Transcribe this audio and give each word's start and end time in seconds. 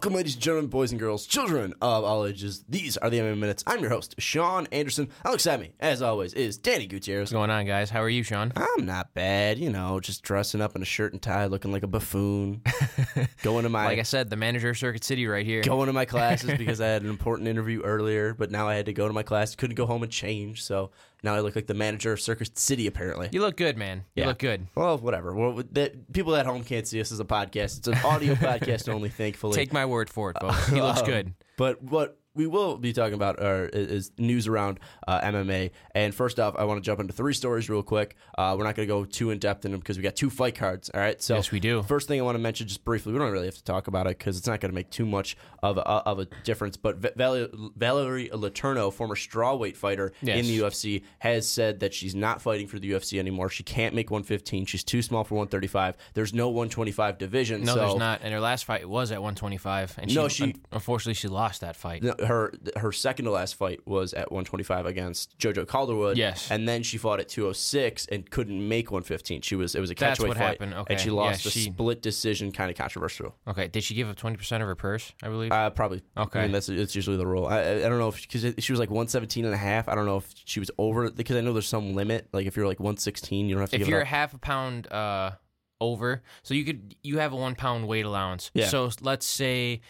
Welcome, 0.00 0.14
ladies 0.14 0.32
and 0.32 0.42
gentlemen, 0.42 0.70
boys 0.70 0.92
and 0.92 0.98
girls, 0.98 1.26
children 1.26 1.74
of 1.82 2.04
all 2.04 2.24
ages. 2.24 2.64
These 2.66 2.96
are 2.96 3.10
the 3.10 3.18
MMA 3.18 3.36
Minutes. 3.36 3.62
I'm 3.66 3.80
your 3.80 3.90
host, 3.90 4.14
Sean 4.16 4.66
Anderson. 4.72 5.10
Alongside 5.26 5.60
me, 5.60 5.72
as 5.78 6.00
always, 6.00 6.32
is 6.32 6.56
Danny 6.56 6.86
Gutierrez. 6.86 7.24
What's 7.24 7.32
going 7.32 7.50
on, 7.50 7.66
guys? 7.66 7.90
How 7.90 8.00
are 8.00 8.08
you, 8.08 8.22
Sean? 8.22 8.50
I'm 8.56 8.86
not 8.86 9.12
bad, 9.12 9.58
you 9.58 9.68
know, 9.68 10.00
just 10.00 10.22
dressing 10.22 10.62
up 10.62 10.74
in 10.74 10.80
a 10.80 10.86
shirt 10.86 11.12
and 11.12 11.20
tie, 11.20 11.44
looking 11.44 11.70
like 11.70 11.82
a 11.82 11.86
buffoon. 11.86 12.62
going 13.42 13.64
to 13.64 13.68
my 13.68 13.84
Like 13.84 13.98
I 13.98 14.04
said, 14.04 14.30
the 14.30 14.36
manager 14.36 14.70
of 14.70 14.78
Circuit 14.78 15.04
City 15.04 15.26
right 15.26 15.44
here. 15.44 15.60
going 15.60 15.88
to 15.88 15.92
my 15.92 16.06
classes 16.06 16.50
because 16.56 16.80
I 16.80 16.86
had 16.86 17.02
an 17.02 17.10
important 17.10 17.48
interview 17.48 17.82
earlier, 17.82 18.32
but 18.32 18.50
now 18.50 18.68
I 18.68 18.76
had 18.76 18.86
to 18.86 18.94
go 18.94 19.06
to 19.06 19.12
my 19.12 19.22
class. 19.22 19.54
Couldn't 19.54 19.76
go 19.76 19.84
home 19.84 20.02
and 20.02 20.10
change, 20.10 20.64
so 20.64 20.92
now 21.22 21.34
I 21.34 21.40
look 21.40 21.56
like 21.56 21.66
the 21.66 21.74
manager 21.74 22.12
of 22.12 22.20
Circuit 22.20 22.58
City. 22.58 22.86
Apparently, 22.86 23.28
You 23.32 23.40
look 23.40 23.56
good, 23.56 23.76
man. 23.76 24.04
You 24.14 24.22
Yeah. 24.22 24.26
look 24.28 24.38
good. 24.38 24.66
well, 24.74 24.98
whatever. 24.98 25.34
Well, 25.34 25.62
that, 25.72 26.12
people 26.12 26.36
at 26.36 26.46
home 26.46 26.62
can't 26.64 26.86
see 26.86 27.00
us 27.00 27.10
as 27.12 27.20
a 27.20 27.24
podcast. 27.24 27.78
It's 27.78 27.88
an 27.88 27.98
audio 28.04 28.34
podcast 28.36 28.88
only, 28.88 29.08
thankfully. 29.08 29.54
Take 29.54 29.72
my 29.72 29.86
word 29.86 30.08
for 30.10 30.30
it, 30.30 30.36
folks. 30.40 30.68
He 30.68 30.80
looks 30.80 31.00
Um, 31.02 31.06
good. 31.06 31.34
But 31.56 31.82
what 31.82 32.19
we 32.34 32.46
will 32.46 32.76
be 32.78 32.92
talking 32.92 33.14
about 33.14 33.40
are, 33.42 33.66
is 33.72 34.12
news 34.16 34.46
around 34.46 34.78
uh, 35.08 35.20
MMA. 35.20 35.72
And 35.94 36.14
first 36.14 36.38
off, 36.38 36.54
I 36.56 36.64
want 36.64 36.78
to 36.82 36.86
jump 36.86 37.00
into 37.00 37.12
three 37.12 37.34
stories 37.34 37.68
real 37.68 37.82
quick. 37.82 38.14
Uh, 38.38 38.54
we're 38.56 38.64
not 38.64 38.76
going 38.76 38.86
to 38.86 38.92
go 38.94 39.04
too 39.04 39.30
in 39.30 39.38
depth 39.38 39.64
in 39.64 39.72
them 39.72 39.80
because 39.80 39.96
we 39.96 40.02
got 40.04 40.14
two 40.14 40.30
fight 40.30 40.54
cards. 40.54 40.90
All 40.94 41.00
right. 41.00 41.20
So 41.20 41.34
Yes, 41.34 41.50
we 41.50 41.58
do. 41.58 41.82
First 41.82 42.06
thing 42.06 42.20
I 42.20 42.22
want 42.22 42.36
to 42.36 42.40
mention 42.40 42.68
just 42.68 42.84
briefly, 42.84 43.12
we 43.12 43.18
don't 43.18 43.32
really 43.32 43.46
have 43.46 43.56
to 43.56 43.64
talk 43.64 43.88
about 43.88 44.06
it 44.06 44.16
because 44.18 44.38
it's 44.38 44.46
not 44.46 44.60
going 44.60 44.70
to 44.70 44.74
make 44.74 44.90
too 44.90 45.06
much 45.06 45.36
of 45.62 45.76
a, 45.76 45.80
of 45.82 46.20
a 46.20 46.26
difference. 46.44 46.76
But 46.76 46.98
Va- 46.98 47.12
Valerie, 47.16 47.50
Valerie 47.76 48.28
Letourneau, 48.32 48.92
former 48.92 49.16
strawweight 49.16 49.76
fighter 49.76 50.12
Yes. 50.22 50.38
in 50.38 50.44
the 50.46 50.60
UFC, 50.60 51.02
has 51.18 51.48
said 51.48 51.80
that 51.80 51.92
she's 51.92 52.14
not 52.14 52.40
fighting 52.40 52.68
for 52.68 52.78
the 52.78 52.92
UFC 52.92 53.18
anymore. 53.18 53.48
She 53.48 53.64
can't 53.64 53.94
make 53.94 54.10
115. 54.10 54.66
She's 54.66 54.84
too 54.84 55.02
small 55.02 55.24
for 55.24 55.34
135. 55.34 55.96
There's 56.14 56.32
no 56.32 56.48
125 56.48 57.18
division. 57.18 57.64
No, 57.64 57.74
so 57.74 57.80
there's 57.80 57.96
not. 57.96 58.20
And 58.22 58.32
her 58.32 58.40
last 58.40 58.64
fight 58.66 58.88
was 58.88 59.10
at 59.10 59.20
125, 59.20 59.96
and 59.98 60.14
No, 60.14 60.28
she, 60.28 60.52
she- 60.52 60.56
unfortunately 60.70 61.14
she 61.14 61.26
lost 61.28 61.60
that 61.62 61.74
fight. 61.74 62.02
No, 62.04 62.14
her 62.26 62.52
her 62.76 62.92
second 62.92 63.24
to 63.26 63.30
last 63.30 63.54
fight 63.54 63.80
was 63.86 64.12
at 64.14 64.30
125 64.30 64.86
against 64.86 65.38
JoJo 65.38 65.66
Calderwood. 65.66 66.16
Yes. 66.16 66.50
and 66.50 66.68
then 66.68 66.82
she 66.82 66.98
fought 66.98 67.20
at 67.20 67.28
206 67.28 68.06
and 68.06 68.30
couldn't 68.30 68.66
make 68.68 68.90
115. 68.90 69.42
She 69.42 69.56
was 69.56 69.74
it 69.74 69.80
was 69.80 69.90
a 69.90 69.94
That's 69.94 70.18
catchweight 70.20 70.28
what 70.28 70.36
fight, 70.36 70.44
happened. 70.60 70.74
Okay. 70.74 70.94
and 70.94 71.00
she 71.00 71.10
lost 71.10 71.44
Yeah, 71.44 71.48
a 71.48 71.52
she- 71.52 71.70
split 71.70 72.02
decision, 72.02 72.52
kind 72.52 72.70
of 72.70 72.76
controversial. 72.76 73.36
Okay, 73.48 73.68
did 73.68 73.82
she 73.84 73.94
give 73.94 74.08
up 74.08 74.16
20% 74.16 74.36
of 74.60 74.60
her 74.68 74.74
purse? 74.74 75.12
I 75.22 75.28
believe. 75.28 75.52
Uh, 75.52 75.70
probably. 75.70 76.02
Okay. 76.16 76.40
I 76.40 76.42
mean, 76.44 76.52
that's 76.52 76.68
it's 76.68 76.94
usually 76.94 77.16
the 77.16 77.26
rule. 77.26 77.46
I, 77.46 77.60
I 77.60 77.78
don't 77.88 77.98
know 77.98 78.08
if 78.08 78.20
because 78.22 78.54
she 78.62 78.72
was 78.72 78.78
like 78.80 78.90
117 78.90 79.44
and 79.44 79.54
a 79.54 79.56
half. 79.56 79.88
I 79.88 79.94
don't 79.94 80.06
know 80.06 80.18
if 80.18 80.32
she 80.44 80.60
was 80.60 80.70
over 80.78 81.10
because 81.10 81.36
I 81.36 81.40
know 81.40 81.52
there's 81.52 81.68
some 81.68 81.94
limit. 81.94 82.28
Like 82.32 82.46
if 82.46 82.56
you're 82.56 82.66
like 82.66 82.80
116, 82.80 83.48
you 83.48 83.54
don't 83.54 83.60
have 83.62 83.70
to 83.70 83.80
if 83.80 83.88
you're 83.88 84.00
a 84.00 84.04
half 84.04 84.34
a 84.34 84.38
pound 84.38 84.90
uh, 84.92 85.32
over, 85.80 86.22
so 86.42 86.54
you 86.54 86.64
could 86.64 86.94
you 87.02 87.18
have 87.18 87.32
a 87.32 87.36
one 87.36 87.54
pound 87.54 87.86
weight 87.88 88.04
allowance. 88.04 88.50
Yeah. 88.54 88.66
So 88.68 88.90
let's 89.00 89.26
say 89.26 89.80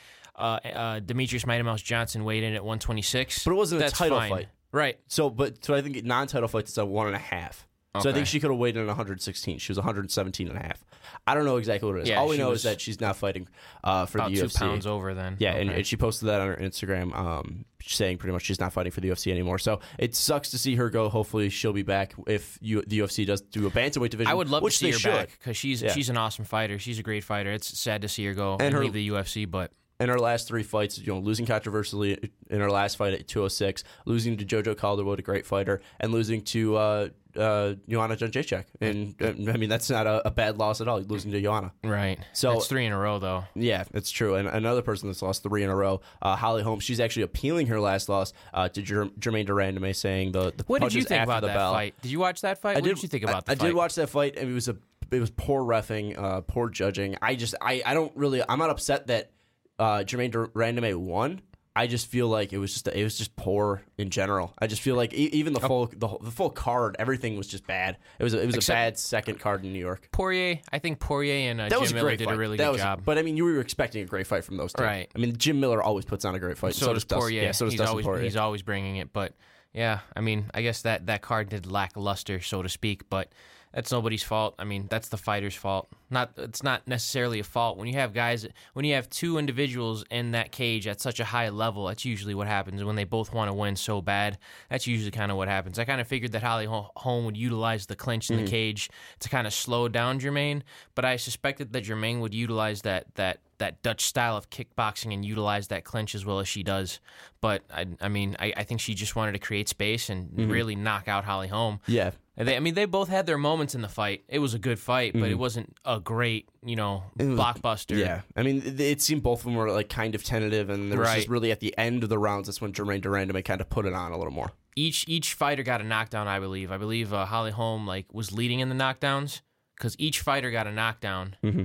uh, 0.40 0.68
uh, 0.68 1.00
Demetrious 1.00 1.46
Mighty 1.46 1.62
Mouse 1.62 1.82
Johnson 1.82 2.24
weighed 2.24 2.42
in 2.42 2.54
at 2.54 2.62
126. 2.64 3.44
But 3.44 3.50
it 3.52 3.54
wasn't 3.54 3.80
a 3.80 3.84
That's 3.84 3.98
title 3.98 4.18
fine. 4.18 4.30
fight. 4.30 4.48
Right. 4.72 4.98
So, 5.08 5.30
but 5.30 5.64
so 5.64 5.74
I 5.74 5.82
think 5.82 6.04
non-title 6.04 6.48
fights 6.48 6.70
it's 6.70 6.78
a 6.78 6.84
one 6.86 7.06
and 7.08 7.16
a 7.16 7.20
half. 7.20 7.66
So 7.94 7.98
I 7.98 8.10
Okay. 8.10 8.12
think 8.18 8.26
she 8.28 8.38
could 8.38 8.50
have 8.52 8.58
weighed 8.58 8.76
in 8.76 8.82
at 8.82 8.86
116. 8.86 9.58
She 9.58 9.72
was 9.72 9.76
117 9.76 10.46
and 10.46 10.56
a 10.56 10.62
half. 10.62 10.84
I 11.26 11.34
don't 11.34 11.44
know 11.44 11.56
exactly 11.56 11.90
what 11.90 11.98
it 11.98 12.02
is. 12.04 12.08
Yeah, 12.08 12.20
All 12.20 12.28
we 12.28 12.36
she 12.36 12.42
know 12.42 12.50
was 12.50 12.60
is 12.60 12.62
that 12.62 12.80
she's 12.80 13.00
not 13.00 13.16
fighting 13.16 13.48
uh, 13.82 14.06
for 14.06 14.18
About 14.18 14.30
the 14.30 14.36
two 14.36 14.44
UFC. 14.44 14.58
pounds 14.60 14.86
over 14.86 15.12
then. 15.12 15.36
Yeah, 15.40 15.54
and, 15.56 15.70
Okay. 15.70 15.78
and 15.78 15.86
she 15.86 15.96
posted 15.96 16.28
that 16.28 16.40
on 16.40 16.46
her 16.50 16.56
Instagram, 16.56 17.12
um, 17.16 17.64
saying 17.82 18.18
pretty 18.18 18.32
much 18.32 18.44
she's 18.44 18.60
not 18.60 18.72
fighting 18.72 18.92
for 18.92 19.00
the 19.00 19.08
UFC 19.08 19.32
anymore. 19.32 19.58
So 19.58 19.80
it 19.98 20.14
sucks 20.14 20.50
to 20.52 20.58
see 20.58 20.76
her 20.76 20.88
go. 20.88 21.08
Hopefully, 21.08 21.48
she'll 21.48 21.72
be 21.72 21.82
back 21.82 22.14
if 22.28 22.56
you, 22.60 22.84
the 22.86 23.00
UFC 23.00 23.26
does 23.26 23.40
do 23.40 23.66
a 23.66 23.70
bantamweight 23.72 24.10
division. 24.10 24.30
I 24.30 24.34
would 24.34 24.48
love 24.48 24.62
which 24.62 24.74
to 24.74 24.78
see 24.78 24.86
they 24.86 24.92
her 24.92 24.98
should. 25.00 25.10
back 25.10 25.30
because 25.36 25.56
she's 25.56 25.82
Yeah. 25.82 25.92
she's 25.92 26.10
an 26.10 26.16
awesome 26.16 26.44
fighter. 26.44 26.78
She's 26.78 27.00
a 27.00 27.02
great 27.02 27.24
fighter. 27.24 27.50
It's 27.50 27.76
sad 27.76 28.02
to 28.02 28.08
see 28.08 28.24
her 28.26 28.34
go 28.34 28.52
and, 28.52 28.62
And 28.62 28.74
her- 28.74 28.84
leave 28.84 28.92
the 28.92 29.08
UFC, 29.08 29.46
but 29.50 29.72
In 30.00 30.08
our 30.08 30.18
last 30.18 30.48
three 30.48 30.62
fights, 30.62 30.98
you 30.98 31.12
know, 31.12 31.18
losing 31.18 31.44
controversially 31.44 32.32
in 32.48 32.60
our 32.62 32.70
last 32.70 32.96
fight 32.96 33.12
at 33.12 33.28
206, 33.28 33.84
losing 34.06 34.38
to 34.38 34.44
JoJo 34.46 34.74
Calderwood, 34.76 35.18
a 35.18 35.22
great 35.22 35.44
fighter, 35.44 35.82
and 36.00 36.10
losing 36.10 36.40
to 36.44 36.76
uh, 36.76 37.08
uh, 37.36 37.74
Joanna 37.88 38.16
Jędrzejczyk. 38.16 38.64
And 38.80 39.14
I 39.48 39.56
mean, 39.58 39.68
that's 39.68 39.90
not 39.90 40.06
a, 40.06 40.26
a 40.26 40.30
bad 40.30 40.58
loss 40.58 40.80
at 40.80 40.88
all. 40.88 41.00
Losing 41.00 41.30
to 41.32 41.40
Joanna. 41.42 41.72
right. 41.84 42.18
So- 42.32 42.52
it's 42.52 42.66
three 42.66 42.86
in 42.86 42.92
a 42.92 42.98
row 42.98 43.18
though. 43.18 43.44
Yeah, 43.54 43.84
it's 43.92 44.10
true. 44.10 44.36
And 44.36 44.48
another 44.48 44.82
person 44.82 45.08
that's 45.08 45.22
lost 45.22 45.42
three 45.42 45.62
in 45.62 45.70
a 45.70 45.76
row, 45.76 46.00
uh, 46.22 46.34
Holly 46.34 46.62
Holmes, 46.62 46.82
she's 46.82 46.98
actually 47.00 47.24
appealing 47.24 47.66
her 47.66 47.78
last 47.78 48.08
loss 48.08 48.32
uh, 48.54 48.68
to 48.70 48.82
Jer- 48.82 49.10
Germaine 49.18 49.46
Durandame, 49.46 49.94
saying 49.94 50.32
the, 50.32 50.52
the 50.56 50.64
What 50.66 50.80
did 50.80 50.94
you 50.94 51.02
think 51.02 51.22
about 51.22 51.42
the 51.42 51.48
that 51.48 51.56
bell. 51.56 51.72
fight? 51.74 51.94
Did 52.00 52.10
you 52.10 52.20
watch 52.20 52.40
that 52.40 52.60
fight? 52.60 52.76
what 52.76 52.84
did, 52.84 53.02
you 53.02 53.08
think 53.08 53.24
about 53.24 53.48
I, 53.48 53.52
I 53.52 53.54
did 53.54 53.74
watch 53.74 53.96
that 53.96 54.08
fight, 54.08 54.36
and 54.36 54.50
it 54.50 54.54
was 54.54 54.68
a 54.68 54.76
it 55.10 55.20
was 55.20 55.30
poor 55.30 55.62
refing, 55.62 56.16
uh, 56.18 56.40
poor 56.42 56.68
judging. 56.70 57.16
I 57.20 57.34
just 57.34 57.54
I, 57.60 57.82
I 57.84 57.94
don't 57.94 58.16
really 58.16 58.42
I'm 58.48 58.58
not 58.58 58.70
upset 58.70 59.08
that 59.08 59.32
uh, 59.80 60.04
Germaine 60.04 60.30
Durandame 60.30 60.94
won. 60.96 61.40
I 61.76 61.86
just 61.86 62.08
feel 62.08 62.26
like 62.28 62.52
it 62.52 62.58
was 62.58 62.72
just 62.72 62.88
it 62.88 63.02
was 63.04 63.16
just 63.16 63.36
poor 63.36 63.80
in 63.96 64.10
general. 64.10 64.52
I 64.58 64.66
just 64.66 64.82
feel 64.82 64.96
like 64.96 65.12
e- 65.14 65.30
even 65.32 65.52
the 65.52 65.60
full 65.60 65.86
the, 65.86 66.08
the 66.20 66.30
full 66.32 66.50
card, 66.50 66.96
everything 66.98 67.36
was 67.36 67.46
just 67.46 67.64
bad. 67.66 67.96
It 68.18 68.24
was 68.24 68.34
a, 68.34 68.42
it 68.42 68.46
was 68.46 68.56
Except- 68.56 68.76
a 68.76 68.78
bad 68.80 68.98
second 68.98 69.38
card 69.38 69.64
in 69.64 69.72
New 69.72 69.78
York. 69.78 70.08
Poirier. 70.10 70.58
I 70.72 70.80
think 70.80 70.98
Poirier 70.98 71.48
and 71.50 71.60
uh, 71.60 71.68
That 71.68 71.80
Jim 71.80 71.94
Miller 71.94 72.08
great 72.08 72.18
did 72.18 72.24
fight. 72.26 72.34
a 72.34 72.38
really 72.38 72.56
that 72.56 72.64
good 72.66 72.72
was, 72.72 72.80
job. 72.82 73.02
But 73.04 73.18
I 73.18 73.22
mean, 73.22 73.36
you 73.36 73.44
were 73.44 73.60
expecting 73.60 74.02
a 74.02 74.04
great 74.06 74.26
fight 74.26 74.42
from 74.44 74.56
those 74.56 74.72
two, 74.72 74.82
Right. 74.82 75.08
I 75.14 75.18
mean, 75.20 75.36
Jim 75.36 75.60
Miller 75.60 75.80
always 75.80 76.04
puts 76.04 76.24
on 76.24 76.34
a 76.34 76.40
great 76.40 76.58
fight. 76.58 76.74
so, 76.74 76.86
So, 76.86 76.92
does 76.92 77.04
does 77.04 77.04
Dustin- 77.04 77.18
Poirier. 77.20 77.42
Yeah, 77.44 77.52
so 77.52 77.66
does 77.66 77.72
he's 77.74 77.78
Dustin 77.78 77.90
always 77.90 78.04
Poirier. 78.04 78.24
he's 78.24 78.36
always 78.36 78.62
bringing 78.62 78.96
it, 78.96 79.12
but 79.12 79.32
yeah, 79.72 80.00
I 80.16 80.20
mean, 80.20 80.50
I 80.52 80.62
guess 80.62 80.82
that 80.82 81.06
that 81.06 81.22
card 81.22 81.50
did 81.50 81.70
lackluster, 81.70 82.40
so 82.40 82.62
to 82.62 82.68
speak, 82.68 83.08
but 83.08 83.30
that's 83.72 83.92
nobody's 83.92 84.22
fault. 84.22 84.54
I 84.58 84.64
mean, 84.64 84.86
that's 84.90 85.08
the 85.08 85.16
fighter's 85.16 85.54
fault. 85.54 85.88
Not 86.12 86.32
it's 86.36 86.62
not 86.64 86.88
necessarily 86.88 87.38
a 87.38 87.44
fault 87.44 87.78
when 87.78 87.86
you 87.86 87.94
have 87.94 88.12
guys 88.12 88.46
when 88.72 88.84
you 88.84 88.94
have 88.94 89.08
two 89.10 89.38
individuals 89.38 90.04
in 90.10 90.32
that 90.32 90.50
cage 90.50 90.88
at 90.88 91.00
such 91.00 91.20
a 91.20 91.24
high 91.24 91.50
level. 91.50 91.86
That's 91.86 92.04
usually 92.04 92.34
what 92.34 92.48
happens 92.48 92.82
when 92.82 92.96
they 92.96 93.04
both 93.04 93.32
want 93.32 93.48
to 93.48 93.54
win 93.54 93.76
so 93.76 94.02
bad. 94.02 94.38
That's 94.70 94.86
usually 94.88 95.12
kind 95.12 95.30
of 95.30 95.36
what 95.36 95.46
happens. 95.46 95.78
I 95.78 95.84
kind 95.84 96.00
of 96.00 96.08
figured 96.08 96.32
that 96.32 96.42
Holly 96.42 96.66
Ho- 96.66 96.90
Holm 96.96 97.24
would 97.26 97.36
utilize 97.36 97.86
the 97.86 97.94
clinch 97.96 98.28
in 98.28 98.36
Mm-hmm. 98.36 98.44
the 98.46 98.50
cage 98.50 98.90
to 99.20 99.28
kind 99.28 99.46
of 99.46 99.52
slow 99.54 99.86
down 99.88 100.18
Germaine, 100.18 100.64
but 100.96 101.04
I 101.04 101.16
suspected 101.16 101.72
that 101.72 101.82
Germaine 101.84 102.20
would 102.20 102.34
utilize 102.34 102.82
that 102.82 103.06
that 103.14 103.38
that 103.58 103.82
Dutch 103.82 104.06
style 104.06 104.36
of 104.38 104.48
kickboxing 104.48 105.12
and 105.12 105.22
utilize 105.24 105.68
that 105.68 105.84
clinch 105.84 106.14
as 106.14 106.24
well 106.24 106.40
as 106.40 106.48
she 106.48 106.62
does. 106.62 106.98
But 107.42 107.62
I, 107.72 107.86
I 108.00 108.08
mean, 108.08 108.34
I, 108.40 108.54
I 108.56 108.62
think 108.64 108.80
she 108.80 108.94
just 108.94 109.14
wanted 109.16 109.32
to 109.32 109.38
create 109.38 109.68
space 109.68 110.08
and 110.08 110.30
Mm-hmm. 110.30 110.50
really 110.50 110.74
knock 110.74 111.06
out 111.08 111.24
Holly 111.24 111.48
Holm. 111.48 111.78
yeah, 111.86 112.12
They, 112.46 112.56
I 112.56 112.60
mean, 112.60 112.74
they 112.74 112.86
both 112.86 113.08
had 113.08 113.26
their 113.26 113.36
moments 113.36 113.74
in 113.74 113.82
the 113.82 113.88
fight. 113.88 114.24
It 114.28 114.38
was 114.38 114.54
a 114.54 114.58
good 114.58 114.78
fight, 114.78 115.12
but 115.12 115.28
it 115.30 115.34
wasn't 115.34 115.76
a 115.84 116.00
great, 116.00 116.48
you 116.64 116.76
know, 116.76 117.04
blockbuster. 117.18 117.96
Mm-hmm. 117.96 117.98
yeah. 117.98 118.20
I 118.34 118.42
mean, 118.42 118.62
it, 118.64 118.80
it 118.80 119.02
seemed 119.02 119.22
both 119.22 119.40
of 119.40 119.44
them 119.44 119.56
were 119.56 119.70
like 119.70 119.88
kind 119.90 120.14
of 120.14 120.24
tentative, 120.24 120.70
and 120.70 120.90
there 120.90 121.00
was 121.00 121.14
just 121.14 121.28
really 121.28 121.52
at 121.52 121.60
the 121.60 121.76
end 121.76 122.02
of 122.02 122.08
the 122.08 122.18
rounds 122.18 122.48
that's 122.48 122.60
when 122.60 122.72
Germaine 122.72 123.02
Durandame 123.02 123.44
kind 123.44 123.60
of 123.60 123.68
put 123.68 123.84
it 123.84 123.92
on 123.92 124.12
a 124.12 124.16
little 124.16 124.32
more. 124.32 124.52
Each 124.76 125.04
each 125.08 125.34
fighter 125.34 125.62
got 125.62 125.80
a 125.80 125.84
knockdown. 125.84 126.28
I 126.28 126.40
believe. 126.40 126.72
I 126.72 126.78
believe 126.78 127.12
uh, 127.12 127.26
Holly 127.26 127.50
Holm 127.50 127.86
like 127.86 128.12
was 128.12 128.32
leading 128.32 128.60
in 128.60 128.68
the 128.68 128.74
knockdowns 128.74 129.42
because 129.76 129.96
each 129.98 130.20
fighter 130.20 130.50
got 130.50 130.66
a 130.66 130.72
knockdown. 130.72 131.36
Mm-hmm. 131.42 131.64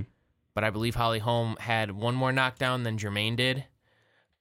But 0.54 0.64
I 0.64 0.70
believe 0.70 0.94
Holly 0.94 1.18
Holm 1.18 1.56
had 1.60 1.92
one 1.92 2.14
more 2.14 2.32
knockdown 2.32 2.82
than 2.82 2.98
Germaine 2.98 3.36
did. 3.36 3.64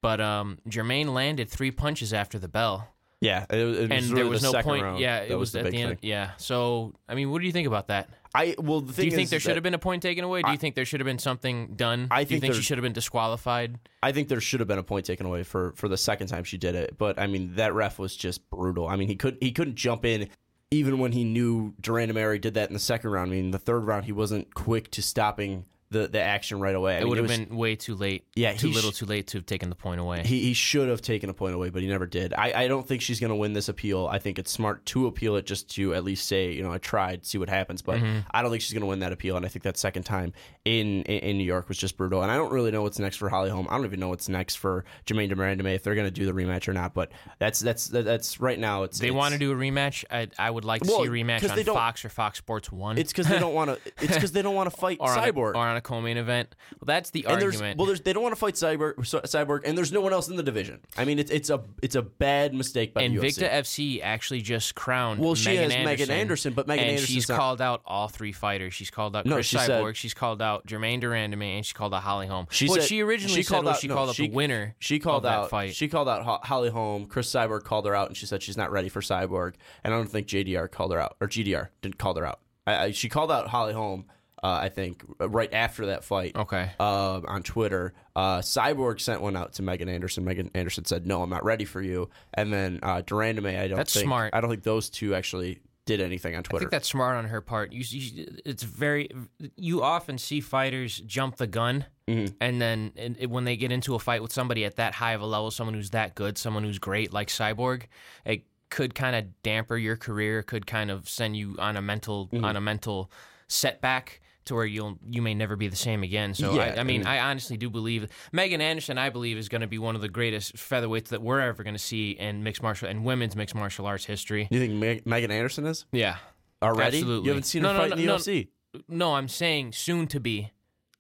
But 0.01 0.21
um, 0.21 0.59
Germaine 0.67 1.13
landed 1.13 1.49
three 1.49 1.71
punches 1.71 2.13
after 2.13 2.39
the 2.39 2.47
bell. 2.47 2.94
Yeah, 3.21 3.45
it, 3.49 3.57
it 3.57 3.63
was 3.65 3.77
and 3.79 3.91
really 3.91 4.13
there 4.15 4.27
was 4.27 4.41
the 4.41 4.47
no 4.47 4.51
second 4.51 4.69
point. 4.69 4.83
round 4.83 4.99
Yeah, 4.99 5.19
that 5.21 5.31
it 5.31 5.35
was, 5.35 5.51
the 5.53 5.59
at 5.59 5.65
big 5.65 5.73
the 5.73 5.81
end. 5.81 5.89
thing. 6.01 6.09
Yeah. 6.09 6.31
So, 6.37 6.93
I 7.07 7.15
mean, 7.15 7.31
what 7.31 7.39
do 7.39 7.47
you 7.47 7.53
think 7.53 7.67
about 7.67 7.87
that? 7.87 8.09
I 8.35 8.55
well, 8.57 8.81
the 8.81 8.91
thing 8.91 9.03
Do 9.03 9.05
you 9.05 9.15
think 9.15 9.23
is 9.25 9.29
there 9.29 9.39
should 9.39 9.51
that 9.51 9.55
have 9.55 9.63
been 9.63 9.73
a 9.73 9.79
point 9.79 10.01
taken 10.03 10.25
away? 10.25 10.41
Do 10.41 10.51
you 10.51 10.57
think 10.57 10.75
there 10.75 10.85
should 10.85 10.99
have 10.99 11.05
been 11.05 11.19
something 11.19 11.73
done? 11.75 12.09
I 12.11 12.23
do 12.25 12.33
you 12.33 12.41
think 12.41 12.53
think 12.53 12.55
she 12.55 12.61
should 12.61 12.77
have 12.77 12.83
been 12.83 12.93
disqualified? 12.93 13.79
I 14.03 14.11
think 14.11 14.27
there 14.27 14.41
should 14.41 14.59
have 14.59 14.67
been 14.67 14.77
a 14.77 14.83
point 14.83 15.05
taken 15.05 15.25
away 15.25 15.43
for 15.43 15.71
for 15.77 15.87
the 15.87 15.97
second 15.97 16.27
time 16.27 16.43
she 16.43 16.57
did 16.57 16.75
it. 16.75 16.97
But 16.97 17.17
I 17.17 17.27
mean, 17.27 17.55
that 17.55 17.73
ref 17.73 17.97
was 17.97 18.15
just 18.15 18.49
brutal. 18.49 18.87
I 18.87 18.97
mean, 18.97 19.07
he 19.07 19.15
could 19.15 19.37
he 19.39 19.51
couldn't 19.53 19.75
jump 19.75 20.03
in 20.03 20.29
even 20.71 20.99
when 20.99 21.13
he 21.13 21.23
knew 21.23 21.73
de 21.79 21.91
Randamie 21.91 22.41
did 22.41 22.55
that 22.55 22.69
in 22.69 22.73
the 22.73 22.79
second 22.79 23.11
round. 23.11 23.31
I 23.31 23.35
mean, 23.35 23.51
the 23.51 23.59
third 23.59 23.85
round 23.85 24.05
he 24.05 24.11
wasn't 24.11 24.53
quick 24.53 24.91
to 24.91 25.01
stopping 25.01 25.65
the 26.01 26.07
the 26.07 26.21
action 26.21 26.59
right 26.59 26.75
away. 26.75 26.93
I 26.95 26.97
It 26.97 26.99
mean, 27.01 27.09
would 27.09 27.17
have 27.17 27.27
been 27.27 27.55
way 27.55 27.75
too 27.75 27.95
late. 27.95 28.25
Yeah, 28.35 28.53
too 28.53 28.69
little, 28.69 28.91
sh- 28.91 28.97
too 28.97 29.05
late 29.05 29.27
to 29.27 29.37
have 29.37 29.45
taken 29.45 29.69
the 29.69 29.75
point 29.75 29.99
away. 29.99 30.23
He, 30.25 30.41
he 30.41 30.53
should 30.53 30.89
have 30.89 31.01
taken 31.01 31.29
a 31.29 31.33
point 31.33 31.55
away, 31.55 31.69
but 31.69 31.81
he 31.81 31.87
never 31.87 32.05
did. 32.05 32.33
I, 32.33 32.63
I 32.63 32.67
don't 32.67 32.87
think 32.87 33.01
she's 33.01 33.19
going 33.19 33.29
to 33.29 33.35
win 33.35 33.53
this 33.53 33.69
appeal. 33.69 34.07
I 34.07 34.19
think 34.19 34.37
it's 34.39 34.51
smart 34.51 34.85
to 34.87 35.07
appeal 35.07 35.35
it 35.35 35.45
just 35.45 35.69
to 35.75 35.93
at 35.93 36.03
least 36.03 36.27
say, 36.27 36.51
you 36.51 36.63
know, 36.63 36.71
I 36.71 36.77
tried, 36.77 37.25
see 37.25 37.37
what 37.37 37.49
happens. 37.49 37.81
But 37.81 37.95
Mm-hmm. 37.95 38.19
I 38.31 38.41
don't 38.41 38.51
think 38.51 38.61
she's 38.61 38.73
going 38.73 38.81
to 38.81 38.87
win 38.87 38.99
that 38.99 39.11
appeal. 39.13 39.37
And 39.37 39.45
I 39.45 39.49
think 39.49 39.63
that 39.63 39.77
second 39.77 40.03
time 40.03 40.33
in, 40.65 41.03
in 41.03 41.19
in 41.29 41.37
New 41.37 41.43
York 41.45 41.69
was 41.69 41.77
just 41.77 41.95
brutal. 41.97 42.21
And 42.21 42.29
I 42.31 42.35
don't 42.35 42.51
really 42.51 42.71
know 42.71 42.81
what's 42.81 42.99
next 42.99 43.17
for 43.17 43.29
Holly 43.29 43.49
Holm. 43.49 43.67
I 43.69 43.75
don't 43.77 43.85
even 43.85 43.99
know 43.99 44.09
what's 44.09 44.27
next 44.27 44.55
for 44.55 44.83
Germaine 45.05 45.29
Durandame 45.29 45.73
if 45.75 45.83
they're 45.83 45.95
going 45.95 46.07
to 46.07 46.11
do 46.11 46.25
the 46.25 46.33
rematch 46.33 46.67
or 46.67 46.73
not. 46.73 46.93
But 46.93 47.11
that's 47.39 47.59
that's 47.61 47.87
that's 47.87 48.39
right 48.41 48.59
now. 48.59 48.83
It's 48.83 48.99
they 48.99 49.07
it's, 49.07 49.15
want 49.15 49.33
to 49.33 49.39
do 49.39 49.51
a 49.51 49.55
rematch. 49.55 50.03
I, 50.11 50.27
I 50.37 50.51
would 50.51 50.65
like 50.65 50.81
to 50.81 50.89
Well, 50.91 51.01
see 51.03 51.07
a 51.07 51.11
rematch 51.11 51.49
on 51.49 51.63
Fox 51.73 52.03
or 52.03 52.09
Fox 52.09 52.37
Sports 52.37 52.71
One. 52.71 52.97
It's 52.97 53.11
because 53.13 53.27
they 53.27 53.39
don't 53.39 53.53
want 53.59 53.69
to. 53.71 53.91
It's 54.03 54.13
because 54.13 54.31
they 54.33 54.41
don't 54.41 54.55
want 54.55 54.69
to 54.69 54.75
fight 54.75 54.97
or 54.99 55.09
on, 55.09 55.17
Cyborg. 55.17 55.53
A, 55.53 55.57
or 55.57 55.65
on 55.67 55.77
a 55.77 55.81
co-main 55.85 56.17
event. 56.17 56.53
Well, 56.79 56.85
that's 56.85 57.11
the 57.11 57.25
And 57.25 57.41
there's 57.41 57.55
argument. 57.55 57.77
well, 57.79 57.85
there's 57.87 58.01
they 58.01 58.11
don't 58.11 58.23
want 58.23 58.33
to 58.33 58.39
fight 58.39 58.55
Cyborg, 58.55 58.95
Cyborg, 58.97 59.61
and 59.63 59.77
there's 59.77 59.91
no 59.93 60.01
one 60.01 60.11
else 60.11 60.27
in 60.27 60.35
the 60.35 60.43
division. 60.43 60.81
I 60.97 61.05
mean, 61.05 61.19
it's 61.19 61.31
it's 61.31 61.49
a 61.49 61.61
it's 61.81 61.95
a 61.95 62.01
bad 62.01 62.53
mistake 62.53 62.93
by 62.93 63.07
the 63.07 63.15
Invicta 63.15 63.49
UFC. 63.49 63.99
FC 63.99 64.01
actually 64.03 64.41
just 64.41 64.75
crowned 64.75 65.19
Well, 65.21 65.35
she 65.35 65.49
Megan 65.49 65.63
has 65.63 65.71
Anderson, 65.73 65.85
Megan 65.85 66.11
Anderson, 66.11 66.53
but 66.53 66.67
Megan 66.67 66.85
Anderson. 66.85 67.03
and 67.05 67.07
she's 67.13 67.29
not- 67.29 67.37
called 67.37 67.61
out 67.61 67.81
all 67.85 68.07
three 68.09 68.31
fighters. 68.33 68.73
She's 68.73 68.89
called 68.91 69.15
out 69.15 69.25
No, 69.25 69.35
Cris 69.35 69.45
she 69.45 69.57
said- 69.57 69.69
Cyborg, 69.69 69.95
she's 69.95 70.13
called 70.13 70.41
out 70.41 70.65
Germaine 70.65 70.99
Durandame, 71.01 71.55
and 71.57 71.65
she 71.65 71.73
called 71.73 71.93
out 71.93 72.03
Holly 72.03 72.27
Holm. 72.27 72.47
She 72.51 72.67
what 72.67 72.81
said- 72.81 72.89
she 72.89 73.01
originally 73.01 73.35
she 73.35 73.43
said 73.43 73.53
called 73.53 73.67
out- 73.67 73.79
she 73.79 73.87
no, 73.87 73.93
called 73.95 74.09
out 74.09 74.15
the 74.17 74.29
winner. 74.29 74.75
She 74.79 74.99
called 74.99 75.25
out 75.25 75.43
that 75.43 75.49
fight. 75.49 75.75
She 75.75 75.87
called 75.87 76.09
out 76.09 76.45
Holly 76.45 76.69
Holm. 76.69 77.05
Cris 77.05 77.29
Cyborg 77.31 77.63
called 77.63 77.85
her 77.85 77.95
out, 77.95 78.07
and 78.07 78.17
she 78.17 78.25
said 78.25 78.41
she's 78.41 78.57
not 78.57 78.71
ready 78.71 78.89
for 78.89 79.01
Cyborg. 79.01 79.53
And 79.83 79.93
I 79.93 79.97
don't 79.97 80.09
think 80.09 80.27
JDR 80.27 80.67
called 80.71 80.91
her 80.91 80.99
out, 80.99 81.15
or 81.21 81.27
GDR 81.27 81.69
didn't 81.81 81.97
call 81.97 82.15
her 82.15 82.25
out. 82.25 82.39
I, 82.67 82.75
I, 82.85 82.91
she 82.91 83.09
called 83.09 83.31
out 83.31 83.47
Holly 83.49 83.73
Holm. 83.73 84.05
Uh, 84.45 84.59
I 84.61 84.69
think 84.69 85.03
right 85.19 85.51
after 85.53 85.87
that 85.87 86.03
fight. 86.03 86.35
Okay. 86.35 86.69
Uh, 86.79 87.21
on 87.27 87.41
Twitter, 87.41 87.93
uh, 88.15 88.39
Cyborg 88.39 88.99
sent 89.01 89.21
one 89.21 89.35
out 89.35 89.53
to 89.53 89.63
Megan 89.63 89.89
Anderson. 89.89 90.23
Megan 90.23 90.51
Anderson 90.53 90.85
said, 90.85 91.07
"No, 91.07 91.23
I'm 91.23 91.29
not 91.31 91.43
ready 91.43 91.65
for 91.65 91.81
you." 91.81 92.09
And 92.33 92.53
then 92.53 92.79
uh, 92.83 93.01
de 93.01 93.15
Randamie, 93.15 93.59
I 93.59 93.67
don't 93.67 93.77
That's 93.77 93.93
think 93.93 94.05
smart. 94.05 94.33
I 94.35 94.41
don't 94.41 94.49
think 94.51 94.63
those 94.63 94.89
two 94.89 95.15
actually 95.15 95.61
did 95.85 96.01
anything 96.01 96.35
on 96.35 96.43
Twitter. 96.43 96.57
I 96.57 96.65
think 96.65 96.71
that's 96.71 96.87
smart 96.87 97.15
on 97.15 97.25
her 97.25 97.41
part. 97.41 97.71
You, 97.73 97.83
you, 97.87 98.27
it's 98.45 98.63
very. 98.63 99.09
You 99.55 99.81
often 99.83 100.17
see 100.19 100.41
fighters 100.41 100.99
jump 100.99 101.37
the 101.37 101.47
gun, 101.47 101.85
Mm-hmm. 102.07 102.35
and 102.39 102.61
then 102.61 102.91
and 102.97 103.17
when 103.31 103.45
they 103.45 103.57
get 103.57 103.71
into 103.71 103.95
a 103.95 103.99
fight 103.99 104.21
with 104.21 104.31
somebody 104.31 104.63
at 104.65 104.75
that 104.75 104.93
high 104.93 105.13
of 105.13 105.21
a 105.21 105.25
level, 105.25 105.49
someone 105.49 105.73
who's 105.73 105.89
that 105.91 106.13
good, 106.13 106.37
someone 106.37 106.63
who's 106.63 106.77
great 106.79 107.11
like 107.13 107.29
Cyborg, 107.29 107.83
it 108.25 108.43
could 108.69 108.93
kind 108.93 109.15
of 109.15 109.25
damper 109.41 109.75
your 109.77 109.95
career. 109.97 110.43
Could 110.43 110.67
kind 110.67 110.91
of 110.91 111.09
send 111.09 111.35
you 111.35 111.55
on 111.57 111.77
a 111.77 111.81
mental 111.81 112.27
Mm-hmm. 112.27 112.45
on 112.45 112.55
a 112.55 112.61
mental 112.61 113.09
setback 113.47 114.21
to 114.45 114.55
where 114.55 114.65
you'll 114.65 114.97
you 115.09 115.21
may 115.21 115.33
never 115.33 115.55
be 115.55 115.67
the 115.67 115.75
same 115.75 116.03
again. 116.03 116.33
So 116.33 116.53
Yeah, 116.55 116.73
I, 116.77 116.79
I 116.81 116.83
mean, 116.83 117.05
I 117.05 117.19
honestly 117.19 117.57
do 117.57 117.69
believe 117.69 118.07
Megan 118.31 118.61
Anderson. 118.61 118.97
I 118.97 119.09
believe 119.09 119.37
is 119.37 119.49
going 119.49 119.61
to 119.61 119.67
be 119.67 119.77
one 119.79 119.95
of 119.95 120.01
the 120.01 120.09
greatest 120.09 120.55
featherweights 120.55 121.09
that 121.09 121.21
we're 121.21 121.39
ever 121.41 121.63
going 121.63 121.75
to 121.75 121.79
see 121.79 122.11
in 122.11 122.43
mixed 122.43 122.61
martial 122.63 122.87
and 122.87 123.03
women's 123.03 123.35
mixed 123.35 123.55
martial 123.55 123.85
arts 123.85 124.05
history. 124.05 124.47
you 124.51 124.59
think 124.59 124.73
Meg- 124.73 125.05
Megan 125.05 125.31
Anderson 125.31 125.65
is 125.65 125.85
Yeah. 125.91 126.17
already? 126.61 126.97
Absolutely. 126.97 127.25
You 127.25 127.29
haven't 127.31 127.43
seen 127.43 127.63
her 127.63 127.73
no, 127.73 127.79
fight 127.79 127.89
no, 127.91 127.95
in 127.97 128.05
the. 128.05 128.13
UFC. 128.13 128.47
No, 128.87 129.15
I'm 129.15 129.27
saying 129.27 129.71
soon 129.73 130.07
to 130.07 130.19
be. 130.19 130.51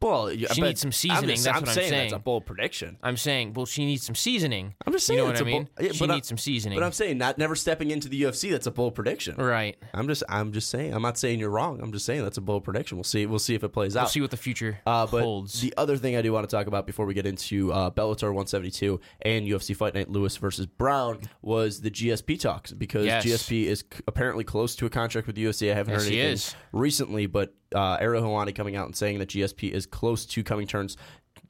Well, 0.01 0.31
you- 0.31 0.45
She 0.53 0.61
but 0.61 0.67
needs 0.67 0.81
some 0.81 0.89
I'm 0.89 0.91
seasoning, 0.91 1.29
just- 1.31 1.45
that's 1.45 1.55
I'm 1.57 1.61
what 1.63 1.69
I'm 1.69 1.75
saying. 1.75 1.89
saying. 1.89 2.01
That's 2.11 2.13
a 2.13 2.23
bold 2.23 2.45
prediction. 2.45 2.97
I'm 3.01 3.17
saying, 3.17 3.53
well, 3.53 3.65
she 3.65 3.85
needs 3.85 4.03
some 4.03 4.13
seasoning. 4.13 4.75
I'm 4.85 4.93
just 4.93 5.07
saying, 5.07 5.17
You 5.17 5.23
saying. 5.25 5.33
know 5.33 5.39
what 5.39 5.41
I 5.41 5.45
mean? 5.51 5.63
bold- 5.63 5.85
yeah, 5.87 5.91
she 5.93 6.05
needs 6.07 6.27
some 6.27 6.37
seasoning. 6.37 6.77
But 6.77 6.85
I'm 6.85 6.91
saying 6.91 7.17
not 7.17 7.37
never 7.37 7.55
stepping 7.55 7.89
into 7.91 8.07
the 8.09 8.21
UFC. 8.21 8.51
That's 8.51 8.67
a 8.67 8.71
bold 8.71 8.93
prediction. 8.93 9.35
right. 9.37 9.77
I'm 9.93 10.07
just 10.07 10.21
I'm 10.29 10.51
just 10.51 10.69
saying. 10.69 10.93
I'm 10.93 11.01
not 11.01 11.17
saying 11.17 11.39
you're 11.39 11.49
wrong. 11.49 11.79
I'm 11.81 11.91
just 11.91 12.05
saying 12.05 12.23
that's 12.23 12.37
a 12.37 12.41
bold 12.41 12.63
prediction. 12.65 12.97
We'll 12.97 13.03
see. 13.05 13.25
We'll 13.25 13.39
see 13.39 13.55
if 13.55 13.63
it 13.63 13.69
plays 13.69 13.95
We'll 13.95 14.03
out. 14.03 14.11
see 14.11 14.21
what 14.21 14.31
the 14.31 14.37
future 14.37 14.79
Uh, 14.85 15.07
but 15.07 15.23
holds. 15.23 15.61
the 15.61 15.73
other 15.77 15.97
thing 15.97 16.15
I 16.15 16.21
do 16.21 16.31
want 16.33 16.47
to 16.47 16.55
talk 16.55 16.67
about 16.67 16.85
before 16.85 17.05
we 17.05 17.13
get 17.13 17.25
into 17.25 17.71
uh, 17.73 17.89
Bellator 17.89 18.25
172 18.33 18.99
and 19.21 19.47
UFC 19.47 19.75
Fight 19.75 19.95
Night 19.95 20.09
Lewis 20.09 20.35
versus 20.37 20.65
Browne 20.67 21.21
was 21.41 21.81
the 21.81 21.89
GSP 21.89 22.37
talks 22.39 22.73
because 22.73 23.05
Yes. 23.05 23.23
GSP 23.25 23.65
is 23.65 23.83
apparently 24.07 24.43
close 24.43 24.75
to 24.75 24.85
a 24.85 24.89
contract 24.89 25.25
with 25.25 25.35
the 25.37 25.45
UFC. 25.45 25.71
I 25.71 25.75
haven't 25.75 25.93
Yes, 25.93 26.03
heard 26.03 26.11
he 26.11 26.19
anything 26.19 26.33
is. 26.33 26.55
recently, 26.73 27.25
but 27.27 27.55
uh, 27.75 27.97
Ariel 27.99 28.23
Helwani 28.23 28.55
coming 28.55 28.75
out 28.75 28.85
and 28.85 28.95
saying 28.95 29.19
that 29.19 29.29
GSP 29.29 29.71
is 29.71 29.85
close 29.85 30.25
to 30.27 30.43
coming 30.43 30.65
terms 30.67 30.97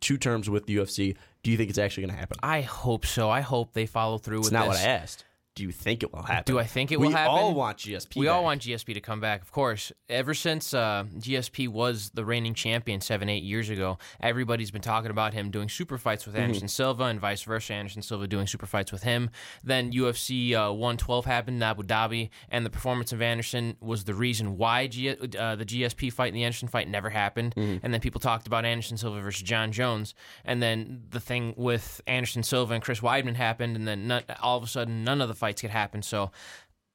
to 0.01 0.17
terms 0.17 0.49
with 0.49 0.65
the 0.65 0.77
UFC. 0.77 1.15
Do 1.43 1.51
you 1.51 1.57
think 1.57 1.69
it's 1.69 1.79
actually 1.79 2.03
going 2.03 2.13
to 2.15 2.19
happen? 2.19 2.37
I 2.43 2.61
hope 2.61 3.05
so. 3.05 3.29
I 3.29 3.41
hope 3.41 3.73
they 3.73 3.85
follow 3.85 4.17
through 4.17 4.39
with 4.39 4.47
It's 4.47 4.51
not 4.53 4.67
this. 4.69 4.79
what 4.79 4.87
I 4.87 4.91
asked. 4.91 5.23
Do 5.55 5.63
you 5.63 5.71
think 5.71 6.03
it 6.03 6.11
will 6.13 6.23
happen? 6.23 6.53
Do 6.53 6.59
I 6.59 6.65
think 6.65 6.91
it 6.91 6.99
we 6.99 7.07
will 7.07 7.13
happen? 7.13 7.31
all 7.33 7.53
want 7.53 7.77
GSP. 7.77 8.17
We 8.17 8.27
all 8.27 8.43
want 8.43 8.61
GSP 8.61 8.93
to 8.93 8.99
come 8.99 9.21
back, 9.21 9.41
of 9.41 9.53
course. 9.53 9.91
Ever 10.09 10.33
since 10.33 10.73
uh, 10.73 11.05
GSP 11.17 11.69
was 11.69 12.09
the 12.13 12.25
reigning 12.25 12.53
champion 12.53 12.99
seven, 12.99 13.29
eight 13.29 13.43
years 13.43 13.69
ago, 13.69 13.97
everybody's 14.19 14.69
been 14.69 14.81
talking 14.81 15.11
about 15.11 15.33
him 15.33 15.51
doing 15.51 15.69
super 15.69 15.97
fights 15.97 16.23
Mm-hmm. 16.23 16.31
with 16.33 16.41
Anderson 16.41 16.67
Silva 16.67 17.03
and 17.05 17.19
vice 17.21 17.43
versa. 17.43 17.73
Anderson 17.73 18.01
Silva 18.01 18.27
doing 18.27 18.47
super 18.47 18.65
fights 18.65 18.91
with 18.91 19.03
him. 19.03 19.29
Then 19.63 19.91
UFC 19.93 20.53
uh, 20.53 20.71
112 20.73 21.23
happened 21.25 21.57
in 21.57 21.63
Abu 21.63 21.83
Dhabi, 21.83 22.29
and 22.49 22.65
the 22.65 22.69
performance 22.69 23.11
of 23.13 23.21
Anderson 23.21 23.77
was 23.79 24.03
the 24.03 24.13
reason 24.13 24.57
why 24.57 24.87
G- 24.87 25.09
uh, 25.09 25.55
the 25.55 25.65
GSP 25.65 26.11
fight 26.11 26.27
and 26.27 26.35
the 26.35 26.43
Anderson 26.43 26.67
fight 26.67 26.89
never 26.89 27.09
happened. 27.09 27.55
Mm-hmm. 27.55 27.77
And 27.85 27.93
then 27.93 28.01
people 28.01 28.19
talked 28.19 28.45
about 28.47 28.65
Anderson 28.65 28.97
Silva 28.97 29.21
versus 29.21 29.41
Jon 29.43 29.71
Jones, 29.71 30.15
and 30.43 30.61
then 30.61 31.03
the 31.11 31.19
thing 31.21 31.53
with 31.55 32.01
Anderson 32.07 32.43
Silva 32.43 32.73
and 32.73 32.83
Chris 32.83 32.99
Weidman 32.99 33.35
happened, 33.35 33.75
and 33.77 33.87
then 33.87 34.07
none, 34.07 34.23
all 34.41 34.57
of 34.57 34.63
a 34.63 34.67
sudden 34.67 35.03
none 35.03 35.21
of 35.21 35.27
the 35.29 35.44
fights 35.45 35.61
could 35.61 35.69
happen. 35.69 36.01
So 36.01 36.31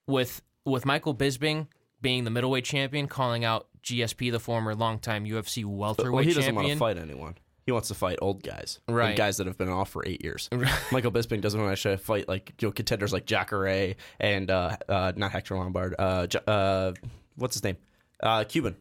with 0.08 0.42
with 0.64 0.84
Michael 0.84 1.14
Bisping 1.14 1.68
being 2.00 2.24
the 2.24 2.30
middleweight 2.30 2.64
champion, 2.64 3.06
calling 3.06 3.44
out 3.44 3.68
GSP, 3.82 4.32
the 4.32 4.40
former 4.40 4.74
longtime 4.74 5.24
UFC 5.24 5.64
welterweight 5.64 6.12
Well, 6.12 6.24
he 6.24 6.32
doesn't 6.34 6.54
want 6.54 6.68
to 6.68 6.76
fight 6.76 6.98
anyone. 6.98 7.36
He 7.66 7.72
wants 7.72 7.88
to 7.88 7.94
fight 7.94 8.18
old 8.20 8.42
guys, 8.42 8.80
Right. 8.88 9.16
guys 9.16 9.36
that 9.36 9.46
have 9.46 9.56
been 9.56 9.68
off 9.68 9.90
for 9.90 10.04
eight 10.04 10.24
years. 10.24 10.48
Michael 10.92 11.12
Bisping 11.12 11.40
doesn't 11.40 11.62
want 11.62 11.76
to 11.78 11.96
fight 11.98 12.26
like 12.26 12.52
you 12.60 12.68
know, 12.68 12.72
contenders 12.72 13.12
like 13.12 13.26
Jacare 13.26 13.94
and 14.18 14.50
uh, 14.50 14.76
uh, 14.88 15.12
not 15.14 15.30
Hector 15.30 15.56
Lombard. 15.56 15.94
Uh, 15.96 16.26
uh, 16.48 16.92
what's 17.36 17.54
his 17.54 17.62
name? 17.62 17.76
Uh, 18.20 18.42
Cuban. 18.44 18.74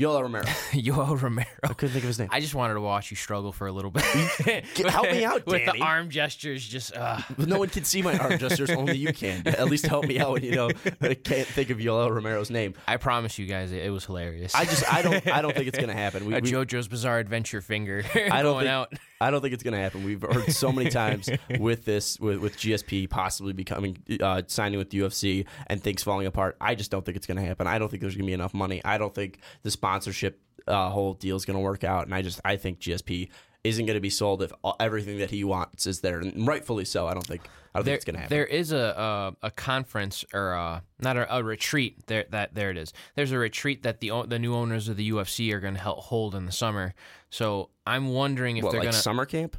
Yoel 0.00 0.20
Romero. 0.20 0.44
Yoel 0.72 1.22
Romero. 1.22 1.46
I 1.64 1.68
couldn't 1.68 1.94
think 1.94 2.04
of 2.04 2.08
his 2.08 2.18
name. 2.18 2.28
I 2.30 2.40
just 2.40 2.54
wanted 2.54 2.74
to 2.74 2.82
watch 2.82 3.10
you 3.10 3.16
struggle 3.16 3.50
for 3.50 3.66
a 3.66 3.72
little 3.72 3.90
bit. 3.90 4.04
help 4.76 5.10
me 5.10 5.24
out, 5.24 5.46
with 5.46 5.64
Danny. 5.64 5.78
the 5.78 5.84
arm 5.84 6.10
gestures. 6.10 6.66
Just 6.68 6.94
uh, 6.94 7.18
no 7.38 7.58
one 7.58 7.70
can 7.70 7.84
see 7.84 8.02
my 8.02 8.18
arm 8.18 8.36
gestures. 8.36 8.68
Only 8.68 8.98
you 8.98 9.14
can. 9.14 9.46
At 9.46 9.66
least 9.70 9.86
help 9.86 10.04
me 10.06 10.18
out 10.18 10.42
you 10.42 10.54
know 10.54 10.70
I 11.00 11.14
can't 11.14 11.48
think 11.48 11.70
of 11.70 11.78
Yoel 11.78 12.14
Romero's 12.14 12.50
name. 12.50 12.74
I 12.86 12.98
promise 12.98 13.38
you 13.38 13.46
guys, 13.46 13.72
it, 13.72 13.86
it 13.86 13.90
was 13.90 14.04
hilarious. 14.04 14.54
I 14.54 14.66
just 14.66 14.92
I 14.92 15.00
don't 15.00 15.26
I 15.28 15.40
don't 15.40 15.54
think 15.54 15.66
it's 15.68 15.78
gonna 15.78 15.94
happen. 15.94 16.26
We, 16.26 16.34
a 16.34 16.40
we- 16.40 16.52
JoJo's 16.52 16.88
Bizarre 16.88 17.18
Adventure 17.18 17.62
finger 17.62 18.04
I 18.14 18.42
don't 18.42 18.52
going 18.52 18.66
think, 18.66 18.68
out. 18.68 18.92
I 19.20 19.30
don't 19.30 19.40
think 19.40 19.54
it's 19.54 19.62
going 19.62 19.72
to 19.74 19.80
happen. 19.80 20.04
We've 20.04 20.20
heard 20.22 20.52
so 20.52 20.70
many 20.72 20.90
times 20.90 21.28
with 21.58 21.84
this, 21.84 22.20
with, 22.20 22.38
with 22.38 22.56
GSP 22.56 23.08
possibly 23.08 23.52
becoming 23.52 23.96
uh, 24.20 24.42
signing 24.46 24.78
with 24.78 24.90
the 24.90 24.98
UFC 24.98 25.46
and 25.68 25.82
things 25.82 26.02
falling 26.02 26.26
apart. 26.26 26.56
I 26.60 26.74
just 26.74 26.90
don't 26.90 27.04
think 27.04 27.16
it's 27.16 27.26
going 27.26 27.38
to 27.38 27.44
happen. 27.44 27.66
I 27.66 27.78
don't 27.78 27.88
think 27.88 28.00
there's 28.02 28.14
going 28.14 28.26
to 28.26 28.30
be 28.30 28.34
enough 28.34 28.52
money. 28.54 28.82
I 28.84 28.98
don't 28.98 29.14
think 29.14 29.38
the 29.62 29.70
sponsorship 29.70 30.40
uh, 30.66 30.90
whole 30.90 31.14
deal 31.14 31.36
is 31.36 31.44
going 31.44 31.56
to 31.56 31.62
work 31.62 31.84
out. 31.84 32.04
And 32.06 32.14
I 32.14 32.22
just 32.22 32.40
I 32.44 32.56
think 32.56 32.80
GSP 32.80 33.28
isn't 33.64 33.86
going 33.86 33.96
to 33.96 34.00
be 34.00 34.10
sold 34.10 34.42
if 34.42 34.52
all, 34.62 34.76
everything 34.78 35.18
that 35.18 35.30
he 35.30 35.42
wants 35.44 35.86
is 35.86 36.00
there, 36.00 36.20
and 36.20 36.46
rightfully 36.46 36.84
so. 36.84 37.06
I 37.08 37.14
don't 37.14 37.26
think 37.26 37.42
I 37.74 37.78
don't 37.78 37.84
There, 37.84 37.94
think 37.94 37.96
it's 37.96 38.04
going 38.04 38.14
to 38.14 38.20
happen. 38.20 38.36
there 38.36 38.46
is 38.46 38.70
a 38.72 39.34
a, 39.42 39.46
a 39.46 39.50
conference 39.50 40.24
or 40.32 40.52
a, 40.52 40.82
not 41.00 41.16
a, 41.16 41.36
a 41.38 41.42
retreat 41.42 42.06
there 42.06 42.26
that 42.30 42.54
there 42.54 42.70
it 42.70 42.76
is. 42.76 42.92
There's 43.16 43.32
a 43.32 43.38
retreat 43.38 43.82
that 43.82 44.00
the 44.00 44.12
the 44.26 44.38
new 44.38 44.54
owners 44.54 44.88
of 44.88 44.96
the 44.96 45.10
UFC 45.10 45.52
are 45.52 45.58
going 45.60 45.74
to 45.74 45.80
help 45.80 45.98
hold 46.00 46.34
in 46.36 46.46
the 46.46 46.52
summer. 46.52 46.94
So 47.36 47.68
I'm 47.86 48.14
wondering 48.14 48.56
if 48.56 48.64
what 48.64 48.70
they're 48.70 48.80
like 48.80 48.86
going 48.86 48.94
to. 48.94 48.98
summer 48.98 49.26
camp? 49.26 49.58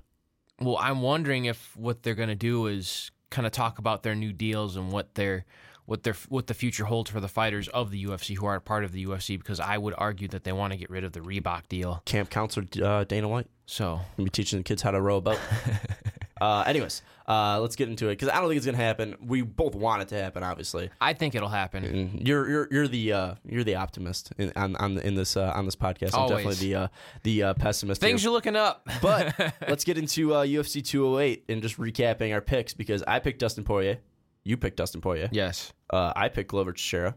Well, 0.59 0.79
I'm 0.81 1.03
wondering 1.03 1.45
if 1.45 1.77
what 1.77 2.01
they're 2.01 2.15
going 2.15 2.29
to 2.29 2.35
do 2.35 2.65
is 2.65 3.11
kind 3.29 3.45
of 3.45 3.51
talk 3.51 3.77
about 3.77 4.01
their 4.01 4.15
new 4.15 4.33
deals 4.33 4.75
and 4.75 4.91
what 4.91 5.13
their 5.13 5.45
what 5.85 6.01
their 6.01 6.15
what 6.27 6.47
the 6.47 6.55
future 6.55 6.85
holds 6.85 7.11
for 7.11 7.19
the 7.19 7.27
fighters 7.27 7.67
of 7.67 7.91
the 7.91 8.03
UFC 8.03 8.35
who 8.35 8.47
are 8.47 8.59
part 8.59 8.83
of 8.83 8.93
the 8.93 9.05
UFC. 9.05 9.37
Because 9.37 9.59
I 9.59 9.77
would 9.77 9.93
argue 9.95 10.27
that 10.29 10.43
they 10.43 10.51
want 10.51 10.73
to 10.73 10.79
get 10.79 10.89
rid 10.89 11.03
of 11.03 11.11
the 11.11 11.19
Reebok 11.19 11.67
deal. 11.69 12.01
Camp 12.05 12.31
counselor 12.31 12.65
uh, 12.83 13.03
Dana 13.03 13.27
White. 13.27 13.47
So 13.67 13.99
be 14.17 14.27
teaching 14.31 14.57
the 14.57 14.63
kids 14.63 14.81
how 14.81 14.89
to 14.89 14.99
row 14.99 15.17
a 15.17 15.21
boat. 15.21 15.39
uh, 16.41 16.63
anyways, 16.65 17.01
uh, 17.27 17.59
let's 17.59 17.75
get 17.75 17.89
into 17.89 18.07
it 18.07 18.13
because 18.13 18.29
I 18.29 18.39
don't 18.39 18.47
think 18.47 18.57
it's 18.57 18.65
gonna 18.65 18.77
happen. 18.77 19.15
We 19.21 19.41
both 19.41 19.75
want 19.75 20.01
it 20.01 20.07
to 20.09 20.15
happen, 20.15 20.43
obviously. 20.43 20.89
I 21.01 21.13
think 21.13 21.35
it'll 21.35 21.49
happen. 21.49 21.83
And 21.83 22.27
you're 22.27 22.49
you're 22.49 22.67
you're 22.71 22.87
the 22.87 23.13
uh, 23.13 23.35
you're 23.45 23.63
the 23.63 23.75
optimist 23.75 24.31
in, 24.37 24.53
on 24.55 24.75
on 24.77 24.97
in 24.99 25.15
this 25.15 25.35
uh, 25.35 25.51
on 25.55 25.65
this 25.65 25.75
podcast. 25.75 26.13
I'm 26.13 26.21
Always. 26.21 26.37
definitely 26.37 26.67
the 26.67 26.75
uh, 26.75 26.87
the 27.23 27.43
uh, 27.43 27.53
pessimist. 27.55 27.99
Things 27.99 28.21
here. 28.21 28.29
are 28.29 28.33
looking 28.33 28.55
up. 28.55 28.87
but 29.01 29.35
let's 29.67 29.83
get 29.83 29.97
into 29.97 30.33
uh, 30.33 30.45
UFC 30.45 30.83
208 30.83 31.43
and 31.49 31.61
just 31.61 31.77
recapping 31.77 32.33
our 32.33 32.41
picks 32.41 32.73
because 32.73 33.03
I 33.07 33.19
picked 33.19 33.39
Dustin 33.39 33.63
Poirier, 33.63 33.99
you 34.43 34.55
picked 34.55 34.77
Dustin 34.77 35.01
Poirier, 35.01 35.29
yes, 35.31 35.73
uh, 35.89 36.13
I 36.15 36.29
picked 36.29 36.49
Glover 36.49 36.71
Teixeira, 36.71 37.15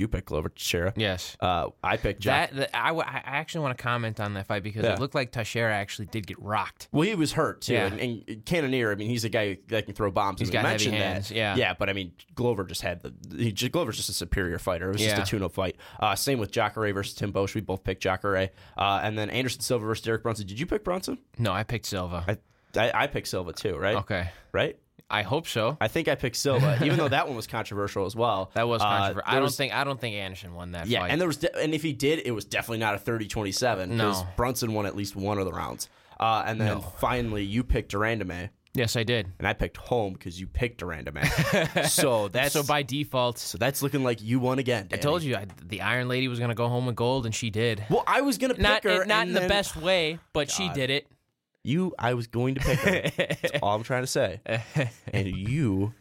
you 0.00 0.08
picked 0.08 0.26
Glover 0.26 0.48
Teixeira, 0.48 0.92
yes. 0.96 1.36
uh, 1.40 1.68
I 1.84 1.96
picked 1.98 2.20
Jack. 2.20 2.50
That, 2.50 2.56
that 2.72 2.76
I, 2.76 2.88
w- 2.88 3.06
I 3.06 3.20
actually 3.24 3.60
want 3.60 3.78
to 3.78 3.82
comment 3.82 4.18
on 4.18 4.34
that 4.34 4.46
fight 4.46 4.62
because 4.62 4.84
Yeah. 4.84 4.94
it 4.94 4.98
looked 4.98 5.14
like 5.14 5.30
Teixeira 5.30 5.72
actually 5.74 6.06
did 6.06 6.26
get 6.26 6.40
rocked. 6.40 6.88
Well, 6.90 7.06
he 7.06 7.14
was 7.14 7.32
hurt 7.32 7.60
too, 7.60 7.74
Yeah. 7.74 7.86
and, 7.86 8.00
and 8.26 8.44
Cannonier. 8.46 8.90
I 8.90 8.94
mean, 8.96 9.08
he's 9.08 9.24
a 9.24 9.28
guy 9.28 9.58
that 9.68 9.84
can 9.86 9.94
throw 9.94 10.10
bombs. 10.10 10.40
He's 10.40 10.48
and 10.48 10.52
we 10.54 10.62
got 10.62 10.68
heavy 10.68 10.86
mentioned 10.90 10.94
hands, 10.96 11.28
That. 11.28 11.34
yeah. 11.36 11.56
yeah. 11.56 11.74
But 11.78 11.88
I 11.90 11.92
mean, 11.92 12.12
Glover 12.34 12.64
just 12.64 12.82
had 12.82 13.02
the. 13.02 13.14
He, 13.36 13.52
just- 13.52 13.70
Glover's 13.72 13.96
just 13.98 14.08
a 14.08 14.12
superior 14.14 14.58
fighter. 14.58 14.88
It 14.90 14.94
was 14.94 15.02
Yeah. 15.02 15.16
just 15.18 15.28
a 15.28 15.36
tune-up 15.36 15.52
fight. 15.52 15.76
Uh, 16.00 16.14
same 16.14 16.38
with 16.38 16.50
Jacare 16.50 16.92
versus 16.92 17.14
Tim 17.14 17.30
Bosch. 17.30 17.54
We 17.54 17.60
both 17.60 17.84
picked 17.84 18.02
Jacare, 18.02 18.50
uh, 18.78 19.00
and 19.02 19.16
then 19.18 19.30
Anderson 19.30 19.60
Silva 19.60 19.84
versus 19.86 20.02
Derek 20.04 20.22
Brunson. 20.22 20.46
Did 20.46 20.58
you 20.58 20.66
pick 20.66 20.82
Brunson? 20.84 21.18
No, 21.38 21.52
I 21.52 21.62
picked 21.62 21.86
Silva. 21.86 22.24
I, 22.26 22.80
I, 22.80 23.02
I 23.02 23.06
picked 23.08 23.28
Silva 23.28 23.52
too, 23.52 23.76
right? 23.76 23.96
okay, 23.96 24.30
Right. 24.52 24.78
I 25.10 25.22
hope 25.22 25.46
so. 25.48 25.76
I 25.80 25.88
think 25.88 26.06
I 26.08 26.14
picked 26.14 26.36
Silva, 26.36 26.78
even 26.84 26.96
though 26.98 27.08
that 27.08 27.26
one 27.26 27.36
was 27.36 27.46
controversial 27.46 28.06
as 28.06 28.14
well. 28.14 28.50
That 28.54 28.68
was 28.68 28.80
Uh, 28.80 28.84
controversial. 28.86 29.30
I 29.30 29.34
don't 29.34 29.42
was- 29.44 29.56
think 29.56 29.74
I 29.74 29.84
don't 29.84 30.00
think 30.00 30.14
Anderson 30.16 30.54
won 30.54 30.72
that 30.72 30.86
Yeah, 30.86 31.00
fight. 31.00 31.10
and 31.10 31.20
there 31.20 31.28
was, 31.28 31.38
de- 31.38 31.56
and 31.60 31.74
if 31.74 31.82
he 31.82 31.92
did, 31.92 32.20
it 32.24 32.30
was 32.30 32.44
definitely 32.44 32.78
not 32.78 32.94
a 32.94 32.98
30-27 32.98 33.88
No. 33.88 34.08
because 34.10 34.22
Brunson 34.36 34.72
won 34.72 34.86
at 34.86 34.94
least 34.96 35.16
one 35.16 35.38
of 35.38 35.44
the 35.46 35.52
rounds. 35.52 35.88
Uh, 36.18 36.42
and 36.46 36.60
then 36.60 36.68
No. 36.68 36.80
finally, 36.80 37.42
you 37.44 37.64
picked 37.64 37.90
de 37.92 37.96
Randamie. 37.96 38.50
Yes, 38.72 38.94
I 38.94 39.02
did. 39.02 39.26
and 39.40 39.48
I 39.48 39.52
picked 39.52 39.76
Holm 39.78 40.12
because 40.12 40.38
you 40.38 40.46
picked 40.46 40.78
de 40.78 40.84
Randamie. 40.84 41.86
so 41.88 42.28
that's 42.28 42.52
So 42.52 42.62
by 42.62 42.84
default, 42.84 43.38
so 43.38 43.58
that's 43.58 43.82
looking 43.82 44.04
like 44.04 44.22
you 44.22 44.38
won 44.38 44.60
again. 44.60 44.88
I 44.92 44.96
told 44.96 45.24
you 45.24 45.34
I, 45.34 45.46
the 45.60 45.80
Iron 45.80 46.06
Lady 46.06 46.28
was 46.28 46.38
going 46.38 46.50
to 46.50 46.54
go 46.54 46.68
home 46.68 46.86
with 46.86 46.94
gold, 46.94 47.26
and 47.26 47.34
she 47.34 47.50
did. 47.50 47.82
Well, 47.90 48.04
I 48.06 48.20
was 48.20 48.38
gonna 48.38 48.54
pick 48.54 48.62
Not 48.62 48.84
her, 48.84 49.04
not 49.06 49.26
in 49.26 49.32
the 49.32 49.40
best 49.48 49.76
way, 49.76 50.20
but 50.32 50.50
she 50.52 50.68
did 50.68 50.90
it. 50.90 51.08
You, 51.62 51.94
I 51.98 52.14
was 52.14 52.26
going 52.26 52.54
to 52.54 52.60
pick 52.60 52.78
her. 52.80 53.02
That's 53.16 53.52
all 53.62 53.76
I'm 53.76 53.82
trying 53.82 54.02
to 54.02 54.06
say. 54.06 54.40
And 55.12 55.26
you 55.28 55.92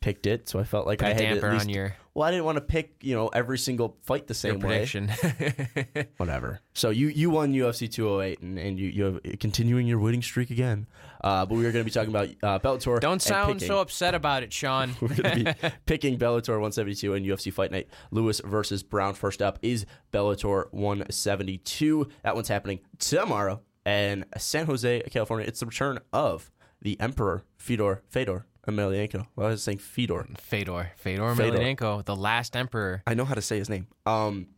picked 0.00 0.26
it, 0.26 0.48
so 0.48 0.58
I 0.60 0.64
felt 0.64 0.86
like 0.86 0.98
Put 1.00 1.08
I 1.08 1.10
a 1.10 1.14
had 1.14 1.18
to 1.20 1.24
damper 1.34 1.46
at 1.48 1.52
least. 1.54 1.64
on 1.66 1.68
your, 1.70 1.96
well, 2.14 2.28
I 2.28 2.30
didn't 2.30 2.44
want 2.44 2.56
to 2.56 2.62
pick 2.62 2.94
you 3.00 3.14
know 3.14 3.28
every 3.28 3.58
single 3.58 3.96
fight 4.02 4.26
the 4.26 4.32
your 4.32 4.34
same 4.34 4.60
way. 4.60 4.86
prediction. 4.86 5.10
Whatever. 6.18 6.60
So 6.74 6.90
you 6.90 7.08
you 7.08 7.30
won 7.30 7.52
UFC 7.52 7.90
208, 7.90 8.40
and, 8.40 8.58
and 8.58 8.78
you 8.78 8.88
you 8.88 9.04
have 9.04 9.20
continuing 9.40 9.86
your 9.86 9.98
winning 9.98 10.22
streak 10.22 10.50
again. 10.50 10.86
Uh, 11.24 11.44
but 11.44 11.56
we 11.56 11.66
are 11.66 11.72
going 11.72 11.84
to 11.84 11.84
be 11.84 11.90
talking 11.90 12.10
about 12.10 12.28
uh, 12.42 12.58
Bellator. 12.60 13.00
Don't 13.00 13.20
sound 13.20 13.54
picking. 13.54 13.66
so 13.68 13.80
upset 13.80 14.14
about 14.14 14.42
it, 14.44 14.52
Sean. 14.52 14.94
We're 15.00 15.08
going 15.08 15.44
to 15.44 15.54
be 15.60 15.68
picking 15.86 16.18
Bellator 16.18 16.50
172 16.50 17.14
and 17.14 17.26
UFC 17.26 17.52
Fight 17.52 17.72
Night. 17.72 17.88
Lewis 18.12 18.40
versus 18.44 18.82
Browne. 18.84 19.14
First 19.14 19.42
up 19.42 19.58
is 19.62 19.86
Bellator 20.12 20.66
172. 20.72 22.08
That 22.22 22.34
one's 22.36 22.48
happening 22.48 22.80
tomorrow 22.98 23.60
in 23.86 24.24
San 24.36 24.66
Jose, 24.66 25.02
California. 25.10 25.46
It's 25.46 25.60
the 25.60 25.66
return 25.66 26.00
of 26.12 26.50
the 26.82 27.00
Emperor 27.00 27.44
Fedor 27.56 28.02
Fedor 28.08 28.46
Emelianenko. 28.68 29.26
Well, 29.36 29.46
I 29.46 29.50
was 29.50 29.62
saying 29.62 29.78
Fedor. 29.78 30.26
Fedor, 30.38 30.92
Fedor 30.96 31.34
Fedor. 31.34 31.56
Emelianenko, 31.58 32.04
the 32.04 32.16
last 32.16 32.56
emperor, 32.56 33.02
I 33.06 33.14
know 33.14 33.24
how 33.24 33.34
to 33.34 33.42
say 33.42 33.58
his 33.58 33.70
name. 33.70 33.86
Um, 34.04 34.48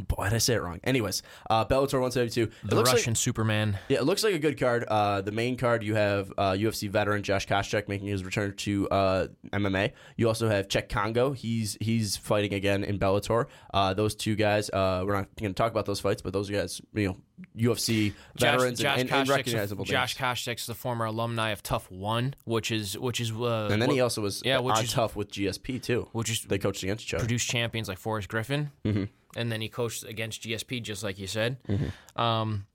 boy, 0.00 0.24
did 0.24 0.34
I 0.34 0.38
say 0.38 0.54
it 0.54 0.62
wrong? 0.62 0.80
Anyways, 0.84 1.22
uh, 1.50 1.64
Bellator 1.64 1.94
172. 2.00 2.42
It 2.42 2.50
the 2.64 2.74
looks 2.76 2.88
like- 2.88 2.96
Russian 2.96 3.14
Superman. 3.14 3.78
Yeah, 3.88 3.98
it 3.98 4.04
looks 4.04 4.22
like 4.24 4.34
a 4.34 4.38
good 4.38 4.58
card. 4.58 4.84
Uh, 4.84 5.20
the 5.20 5.32
main 5.32 5.56
card, 5.56 5.82
you 5.82 5.94
have 5.94 6.32
uh, 6.38 6.52
UFC 6.52 6.88
veteran 6.90 7.22
Josh 7.22 7.46
Koscheck 7.46 7.88
making 7.88 8.08
his 8.08 8.24
return 8.24 8.54
to 8.56 8.88
uh, 8.90 9.26
MMA. 9.52 9.92
You 10.16 10.28
also 10.28 10.48
have 10.48 10.68
Cheick 10.68 10.88
Kongo. 10.88 11.32
He's 11.32 11.76
he's 11.80 12.16
fighting 12.16 12.54
again 12.54 12.84
in 12.84 12.98
Bellator. 12.98 13.46
Uh, 13.72 13.94
those 13.94 14.14
two 14.14 14.34
guys, 14.36 14.70
uh, 14.70 15.02
we're 15.06 15.14
not 15.14 15.34
going 15.36 15.52
to 15.52 15.54
talk 15.54 15.70
about 15.70 15.86
those 15.86 16.00
fights, 16.00 16.22
but 16.22 16.32
those 16.32 16.50
guys, 16.50 16.80
you 16.94 17.08
know, 17.08 17.16
UFC 17.56 18.12
veterans 18.38 18.78
Josh, 18.80 18.98
and, 19.00 19.08
Josh 19.08 19.18
and, 19.18 19.20
and 19.20 19.28
recognizable 19.28 19.84
Josh. 19.84 20.16
Koscheck's 20.16 20.66
the 20.66 20.74
former 20.74 21.04
alumni 21.04 21.50
of 21.50 21.62
TUF 21.62 21.90
One, 21.90 22.34
which 22.44 22.70
is 22.70 22.98
which 22.98 23.20
is 23.20 23.30
uh, 23.32 23.68
And 23.70 23.80
then 23.82 23.90
wh- 23.90 23.94
he 23.94 24.00
also 24.00 24.22
was 24.22 24.42
yeah, 24.44 24.58
which 24.58 24.76
on 24.76 24.84
is- 24.84 24.92
tough 24.92 25.16
with 25.16 25.30
GSP 25.30 25.82
too. 25.82 26.08
which 26.12 26.30
is 26.30 26.42
They 26.42 26.58
coached 26.58 26.82
against 26.82 27.04
each 27.04 27.14
other. 27.14 27.22
produced 27.24 27.48
champions 27.48 27.88
like 27.88 27.98
Forrest 27.98 28.28
Griffin, 28.28 28.70
Mm-hmm. 28.84 29.04
And 29.36 29.52
then 29.52 29.60
he 29.60 29.68
coached 29.68 30.02
against 30.04 30.42
GSP, 30.42 30.82
just 30.82 31.04
like 31.04 31.18
you 31.18 31.26
said. 31.28 31.58
Um, 32.16 32.66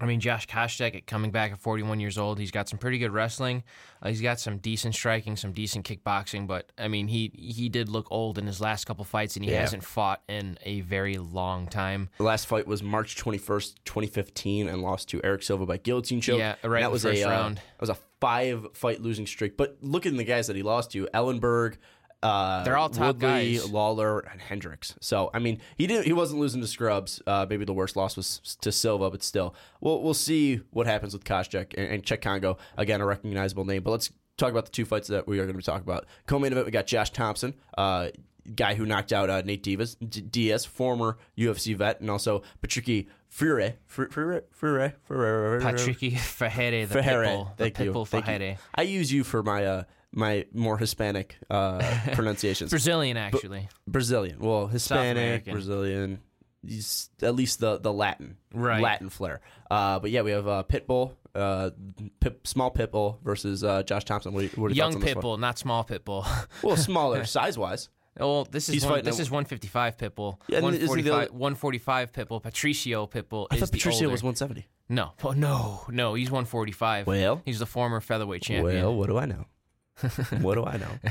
I 0.00 0.06
mean, 0.06 0.20
Josh 0.20 0.46
Koscheck 0.46 1.04
coming 1.06 1.30
back 1.30 1.52
at 1.52 1.58
41 1.58 2.00
years 2.00 2.16
old, 2.16 2.38
he's 2.38 2.52
got 2.52 2.68
some 2.68 2.78
pretty 2.78 2.96
good 2.98 3.10
wrestling. 3.10 3.64
Uh, 4.00 4.08
he's 4.08 4.22
got 4.22 4.40
some 4.40 4.56
decent 4.56 4.94
striking, 4.94 5.36
some 5.36 5.52
decent 5.52 5.84
kickboxing, 5.84 6.46
but 6.46 6.72
I 6.78 6.88
mean, 6.88 7.08
he 7.08 7.30
he 7.34 7.68
did 7.68 7.90
look 7.90 8.06
old 8.10 8.38
in 8.38 8.46
his 8.46 8.60
last 8.62 8.86
couple 8.86 9.04
fights, 9.04 9.36
and 9.36 9.44
he 9.44 9.50
Yeah. 9.50 9.60
hasn't 9.60 9.84
fought 9.84 10.22
in 10.28 10.56
a 10.64 10.80
very 10.82 11.16
long 11.18 11.66
time. 11.66 12.08
The 12.16 12.22
last 12.24 12.46
fight 12.46 12.66
was 12.66 12.82
March 12.82 13.16
21st, 13.16 13.74
2015, 13.84 14.68
and 14.68 14.80
lost 14.80 15.08
to 15.10 15.20
Erick 15.22 15.42
Silva 15.42 15.66
by 15.66 15.76
guillotine 15.76 16.22
choke. 16.22 16.38
Yeah, 16.38 16.54
right 16.62 16.78
in 16.78 16.82
that 16.84 16.88
the 16.88 16.90
was 16.90 17.02
first 17.02 17.20
a, 17.22 17.28
uh, 17.28 17.48
that 17.50 17.60
was 17.80 17.90
a 17.90 17.98
five 18.20 18.68
fight 18.72 19.02
losing 19.02 19.26
streak. 19.26 19.58
But 19.58 19.76
look 19.82 20.06
at 20.06 20.16
the 20.16 20.24
guys 20.24 20.46
that 20.46 20.56
he 20.56 20.62
lost 20.62 20.92
to: 20.92 21.08
Ellenberg, 21.12 21.76
uh, 22.22 22.62
They're 22.64 22.76
all 22.76 22.88
top 22.90 23.16
Woodley, 23.16 23.54
guys. 23.56 23.70
Lawler, 23.70 24.20
and 24.20 24.40
Hendricks. 24.40 24.94
So 25.00 25.30
I 25.32 25.38
mean, 25.38 25.60
he 25.76 25.86
didn't. 25.86 26.04
He 26.06 26.12
wasn't 26.12 26.40
losing 26.40 26.60
to 26.60 26.66
scrubs. 26.66 27.22
Uh, 27.26 27.46
maybe 27.48 27.64
the 27.64 27.72
worst 27.72 27.96
loss 27.96 28.16
was 28.16 28.56
to 28.60 28.70
Silva, 28.72 29.10
but 29.10 29.22
still, 29.22 29.54
we'll 29.80 30.02
we'll 30.02 30.14
see 30.14 30.60
what 30.70 30.86
happens 30.86 31.12
with 31.12 31.24
Koscheck 31.24 31.74
and, 31.78 31.86
and 31.92 32.02
Cheick 32.02 32.20
Kongo. 32.22 32.58
Again, 32.76 33.00
a 33.00 33.06
recognizable 33.06 33.64
name. 33.64 33.82
But 33.82 33.92
let's 33.92 34.10
talk 34.36 34.50
about 34.50 34.64
the 34.66 34.70
two 34.72 34.84
fights 34.84 35.08
that 35.08 35.26
we 35.26 35.38
are 35.38 35.42
going 35.44 35.54
to 35.54 35.58
be 35.58 35.62
talking 35.62 35.82
about. 35.82 36.06
Co-main 36.26 36.52
event, 36.52 36.66
we 36.66 36.72
got 36.72 36.86
Josh 36.86 37.10
Thomson. 37.10 37.54
Uh, 37.76 38.08
Guy 38.56 38.74
who 38.74 38.86
knocked 38.86 39.12
out 39.12 39.28
uh, 39.28 39.42
Nate 39.42 39.62
Diaz, 39.62 39.96
D- 39.96 40.22
Diaz, 40.22 40.64
former 40.64 41.18
UFC 41.36 41.76
vet, 41.76 42.00
and 42.00 42.10
also 42.10 42.42
Patricky 42.62 43.06
Freire, 43.28 43.74
Freire, 43.86 44.08
Freire, 44.50 44.94
Freire, 45.02 45.60
Patricky 45.60 46.12
Fajere, 46.14 46.88
the 46.88 47.02
Freire. 47.02 47.24
pitbull, 47.26 47.56
the 47.58 47.64
Thank 47.64 47.78
you. 47.78 47.92
pitbull 47.92 48.08
Thank 48.08 48.26
you. 48.40 48.56
I 48.74 48.82
use 48.82 49.12
you 49.12 49.24
for 49.24 49.42
my 49.42 49.64
uh, 49.66 49.82
my 50.12 50.46
more 50.52 50.76
Hispanic 50.78 51.36
uh, 51.48 51.80
pronunciations. 52.12 52.70
Brazilian, 52.70 53.16
actually. 53.16 53.68
Brazilian, 53.86 54.38
well, 54.40 54.66
Hispanic, 54.66 55.44
Brazilian, 55.44 56.20
at 57.22 57.34
least 57.34 57.60
the 57.60 57.78
the 57.78 57.92
Latin, 57.92 58.36
Right. 58.52 58.82
Latin 58.82 59.08
flair. 59.08 59.40
Uh, 59.70 59.98
but 60.00 60.10
yeah, 60.10 60.22
we 60.22 60.32
have 60.32 60.48
uh, 60.48 60.64
Pitbull, 60.68 61.12
uh, 61.34 61.70
pip, 62.20 62.46
small 62.46 62.70
Pitbull 62.72 63.22
versus 63.22 63.62
uh, 63.64 63.82
Josh 63.84 64.04
Thomson. 64.04 64.32
What, 64.32 64.56
what 64.58 64.70
are 64.72 64.74
Young 64.74 65.00
pitbull, 65.00 65.38
not 65.38 65.58
small 65.58 65.84
pitbull. 65.84 66.26
Well, 66.62 66.76
smaller 66.76 67.24
size 67.36 67.56
wise. 67.56 67.88
Well, 68.18 68.44
this 68.50 68.68
is 68.68 68.74
He's 68.74 68.84
one, 68.84 69.04
this 69.04 69.18
a- 69.20 69.22
is 69.22 69.30
155 69.30 69.96
pitbull. 69.96 70.38
Yeah, 70.48 70.58
and 70.58 70.66
isn't 70.74 70.80
the 70.80 71.10
145, 71.10 71.12
other- 71.12 71.32
145 71.32 72.12
pitbull. 72.12 72.42
Patricio 72.42 73.06
pitbull 73.06 73.46
I 73.50 73.54
is 73.54 73.60
thought 73.60 73.70
Patricio 73.72 74.06
older. 74.08 74.12
was 74.12 74.22
170. 74.24 74.66
No, 74.88 75.12
oh, 75.22 75.30
no, 75.30 75.84
no. 75.88 76.14
He's 76.14 76.30
145. 76.30 77.06
Well, 77.06 77.40
he's 77.44 77.60
the 77.60 77.66
former 77.66 78.00
featherweight 78.00 78.42
champion. 78.42 78.82
well, 78.82 78.94
what 78.96 79.08
do 79.08 79.16
I 79.16 79.24
know? 79.26 79.46
what 80.40 80.54
do 80.54 80.64
I 80.64 80.76
know? 80.76 81.10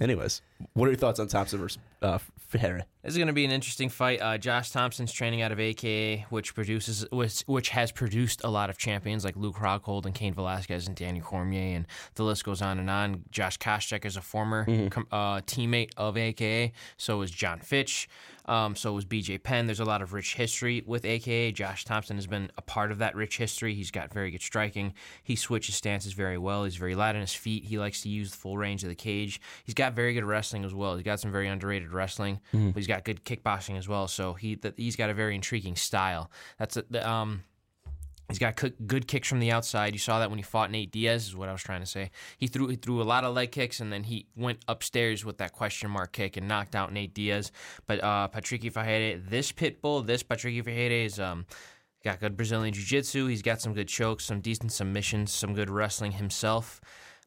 Anyways, 0.00 0.40
what 0.72 0.86
are 0.86 0.90
your 0.90 0.98
thoughts 0.98 1.20
on 1.20 1.28
Thomson 1.28 1.58
versus 1.60 1.78
uh, 2.00 2.18
Ferreira? 2.38 2.86
This 3.02 3.12
is 3.12 3.16
going 3.18 3.26
to 3.26 3.34
be 3.34 3.44
an 3.44 3.50
interesting 3.50 3.88
fight. 3.88 4.20
Uh, 4.20 4.38
Josh 4.38 4.70
Thomson's 4.70 5.12
training 5.12 5.42
out 5.42 5.52
of 5.52 5.60
AKA, 5.60 6.26
which 6.30 6.54
produces 6.54 7.06
which, 7.10 7.42
which 7.46 7.68
has 7.70 7.92
produced 7.92 8.42
a 8.44 8.48
lot 8.48 8.70
of 8.70 8.78
champions 8.78 9.24
like 9.24 9.36
Luke 9.36 9.56
Rockhold 9.56 10.06
and 10.06 10.14
Cain 10.14 10.32
Velasquez 10.32 10.86
and 10.86 10.96
Danny 10.96 11.20
Cormier, 11.20 11.76
and 11.76 11.86
the 12.14 12.22
list 12.22 12.44
goes 12.44 12.62
on 12.62 12.78
and 12.78 12.88
on. 12.88 13.24
Josh 13.30 13.58
Koscheck 13.58 14.04
is 14.04 14.16
a 14.16 14.22
former 14.22 14.64
com- 14.90 15.06
uh, 15.12 15.40
teammate 15.40 15.90
of 15.96 16.16
AKA. 16.16 16.72
So 16.96 17.20
is 17.22 17.30
John 17.30 17.58
Fitch. 17.60 18.08
Um, 18.46 18.74
so 18.76 18.96
is 18.96 19.04
BJ 19.04 19.42
Penn. 19.42 19.66
There's 19.66 19.80
a 19.80 19.84
lot 19.84 20.02
of 20.02 20.12
rich 20.12 20.34
history 20.34 20.82
with 20.86 21.04
AKA. 21.04 21.52
Josh 21.52 21.84
Thomson 21.84 22.16
has 22.16 22.26
been 22.26 22.50
a 22.56 22.62
part 22.62 22.90
of 22.90 22.98
that 22.98 23.14
rich 23.14 23.38
history. 23.38 23.74
He's 23.74 23.90
got 23.90 24.12
very 24.12 24.30
good 24.30 24.42
striking. 24.42 24.94
He 25.22 25.36
switches 25.36 25.74
stances 25.74 26.12
very 26.12 26.38
well. 26.38 26.64
He's 26.64 26.76
very 26.76 26.94
light 26.94 27.14
on 27.14 27.20
his 27.20 27.34
feet. 27.34 27.64
He 27.64 27.78
likes 27.78 28.02
to 28.02 28.08
use 28.08 28.30
the 28.30 28.36
full 28.36 28.56
range 28.58 28.82
of 28.82 28.88
the 28.88 28.94
cage. 28.94 29.40
He's 29.64 29.74
got 29.74 29.92
very 29.94 30.14
good 30.14 30.24
wrestling 30.24 30.64
as 30.64 30.74
well. 30.74 30.96
He's 30.96 31.04
got 31.04 31.20
some 31.20 31.32
very 31.32 31.48
underrated 31.48 31.92
wrestling, 31.92 32.40
but 32.52 32.76
he's 32.76 32.86
got 32.86 33.04
good 33.04 33.24
kickboxing 33.24 33.76
as 33.78 33.88
well. 33.88 34.08
So 34.08 34.34
he 34.34 34.58
he's 34.76 34.96
got 34.96 35.10
a 35.10 35.14
very 35.14 35.34
intriguing 35.34 35.76
style. 35.76 36.30
That's 36.58 36.76
a, 36.76 36.84
the, 36.90 37.08
um. 37.08 37.44
He's 38.30 38.38
got 38.38 38.56
good 38.86 39.06
kicks 39.06 39.28
from 39.28 39.40
the 39.40 39.50
outside. 39.50 39.92
You 39.92 39.98
saw 39.98 40.20
that 40.20 40.30
when 40.30 40.38
he 40.38 40.42
fought 40.42 40.70
Nate 40.70 40.90
Diaz, 40.90 41.26
is 41.26 41.36
what 41.36 41.48
I 41.48 41.52
was 41.52 41.62
trying 41.62 41.80
to 41.80 41.86
say. 41.86 42.10
He 42.38 42.46
threw 42.46 42.68
he 42.68 42.76
threw 42.76 43.02
a 43.02 43.04
lot 43.04 43.24
of 43.24 43.34
leg 43.34 43.52
kicks, 43.52 43.80
and 43.80 43.92
then 43.92 44.04
he 44.04 44.26
went 44.36 44.60
upstairs 44.68 45.24
with 45.24 45.38
that 45.38 45.52
question 45.52 45.90
mark 45.90 46.12
kick 46.12 46.36
and 46.36 46.48
knocked 46.48 46.74
out 46.74 46.92
Nate 46.92 47.12
Diaz. 47.12 47.52
But 47.86 48.02
uh, 48.02 48.28
Patricky 48.32 48.72
Fajede, 48.72 49.28
this 49.28 49.52
pit 49.52 49.82
bull, 49.82 50.02
this 50.02 50.22
Patricky 50.22 50.64
Fajede 50.64 51.04
is 51.06 51.20
um, 51.20 51.44
got 52.04 52.20
good 52.20 52.36
Brazilian 52.36 52.72
jiu 52.72 52.84
jitsu. 52.84 53.26
He's 53.26 53.42
got 53.42 53.60
some 53.60 53.74
good 53.74 53.88
chokes, 53.88 54.24
some 54.24 54.40
decent 54.40 54.72
submissions, 54.72 55.32
some 55.32 55.54
good 55.54 55.68
wrestling 55.68 56.12
himself. 56.12 56.80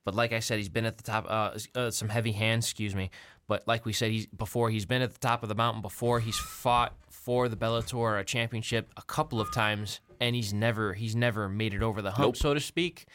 But 0.05 0.15
like 0.15 0.33
I 0.33 0.39
said, 0.39 0.57
he's 0.57 0.69
been 0.69 0.86
at 0.86 0.98
the 0.98 1.03
top, 1.03 1.25
uh, 1.29 1.57
uh, 1.75 1.91
some 1.91 2.10
heavy 2.10 2.33
hands, 2.33 2.65
excuse 2.65 2.95
me. 2.95 3.10
But 3.48 3.67
like 3.67 3.86
we 3.86 3.93
said, 3.93 4.12
he's 4.12 4.25
before 4.27 4.69
he's 4.69 4.86
been 4.86 5.01
at 5.01 5.13
the 5.13 5.19
top 5.19 5.43
of 5.43 5.50
the 5.50 5.55
mountain 5.55 5.81
before. 5.81 6.19
He's 6.19 6.38
fought 6.38 6.95
for 7.10 7.50
the 7.50 7.55
Bellator 7.55 8.25
championship 8.25 8.91
a 8.98 9.01
couple 9.01 9.39
of 9.39 9.51
times, 9.53 10.00
and 10.23 10.35
he's 10.35 10.53
never 10.53 10.93
he's 10.93 11.15
never 11.15 11.47
made 11.49 11.73
it 11.73 11.83
over 11.83 12.01
the 12.01 12.11
hump, 12.11 12.35
so 12.37 12.53
to 12.53 12.59
speak. 12.59 13.05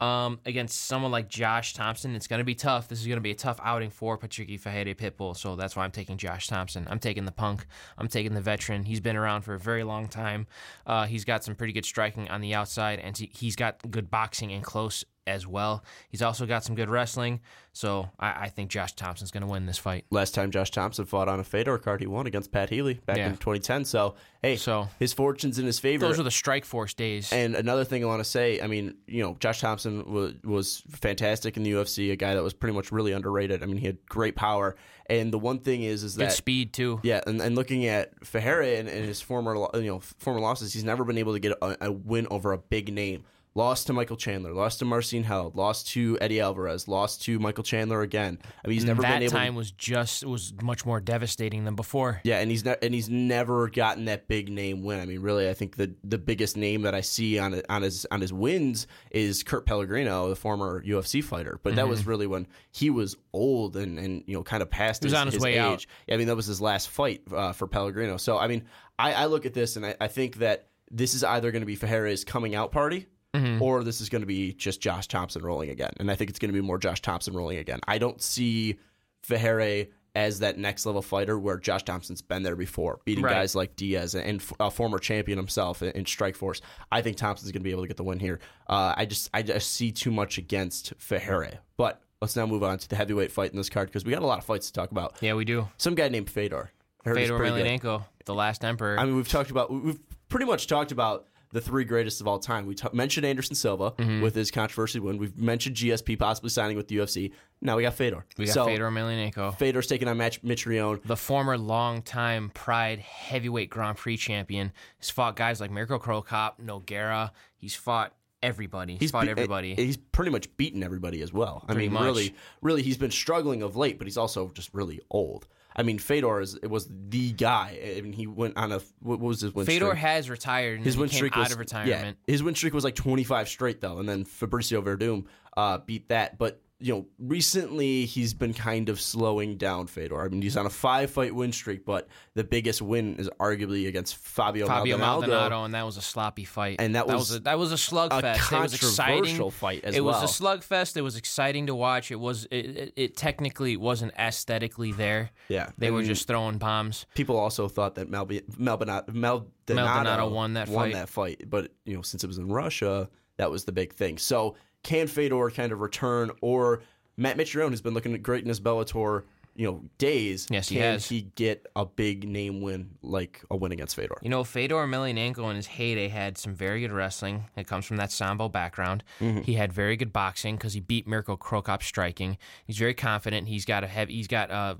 Um, 0.00 0.40
against 0.46 0.80
someone 0.86 1.12
like 1.12 1.28
Josh 1.28 1.74
Thomson, 1.74 2.16
it's 2.16 2.26
going 2.26 2.40
to 2.40 2.44
be 2.44 2.56
tough. 2.56 2.88
This 2.88 3.00
is 3.00 3.06
going 3.06 3.18
to 3.18 3.22
be 3.22 3.30
a 3.30 3.36
tough 3.36 3.60
outing 3.62 3.90
for 3.90 4.18
Patricky 4.18 4.60
Fajede 4.60 4.96
Pitbull, 4.96 5.36
so 5.36 5.54
that's 5.54 5.76
why 5.76 5.84
I'm 5.84 5.92
taking 5.92 6.16
Josh 6.16 6.48
Thomson. 6.48 6.88
I'm 6.90 6.98
taking 6.98 7.24
the 7.24 7.30
punk. 7.30 7.64
I'm 7.96 8.08
taking 8.08 8.34
the 8.34 8.40
veteran. 8.40 8.82
He's 8.82 8.98
been 8.98 9.14
around 9.16 9.42
for 9.42 9.54
a 9.54 9.60
very 9.60 9.84
long 9.84 10.08
time. 10.08 10.48
Uh, 10.84 11.06
he's 11.06 11.24
got 11.24 11.44
some 11.44 11.54
pretty 11.54 11.72
good 11.72 11.84
striking 11.84 12.28
on 12.30 12.40
the 12.40 12.52
outside, 12.52 12.98
and 12.98 13.16
he- 13.16 13.30
he's 13.32 13.54
got 13.54 13.78
good 13.92 14.10
boxing 14.10 14.50
and 14.52 14.64
close 14.64 15.04
as 15.26 15.46
well. 15.46 15.84
He's 16.08 16.22
also 16.22 16.46
got 16.46 16.64
some 16.64 16.74
good 16.74 16.90
wrestling, 16.90 17.40
so 17.72 18.08
I, 18.18 18.44
I 18.44 18.48
think 18.48 18.70
Josh 18.70 18.92
Thomson's 18.94 19.30
going 19.30 19.42
to 19.42 19.46
win 19.46 19.66
this 19.66 19.78
fight. 19.78 20.04
Last 20.10 20.34
time 20.34 20.50
Josh 20.50 20.70
Thomson 20.70 21.04
fought 21.06 21.28
on 21.28 21.38
a 21.38 21.44
Fedor 21.44 21.78
card, 21.78 22.00
he 22.00 22.06
won 22.06 22.26
against 22.26 22.50
Pat 22.50 22.70
Healy 22.70 22.94
back 22.94 23.16
Yeah. 23.16 23.26
in 23.28 23.32
2010. 23.36 23.84
So, 23.84 24.16
hey, 24.42 24.56
So 24.56 24.88
his 24.98 25.12
fortune's 25.12 25.58
in 25.58 25.66
his 25.66 25.78
favor. 25.78 26.06
those 26.06 26.18
are 26.18 26.24
the 26.24 26.30
Strikeforce 26.30 26.96
days. 26.96 27.32
And 27.32 27.54
another 27.54 27.84
thing 27.84 28.02
I 28.02 28.06
want 28.08 28.20
to 28.20 28.28
say, 28.28 28.60
I 28.60 28.66
mean, 28.66 28.96
you 29.06 29.22
know, 29.22 29.36
Josh 29.38 29.60
Thomson 29.60 30.10
was, 30.12 30.34
was 30.42 30.82
fantastic 30.90 31.56
in 31.56 31.62
the 31.62 31.72
UFC, 31.72 32.10
a 32.12 32.16
guy 32.16 32.34
that 32.34 32.42
was 32.42 32.52
pretty 32.54 32.74
much 32.74 32.90
really 32.90 33.12
underrated. 33.12 33.62
I 33.62 33.66
mean, 33.66 33.76
he 33.78 33.86
had 33.86 33.98
great 34.08 34.34
power. 34.36 34.74
And 35.06 35.32
the 35.32 35.38
one 35.38 35.58
thing 35.60 35.82
is, 35.82 36.02
is 36.02 36.16
good 36.16 36.28
that 36.28 36.32
speed 36.32 36.72
too. 36.72 37.00
yeah, 37.02 37.20
and, 37.26 37.40
and 37.40 37.54
looking 37.54 37.86
at 37.86 38.12
Ferreira 38.26 38.78
and, 38.78 38.88
and 38.88 39.04
his 39.04 39.20
former, 39.20 39.54
you 39.74 39.82
know, 39.86 40.00
former 40.00 40.40
losses, 40.40 40.72
he's 40.72 40.84
never 40.84 41.04
been 41.04 41.18
able 41.18 41.32
to 41.34 41.38
get 41.40 41.52
a, 41.60 41.86
a 41.86 41.92
win 41.92 42.26
over 42.30 42.52
a 42.52 42.58
big 42.58 42.92
name 42.92 43.24
lost 43.54 43.86
to 43.88 43.92
Michael 43.92 44.16
Chandler, 44.16 44.52
lost 44.52 44.78
to 44.78 44.84
Marcin 44.84 45.24
Held, 45.24 45.56
lost 45.56 45.88
to 45.90 46.16
Eddie 46.20 46.40
Alvarez, 46.40 46.88
lost 46.88 47.22
to 47.24 47.38
Michael 47.38 47.64
Chandler 47.64 48.00
again. 48.02 48.38
I 48.64 48.68
mean, 48.68 48.74
he's 48.74 48.84
never 48.84 49.02
that 49.02 49.14
been 49.14 49.22
able. 49.24 49.32
time 49.32 49.52
to, 49.52 49.56
was 49.58 49.70
just 49.72 50.24
was 50.24 50.52
much 50.62 50.86
more 50.86 51.00
devastating 51.00 51.64
than 51.64 51.74
before. 51.74 52.20
yeah, 52.24 52.38
and 52.40 52.50
he's 52.50 52.64
ne- 52.64 52.76
and 52.82 52.94
he's 52.94 53.08
never 53.10 53.68
gotten 53.68 54.06
that 54.06 54.28
big 54.28 54.50
name 54.50 54.82
win. 54.82 55.00
I 55.00 55.06
mean, 55.06 55.20
really, 55.20 55.48
I 55.48 55.54
think 55.54 55.76
the 55.76 55.94
the 56.04 56.18
biggest 56.18 56.56
name 56.56 56.82
that 56.82 56.94
I 56.94 57.00
see 57.02 57.38
on 57.38 57.54
it- 57.54 57.66
on 57.68 57.82
his 57.82 58.06
on 58.10 58.20
his 58.20 58.32
wins 58.32 58.86
is 59.10 59.42
Kurt 59.42 59.66
Pellegrino, 59.66 60.28
the 60.28 60.36
former 60.36 60.82
UFC 60.84 61.22
fighter. 61.22 61.58
But 61.62 61.76
that 61.76 61.88
was 61.88 62.06
really 62.06 62.26
when 62.26 62.46
he 62.70 62.90
was 62.90 63.16
old 63.32 63.76
and 63.76 63.98
and 63.98 64.24
you 64.26 64.34
know 64.34 64.42
kind 64.42 64.62
of 64.62 64.70
past 64.70 65.02
Mm-hmm. 65.02 65.06
was 65.06 65.12
his, 65.12 65.20
on 65.20 65.26
his 65.28 65.38
way 65.40 65.52
age. 65.54 65.58
out. 65.58 65.86
Yeah, 66.06 66.14
I 66.14 66.18
mean, 66.18 66.26
that 66.28 66.36
was 66.36 66.46
his 66.46 66.60
last 66.60 66.88
fight 66.88 67.22
uh, 67.34 67.52
for 67.52 67.66
Pellegrino. 67.66 68.16
So, 68.18 68.38
I 68.38 68.46
mean, 68.46 68.64
I, 68.98 69.12
I 69.14 69.26
look 69.26 69.46
at 69.46 69.54
this 69.54 69.76
and 69.76 69.84
I, 69.86 69.94
I 70.00 70.08
think 70.08 70.36
that 70.36 70.68
this 70.90 71.14
is 71.14 71.24
either 71.24 71.50
going 71.50 71.62
to 71.62 71.66
be 71.66 71.76
Ferreira's 71.76 72.24
coming 72.24 72.54
out 72.54 72.70
party 72.72 73.06
Mm-hmm. 73.34 73.62
or 73.62 73.82
this 73.82 74.00
is 74.02 74.10
going 74.10 74.20
to 74.20 74.26
be 74.26 74.52
just 74.52 74.80
Josh 74.82 75.08
Thomson 75.08 75.42
rolling 75.42 75.70
again. 75.70 75.92
And 75.98 76.10
I 76.10 76.14
think 76.14 76.28
it's 76.28 76.38
going 76.38 76.52
to 76.52 76.60
be 76.60 76.64
more 76.66 76.76
Josh 76.78 77.00
Thomson 77.00 77.32
rolling 77.34 77.56
again. 77.58 77.80
I 77.88 77.96
don't 77.96 78.20
see 78.20 78.76
Ferreira 79.22 79.86
as 80.14 80.40
that 80.40 80.58
next 80.58 80.84
level 80.84 81.00
fighter 81.00 81.38
where 81.38 81.56
Josh 81.56 81.84
Thomson's 81.84 82.20
been 82.20 82.42
there 82.42 82.56
before, 82.56 83.00
beating 83.06 83.24
Right. 83.24 83.32
guys 83.32 83.54
like 83.54 83.76
Diaz 83.76 84.14
and 84.14 84.42
a 84.60 84.70
former 84.70 84.98
champion 84.98 85.38
himself 85.38 85.82
in, 85.82 85.90
in 85.92 86.04
Strikeforce. 86.04 86.60
I 86.90 87.00
think 87.00 87.16
Thomson's 87.16 87.50
going 87.52 87.62
to 87.62 87.64
be 87.64 87.70
able 87.70 87.82
to 87.84 87.88
get 87.88 87.96
the 87.96 88.04
win 88.04 88.18
here. 88.18 88.38
Uh, 88.68 88.92
I 88.96 89.06
just 89.06 89.30
I 89.32 89.40
just 89.42 89.72
see 89.72 89.90
too 89.92 90.10
much 90.10 90.36
against 90.36 90.92
Ferreira. 90.98 91.60
But 91.78 92.02
let's 92.20 92.36
now 92.36 92.44
move 92.44 92.62
on 92.62 92.76
to 92.76 92.88
the 92.88 92.96
heavyweight 92.96 93.32
fight 93.32 93.52
in 93.52 93.56
this 93.56 93.70
card 93.70 93.88
because 93.88 94.04
we 94.04 94.12
got 94.12 94.20
a 94.22 94.26
lot 94.26 94.38
of 94.38 94.44
fights 94.44 94.66
to 94.66 94.72
talk 94.74 94.90
about. 94.90 95.16
Yeah, 95.22 95.32
we 95.34 95.46
do. 95.46 95.66
Some 95.78 95.94
guy 95.94 96.08
named 96.10 96.28
Fedor. 96.28 96.70
Fedor. 97.04 97.38
Emelianenko, 97.38 98.04
the 98.26 98.34
last 98.34 98.62
emperor. 98.64 98.98
I 99.00 99.06
mean, 99.06 99.16
we've 99.16 99.28
talked 99.28 99.50
about 99.50 99.72
we've 99.72 99.98
pretty 100.28 100.44
much 100.46 100.66
talked 100.66 100.92
about 100.92 101.26
the 101.52 101.60
three 101.60 101.84
greatest 101.84 102.20
of 102.20 102.26
all 102.26 102.38
time. 102.38 102.66
We 102.66 102.74
t- 102.74 102.88
mentioned 102.92 103.26
Anderson 103.26 103.54
Silva 103.54 103.92
Mm-hmm. 103.92 104.22
with 104.22 104.34
his 104.34 104.50
controversy 104.50 104.98
win. 105.00 105.18
We've 105.18 105.36
mentioned 105.38 105.76
GSP 105.76 106.18
possibly 106.18 106.50
signing 106.50 106.76
with 106.76 106.88
the 106.88 106.96
UFC. 106.96 107.32
Now 107.60 107.76
we 107.76 107.82
got 107.82 107.94
Fedor. 107.94 108.24
we 108.38 108.46
got 108.46 108.54
so, 108.54 108.64
Fedor 108.66 108.88
Emelianenko, 108.90 109.56
Fedor's 109.58 109.86
taking 109.86 110.08
on 110.08 110.16
Matt 110.18 110.38
Mitrione. 110.44 111.02
the 111.04 111.16
former 111.16 111.56
longtime 111.56 112.50
Pride 112.54 112.98
heavyweight 112.98 113.70
Grand 113.70 113.96
Prix 113.96 114.16
champion. 114.16 114.72
He's 114.98 115.10
fought 115.10 115.36
guys 115.36 115.60
like 115.60 115.70
Mirko 115.70 115.98
Krokop, 115.98 116.58
Nogueira. 116.60 117.30
He's 117.56 117.74
fought 117.74 118.12
everybody. 118.42 118.96
He's, 118.96 119.10
fought 119.12 119.24
be- 119.26 119.30
everybody. 119.30 119.74
He's 119.74 119.96
pretty 119.96 120.30
much 120.32 120.54
beaten 120.56 120.82
everybody 120.82 121.22
as 121.22 121.32
well. 121.32 121.64
I 121.68 121.74
mean, 121.74 121.92
much. 121.92 122.02
really, 122.04 122.34
really, 122.60 122.82
he's 122.82 122.96
been 122.96 123.10
struggling 123.12 123.62
of 123.62 123.76
late, 123.76 123.98
but 123.98 124.06
he's 124.06 124.16
also 124.16 124.48
just 124.54 124.70
really 124.74 125.00
old. 125.10 125.46
I 125.74 125.82
mean, 125.82 125.98
Fedor 125.98 126.40
is 126.40 126.54
it 126.62 126.68
was 126.70 126.88
the 127.08 127.32
guy. 127.32 127.78
I 127.96 128.00
mean, 128.00 128.12
he 128.12 128.26
went 128.26 128.56
on 128.56 128.72
a 128.72 128.80
what 129.00 129.20
was 129.20 129.40
his 129.40 129.54
win 129.54 129.66
Fedor 129.66 129.86
streak? 129.86 129.98
has 129.98 130.28
retired 130.30 130.76
and 130.76 130.84
His 130.84 130.96
win 130.96 131.08
streak 131.08 131.36
out 131.36 131.40
was 131.44 131.52
of 131.52 131.58
retirement. 131.58 132.18
Yeah, 132.26 132.32
his 132.32 132.42
win 132.42 132.54
streak 132.54 132.74
was 132.74 132.84
like 132.84 132.94
25 132.94 133.48
straight 133.48 133.80
though, 133.80 133.98
and 133.98 134.08
then 134.08 134.24
Fabricio 134.24 134.82
Werdum 134.84 135.26
uh, 135.56 135.78
beat 135.78 136.08
that. 136.08 136.38
But 136.38 136.60
you 136.82 136.92
know, 136.92 137.06
recently 137.18 138.04
he's 138.04 138.34
been 138.34 138.52
kind 138.52 138.88
of 138.88 139.00
slowing 139.00 139.56
down 139.56 139.86
Fedor. 139.86 140.20
I 140.20 140.28
mean, 140.28 140.42
he's 140.42 140.56
on 140.56 140.66
a 140.66 140.70
five 140.70 141.10
fight 141.10 141.34
win 141.34 141.52
streak, 141.52 141.84
but 141.84 142.08
the 142.34 142.44
biggest 142.44 142.82
win 142.82 143.16
is 143.16 143.30
arguably 143.40 143.86
against 143.88 144.16
Fabio, 144.16 144.66
Fabio 144.66 144.98
Maldonado. 144.98 145.32
Maldonado, 145.32 145.64
and 145.64 145.74
that 145.74 145.86
was 145.86 145.96
a 145.96 146.02
sloppy 146.02 146.44
fight. 146.44 146.76
And 146.78 146.94
that 146.94 147.06
was 147.06 147.34
a, 147.34 147.40
that 147.40 147.58
was 147.58 147.70
a 147.70 147.74
a 147.74 147.76
slugfest. 147.76 148.52
It 148.52 148.60
was 148.60 148.74
exciting. 148.74 149.14
controversial 149.16 149.50
fight 149.50 149.84
as 149.84 149.96
it 149.96 150.00
well. 150.00 150.20
was 150.20 150.40
a 150.40 150.42
slugfest. 150.42 150.96
It 150.96 151.02
was 151.02 151.16
exciting 151.16 151.66
to 151.68 151.74
watch. 151.74 152.10
It 152.10 152.20
was 152.20 152.46
it, 152.50 152.56
it, 152.76 152.92
it 152.96 153.16
technically 153.16 153.76
wasn't 153.76 154.12
aesthetically 154.18 154.92
there. 154.92 155.30
Yeah, 155.48 155.70
They 155.78 155.88
I 155.88 155.90
were 155.90 156.02
just 156.02 156.26
throwing 156.26 156.58
bombs. 156.58 157.06
people 157.14 157.36
also 157.36 157.68
thought 157.68 157.94
that 157.94 158.10
Malbi- 158.10 158.42
Maldonado, 158.58 159.12
Maldonado, 159.12 159.48
Maldonado 159.74 160.28
won 160.28 160.54
that 160.54 160.68
won 160.68 160.86
fight. 160.90 160.94
that 160.94 161.08
fight, 161.08 161.44
but 161.48 161.72
you 161.84 161.94
know, 161.96 162.02
since 162.02 162.24
it 162.24 162.26
was 162.26 162.38
in 162.38 162.48
Russia, 162.48 163.08
that 163.36 163.50
was 163.50 163.64
the 163.64 163.72
big 163.72 163.92
thing. 163.92 164.18
So, 164.18 164.56
can 164.82 165.06
Fedor 165.06 165.50
kind 165.50 165.72
of 165.72 165.80
return, 165.80 166.30
or 166.40 166.82
Matt 167.16 167.36
Mitrione 167.36 167.70
has 167.70 167.80
been 167.80 167.94
looking 167.94 168.12
great 168.22 168.42
in 168.42 168.48
his 168.48 168.60
Bellator, 168.60 169.24
you 169.54 169.66
know, 169.66 169.84
days? 169.98 170.48
Yes, 170.50 170.68
he 170.68 170.76
can 170.76 170.94
has. 170.94 171.08
he 171.08 171.22
get 171.34 171.66
a 171.76 171.84
big 171.84 172.28
name 172.28 172.60
win 172.60 172.90
like 173.02 173.42
a 173.50 173.56
win 173.56 173.72
against 173.72 173.94
Fedor? 173.96 174.18
You 174.22 174.30
know, 174.30 174.44
Fedor 174.44 174.76
Emelianenko 174.76 175.50
in 175.50 175.56
his 175.56 175.66
heyday 175.66 176.08
had 176.08 176.38
some 176.38 176.54
very 176.54 176.80
good 176.80 176.92
wrestling. 176.92 177.44
It 177.56 177.66
comes 177.66 177.84
from 177.84 177.98
that 177.98 178.10
sambo 178.10 178.48
background. 178.48 179.04
Mm-hmm. 179.20 179.42
He 179.42 179.54
had 179.54 179.72
very 179.72 179.96
good 179.96 180.12
boxing 180.12 180.56
because 180.56 180.72
he 180.72 180.80
beat 180.80 181.06
Mirko 181.06 181.36
Cro 181.36 181.62
Cop 181.62 181.82
striking. 181.82 182.38
He's 182.66 182.78
very 182.78 182.94
confident. 182.94 183.48
He's 183.48 183.64
got 183.64 183.84
a 183.84 183.86
heavy. 183.86 184.14
He's 184.14 184.28
got 184.28 184.50
a. 184.50 184.78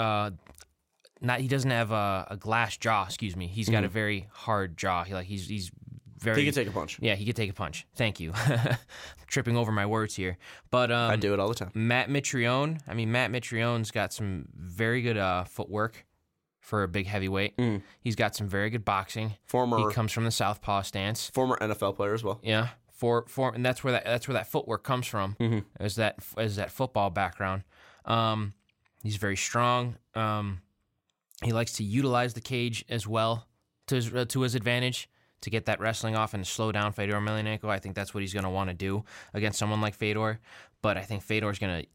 uh. 0.00 0.30
Not 1.24 1.38
he 1.38 1.46
doesn't 1.46 1.70
have 1.70 1.92
a, 1.92 2.26
a 2.30 2.36
glass 2.36 2.76
jaw. 2.76 3.04
Excuse 3.04 3.36
me. 3.36 3.46
He's 3.46 3.68
got 3.68 3.84
a 3.84 3.88
very 3.88 4.26
hard 4.32 4.76
jaw. 4.76 5.04
He 5.04 5.14
like 5.14 5.26
he's 5.26 5.46
he's 5.46 5.70
very. 6.22 6.38
He 6.40 6.44
can 6.44 6.54
take 6.54 6.68
a 6.68 6.70
punch. 6.72 6.98
yeah, 7.00 7.14
he 7.14 7.24
could 7.24 7.36
take 7.36 7.50
a 7.50 7.54
punch. 7.54 7.86
Thank 7.94 8.20
you. 8.20 8.32
Tripping 9.26 9.56
over 9.56 9.72
my 9.72 9.86
words 9.86 10.14
here, 10.14 10.36
but 10.70 10.90
um, 10.92 11.10
I 11.10 11.16
do 11.16 11.32
it 11.32 11.40
all 11.40 11.48
the 11.48 11.54
time. 11.54 11.70
Matt 11.74 12.08
Mitrione. 12.10 12.80
I 12.86 12.94
mean, 12.94 13.10
Matt 13.12 13.30
Mitrione's 13.30 13.90
got 13.90 14.12
some 14.12 14.46
very 14.54 15.00
good 15.02 15.16
uh, 15.16 15.44
footwork 15.44 16.04
for 16.60 16.82
a 16.82 16.88
big 16.88 17.06
heavyweight. 17.06 17.58
He's 18.00 18.14
got 18.14 18.36
some 18.36 18.46
very 18.48 18.68
good 18.70 18.84
boxing. 18.84 19.34
Former. 19.44 19.78
He 19.78 19.84
Mm. 19.84 19.92
Comes 19.92 20.12
from 20.12 20.24
the 20.24 20.30
southpaw 20.30 20.82
stance. 20.82 21.30
former 21.30 21.56
NFL 21.60 21.96
player 21.96 22.12
as 22.14 22.22
well. 22.22 22.40
Yeah, 22.42 22.68
for 22.92 23.24
for 23.26 23.54
and 23.54 23.64
that's 23.64 23.82
where 23.82 23.92
that 23.94 24.04
that's 24.04 24.28
where 24.28 24.34
that 24.34 24.46
footwork 24.48 24.84
comes 24.84 25.06
from. 25.06 25.36
Mm-hmm. 25.40 25.82
Is 25.84 25.96
that 25.96 26.18
is 26.38 26.56
that 26.56 26.70
football 26.70 27.08
background? 27.10 27.62
Um, 28.04 28.52
he's 29.02 29.16
very 29.16 29.36
strong. 29.36 29.96
Um, 30.14 30.60
he 31.42 31.52
likes 31.52 31.72
to 31.74 31.84
utilize 31.84 32.34
the 32.34 32.40
cage 32.40 32.84
as 32.88 33.06
well 33.06 33.46
to 33.86 33.94
his 33.94 34.12
uh, 34.14 34.26
to 34.28 34.42
his 34.42 34.54
advantage 34.54 35.08
to 35.42 35.50
get 35.50 35.66
that 35.66 35.80
wrestling 35.80 36.16
off 36.16 36.34
and 36.34 36.46
slow 36.46 36.72
down 36.72 36.92
Fedor 36.92 37.14
Emelianenko. 37.14 37.68
I 37.68 37.78
think 37.78 37.94
that's 37.94 38.14
what 38.14 38.22
he's 38.22 38.32
going 38.32 38.44
to 38.44 38.50
want 38.50 38.70
to 38.70 38.74
do 38.74 39.04
against 39.34 39.58
someone 39.58 39.80
like 39.80 39.94
Fedor. 39.94 40.40
But 40.80 40.96
I 40.96 41.02
think 41.02 41.22
Fedor's 41.22 41.58
going 41.58 41.82
to 41.82 41.88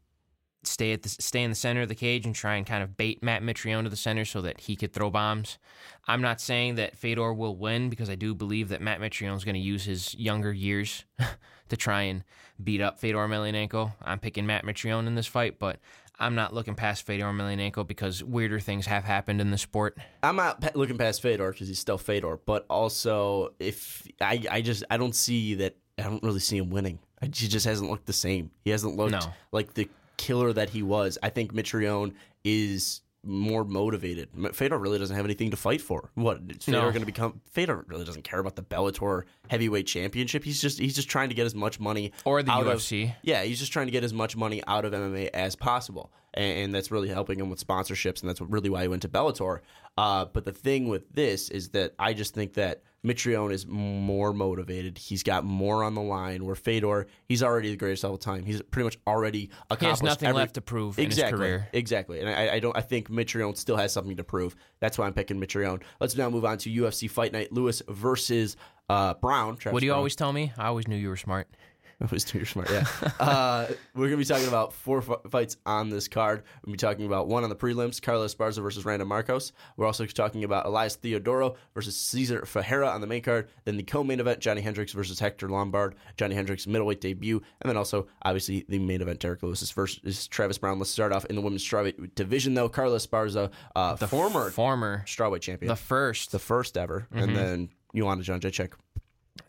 stay 0.64 0.92
at 0.92 1.02
the 1.02 1.08
stay 1.08 1.42
in 1.42 1.50
the 1.50 1.56
center 1.56 1.82
of 1.82 1.88
the 1.88 1.94
cage 1.94 2.26
and 2.26 2.34
try 2.34 2.56
and 2.56 2.66
kind 2.66 2.82
of 2.82 2.96
bait 2.96 3.22
Matt 3.22 3.42
Mitrione 3.42 3.84
to 3.84 3.88
the 3.88 3.96
center 3.96 4.24
so 4.24 4.40
that 4.42 4.60
he 4.60 4.76
could 4.76 4.92
throw 4.92 5.10
bombs. 5.10 5.58
I'm 6.06 6.22
not 6.22 6.40
saying 6.40 6.76
that 6.76 6.96
Fedor 6.96 7.32
will 7.32 7.56
win 7.56 7.90
because 7.90 8.10
I 8.10 8.14
do 8.14 8.34
believe 8.34 8.68
that 8.68 8.80
Matt 8.80 9.00
Mitrione 9.00 9.36
is 9.36 9.44
going 9.44 9.54
to 9.54 9.60
use 9.60 9.84
his 9.84 10.14
younger 10.14 10.52
years 10.52 11.04
to 11.68 11.76
try 11.76 12.02
and 12.02 12.24
beat 12.62 12.80
up 12.80 12.98
Fedor 12.98 13.18
Emelianenko. 13.18 13.92
I'm 14.02 14.18
picking 14.18 14.46
Matt 14.46 14.64
Mitrione 14.64 15.06
in 15.06 15.14
this 15.14 15.26
fight, 15.26 15.58
but 15.58 15.78
I'm 16.18 16.34
not 16.34 16.52
looking 16.52 16.74
past 16.74 17.06
Fedor 17.06 17.24
Emelianenko 17.26 17.86
because 17.86 18.24
weirder 18.24 18.58
things 18.60 18.86
have 18.86 19.04
happened 19.04 19.40
in 19.40 19.50
the 19.50 19.58
sport. 19.58 19.96
I'm 20.22 20.36
not 20.36 20.74
looking 20.76 20.98
past 20.98 21.22
Fedor 21.22 21.52
because 21.52 21.68
he's 21.68 21.78
still 21.78 21.98
Fedor, 21.98 22.40
but 22.44 22.66
also 22.68 23.54
if 23.60 24.06
I, 24.20 24.42
I 24.50 24.60
just 24.62 24.84
I 24.90 24.96
don't 24.96 25.14
see 25.14 25.54
that 25.56 25.76
I 25.98 26.02
don't 26.02 26.22
really 26.22 26.40
see 26.40 26.58
him 26.58 26.70
winning. 26.70 26.98
I, 27.22 27.26
he 27.26 27.30
just 27.48 27.66
hasn't 27.66 27.90
looked 27.90 28.06
the 28.06 28.12
same. 28.12 28.50
He 28.64 28.70
hasn't 28.70 28.96
looked 28.96 29.12
No. 29.12 29.20
like 29.52 29.74
the 29.74 29.88
killer 30.16 30.52
that 30.52 30.70
he 30.70 30.82
was. 30.82 31.18
I 31.22 31.30
think 31.30 31.52
Mitrione 31.54 32.14
is 32.44 33.00
more 33.24 33.64
motivated. 33.64 34.28
Fedor 34.54 34.78
really 34.78 34.98
doesn't 34.98 35.16
have 35.16 35.24
anything 35.24 35.50
to 35.50 35.56
fight 35.56 35.80
for. 35.80 36.10
What 36.14 36.40
is 36.48 36.64
Fedor 36.64 36.78
No. 36.78 36.90
going 36.90 37.00
to 37.00 37.06
become? 37.06 37.40
Fedor 37.50 37.84
really 37.88 38.04
doesn't 38.04 38.22
care 38.22 38.38
about 38.38 38.56
the 38.56 38.62
Bellator 38.62 39.24
heavyweight 39.50 39.86
championship. 39.86 40.44
He's 40.44 40.60
just 40.60 40.78
he's 40.78 40.94
just 40.94 41.08
trying 41.10 41.28
to 41.28 41.34
get 41.34 41.44
as 41.46 41.54
much 41.54 41.80
money 41.80 42.12
Or 42.24 42.42
the 42.42 42.50
out 42.52 42.66
of- 42.66 42.78
UFC. 42.78 43.14
yeah, 43.22 43.42
he's 43.42 43.58
just 43.58 43.72
trying 43.72 43.86
to 43.86 43.92
get 43.92 44.04
as 44.04 44.12
much 44.14 44.36
money 44.36 44.62
out 44.66 44.84
of 44.84 44.92
MMA 44.92 45.28
as 45.34 45.56
possible, 45.56 46.12
and, 46.34 46.58
and 46.58 46.74
that's 46.74 46.90
really 46.90 47.08
helping 47.08 47.40
him 47.40 47.50
with 47.50 47.64
sponsorships, 47.66 48.20
and 48.20 48.28
that's 48.28 48.40
really 48.40 48.70
why 48.70 48.82
he 48.82 48.88
went 48.88 49.02
to 49.02 49.08
Bellator. 49.08 49.60
Uh, 49.96 50.24
but 50.26 50.44
the 50.44 50.52
thing 50.52 50.88
with 50.88 51.12
this 51.12 51.48
is 51.50 51.70
that 51.70 51.94
I 51.98 52.12
just 52.14 52.34
think 52.34 52.54
that 52.54 52.82
Mitrione 53.06 53.52
is 53.52 53.66
more 53.66 54.32
motivated. 54.32 54.98
He's 54.98 55.22
got 55.22 55.44
more 55.44 55.84
on 55.84 55.94
the 55.94 56.00
line. 56.02 56.44
Where 56.44 56.56
Fedor, 56.56 57.06
he's 57.26 57.42
already 57.42 57.70
the 57.70 57.76
greatest 57.76 58.02
of 58.04 58.10
all 58.10 58.18
time. 58.18 58.44
He's 58.44 58.60
pretty 58.60 58.84
much 58.84 58.98
already 59.06 59.50
accomplished 59.70 59.82
everything. 59.82 59.86
He 59.86 59.90
has 59.90 60.02
nothing 60.02 60.28
every- 60.30 60.38
left 60.40 60.54
to 60.54 60.60
prove 60.60 60.98
in 60.98 61.04
exactly, 61.04 61.30
his 61.30 61.38
career. 61.38 61.68
Exactly, 61.72 62.20
and 62.20 62.28
I, 62.28 62.54
I 62.54 62.58
don't. 62.60 62.76
I 62.76 62.80
think 62.80 63.08
Mitrione 63.08 63.56
still 63.56 63.76
has 63.76 63.92
something 63.92 64.16
to 64.16 64.24
prove. 64.24 64.56
That's 64.80 64.98
why 64.98 65.06
I'm 65.06 65.14
picking 65.14 65.40
Mitrione. 65.40 65.82
Let's 66.00 66.16
now 66.16 66.28
move 66.28 66.44
on 66.44 66.58
to 66.58 66.70
UFC 66.70 67.08
Fight 67.10 67.32
Night: 67.32 67.52
Lewis 67.52 67.82
versus 67.88 68.56
uh, 68.88 69.14
Browne. 69.14 69.56
Travis 69.56 69.74
What 69.74 69.80
do 69.80 69.86
you 69.86 69.92
Browne. 69.92 69.98
always 69.98 70.16
tell 70.16 70.32
me? 70.32 70.52
I 70.58 70.66
always 70.66 70.88
knew 70.88 70.96
you 70.96 71.08
were 71.08 71.16
smart. 71.16 71.48
That 72.00 72.12
was 72.12 72.22
too 72.24 72.44
smart. 72.44 72.70
Yeah. 72.70 72.86
uh, 73.18 73.66
we're 73.94 74.06
going 74.08 74.12
to 74.12 74.16
be 74.18 74.24
talking 74.24 74.46
about 74.46 74.72
four 74.72 74.98
f- 74.98 75.30
fights 75.32 75.56
on 75.66 75.90
this 75.90 76.06
card. 76.06 76.44
We'll 76.64 76.72
be 76.72 76.78
talking 76.78 77.06
about 77.06 77.26
one 77.26 77.42
on 77.42 77.50
the 77.50 77.56
prelims, 77.56 78.00
Carla 78.00 78.26
Esparza 78.26 78.62
versus 78.62 78.84
Randa 78.84 79.04
Markos. 79.04 79.50
We're 79.76 79.86
also 79.86 80.06
talking 80.06 80.44
about 80.44 80.66
Elias 80.66 80.96
Theodoro 80.96 81.56
versus 81.74 81.96
Cesar 81.96 82.44
Ferreira 82.46 82.88
on 82.88 83.00
the 83.00 83.08
main 83.08 83.22
card. 83.22 83.48
Then 83.64 83.76
the 83.76 83.82
co-main 83.82 84.20
event, 84.20 84.38
Johnny 84.38 84.60
Hendricks 84.60 84.92
versus 84.92 85.18
Hector 85.18 85.48
Lombard. 85.48 85.96
Johnny 86.16 86.36
Hendricks 86.36 86.68
middleweight 86.68 87.00
debut, 87.00 87.42
and 87.60 87.68
then 87.68 87.76
also 87.76 88.06
obviously 88.22 88.64
the 88.68 88.78
main 88.78 89.02
event, 89.02 89.18
Derrick 89.18 89.42
Lewis 89.42 89.68
versus 89.72 90.28
Travis 90.28 90.56
Browne. 90.58 90.78
Let's 90.78 90.90
start 90.90 91.12
off 91.12 91.24
in 91.24 91.34
the 91.34 91.42
women's 91.42 91.64
strawweight 91.68 92.14
division, 92.14 92.54
though. 92.54 92.68
Carla 92.68 92.98
Esparza, 92.98 93.50
uh, 93.74 93.94
the 93.96 94.06
former 94.06 94.50
Former, 94.50 95.02
strawweight 95.04 95.40
champion, 95.40 95.68
the 95.68 95.74
first. 95.74 96.30
the 96.30 96.38
first 96.38 96.78
ever, 96.78 97.08
and 97.12 97.34
then 97.34 97.70
Joanna 97.96 98.22
Jędrzejczyk 98.22 98.72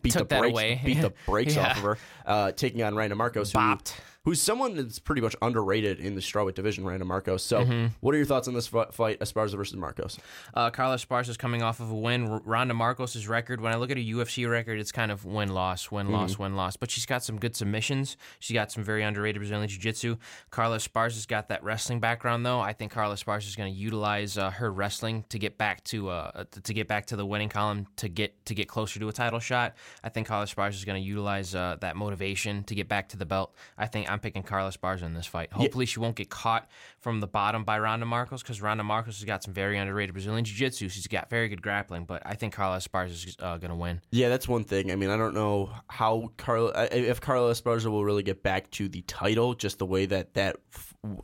beat 0.02 0.12
Took 0.12 0.28
the 0.28 0.34
that 0.36 0.40
brakes, 0.40 0.52
away. 0.52 0.80
beat 0.84 1.00
the 1.00 1.12
brakes 1.26 1.56
Yeah. 1.56 1.70
off 1.70 1.76
of 1.76 1.82
her, 1.82 1.98
uh, 2.26 2.52
taking 2.52 2.82
on 2.82 2.94
Randa 2.94 3.16
Markos, 3.16 3.52
who 3.52 3.58
Bopped. 3.58 3.94
Who's 4.26 4.38
someone 4.38 4.76
that's 4.76 4.98
pretty 4.98 5.22
much 5.22 5.34
underrated 5.40 5.98
in 5.98 6.14
the 6.14 6.20
strawweight 6.20 6.54
division, 6.54 6.84
Randa 6.84 7.06
Markos. 7.06 7.40
So, 7.40 7.60
Mm-hmm. 7.64 7.86
what 8.00 8.14
are 8.14 8.18
your 8.18 8.26
thoughts 8.26 8.48
on 8.48 8.54
this 8.54 8.66
fi- 8.66 8.84
fight, 8.92 9.18
Esparza 9.20 9.56
versus 9.56 9.76
Markos? 9.76 10.18
Uh, 10.52 10.68
Carla 10.68 10.96
Esparza 10.96 11.30
is 11.30 11.38
coming 11.38 11.62
off 11.62 11.80
of 11.80 11.90
a 11.90 11.94
win. 11.94 12.28
R- 12.28 12.42
Ronda 12.44 12.74
Markos' 12.74 13.26
record, 13.30 13.62
when 13.62 13.72
I 13.72 13.76
look 13.76 13.90
at 13.90 13.96
her 13.96 14.02
UFC 14.02 14.46
record, 14.48 14.78
it's 14.78 14.92
kind 14.92 15.10
of 15.10 15.24
win 15.24 15.48
loss, 15.54 15.90
win 15.90 16.10
loss, 16.10 16.38
win 16.38 16.54
loss. 16.54 16.76
But 16.76 16.90
she's 16.90 17.06
got 17.06 17.24
some 17.24 17.38
good 17.38 17.56
submissions. 17.56 18.18
She's 18.40 18.54
got 18.54 18.70
some 18.70 18.84
very 18.84 19.02
underrated 19.02 19.40
Brazilian 19.40 19.66
Jiu 19.68 19.78
Jitsu. 19.78 20.16
Carlos 20.50 20.86
Esparza's 20.86 21.24
got 21.24 21.48
that 21.48 21.64
wrestling 21.64 21.98
background, 22.00 22.44
though. 22.44 22.60
I 22.60 22.74
think 22.74 22.92
Carlos 22.92 23.22
Esparza 23.24 23.48
is 23.48 23.56
going 23.56 23.72
to 23.72 23.78
utilize 23.78 24.36
uh, 24.36 24.50
her 24.50 24.70
wrestling 24.70 25.24
to 25.30 25.38
get 25.38 25.56
back 25.56 25.82
to 25.84 26.10
uh, 26.10 26.44
to- 26.50 26.60
to 26.60 26.74
get 26.74 26.88
back 26.88 27.06
to 27.06 27.16
the 27.16 27.24
winning 27.24 27.48
column 27.48 27.86
to 27.96 28.08
get 28.10 28.44
to 28.44 28.54
get 28.54 28.68
closer 28.68 29.00
to 29.00 29.08
a 29.08 29.12
title 29.14 29.38
shot. 29.40 29.76
I 30.04 30.10
think 30.10 30.26
Carlos 30.26 30.52
Esparza 30.52 30.74
is 30.74 30.84
going 30.84 31.02
to 31.02 31.08
utilize 31.08 31.54
uh, 31.54 31.78
that 31.80 31.96
motivation 31.96 32.64
to 32.64 32.74
get 32.74 32.86
back 32.86 33.08
to 33.10 33.16
the 33.16 33.24
belt. 33.24 33.54
I 33.78 33.86
think 33.86 34.09
I'm 34.10 34.20
picking 34.20 34.42
Carlos 34.42 34.76
Esparza 34.76 35.02
in 35.02 35.14
this 35.14 35.26
fight. 35.26 35.52
Hopefully, 35.52 35.86
she 35.86 36.00
won't 36.00 36.16
get 36.16 36.28
caught 36.30 36.68
from 37.00 37.20
the 37.20 37.26
bottom 37.26 37.64
by 37.64 37.78
Ronda 37.78 38.04
Markos 38.06 38.40
because 38.42 38.60
Ronda 38.60 38.84
Markos 38.84 39.06
has 39.06 39.24
got 39.24 39.42
some 39.42 39.54
very 39.54 39.78
underrated 39.78 40.12
Brazilian 40.12 40.44
Jiu 40.44 40.54
Jitsu. 40.56 40.88
She's 40.88 41.06
got 41.06 41.30
very 41.30 41.48
good 41.48 41.62
grappling, 41.62 42.04
but 42.04 42.22
I 42.26 42.34
think 42.34 42.52
Carlos 42.54 42.86
Esparza 42.86 43.10
is 43.10 43.36
uh, 43.40 43.56
going 43.58 43.70
to 43.70 43.76
win. 43.76 44.00
Yeah, 44.10 44.28
that's 44.28 44.46
one 44.48 44.64
thing. 44.64 44.90
I 44.92 44.96
mean, 44.96 45.10
I 45.10 45.16
don't 45.16 45.34
know 45.34 45.70
how 45.88 46.32
Carla, 46.36 46.72
I- 46.74 46.84
if 46.86 47.20
Carla 47.20 47.52
Esparza 47.52 47.86
will 47.86 48.04
really 48.04 48.22
get 48.22 48.42
back 48.42 48.70
to 48.72 48.88
the 48.88 49.02
title, 49.02 49.54
just 49.54 49.78
the 49.78 49.86
way 49.86 50.06
that 50.06 50.34
that, 50.34 50.56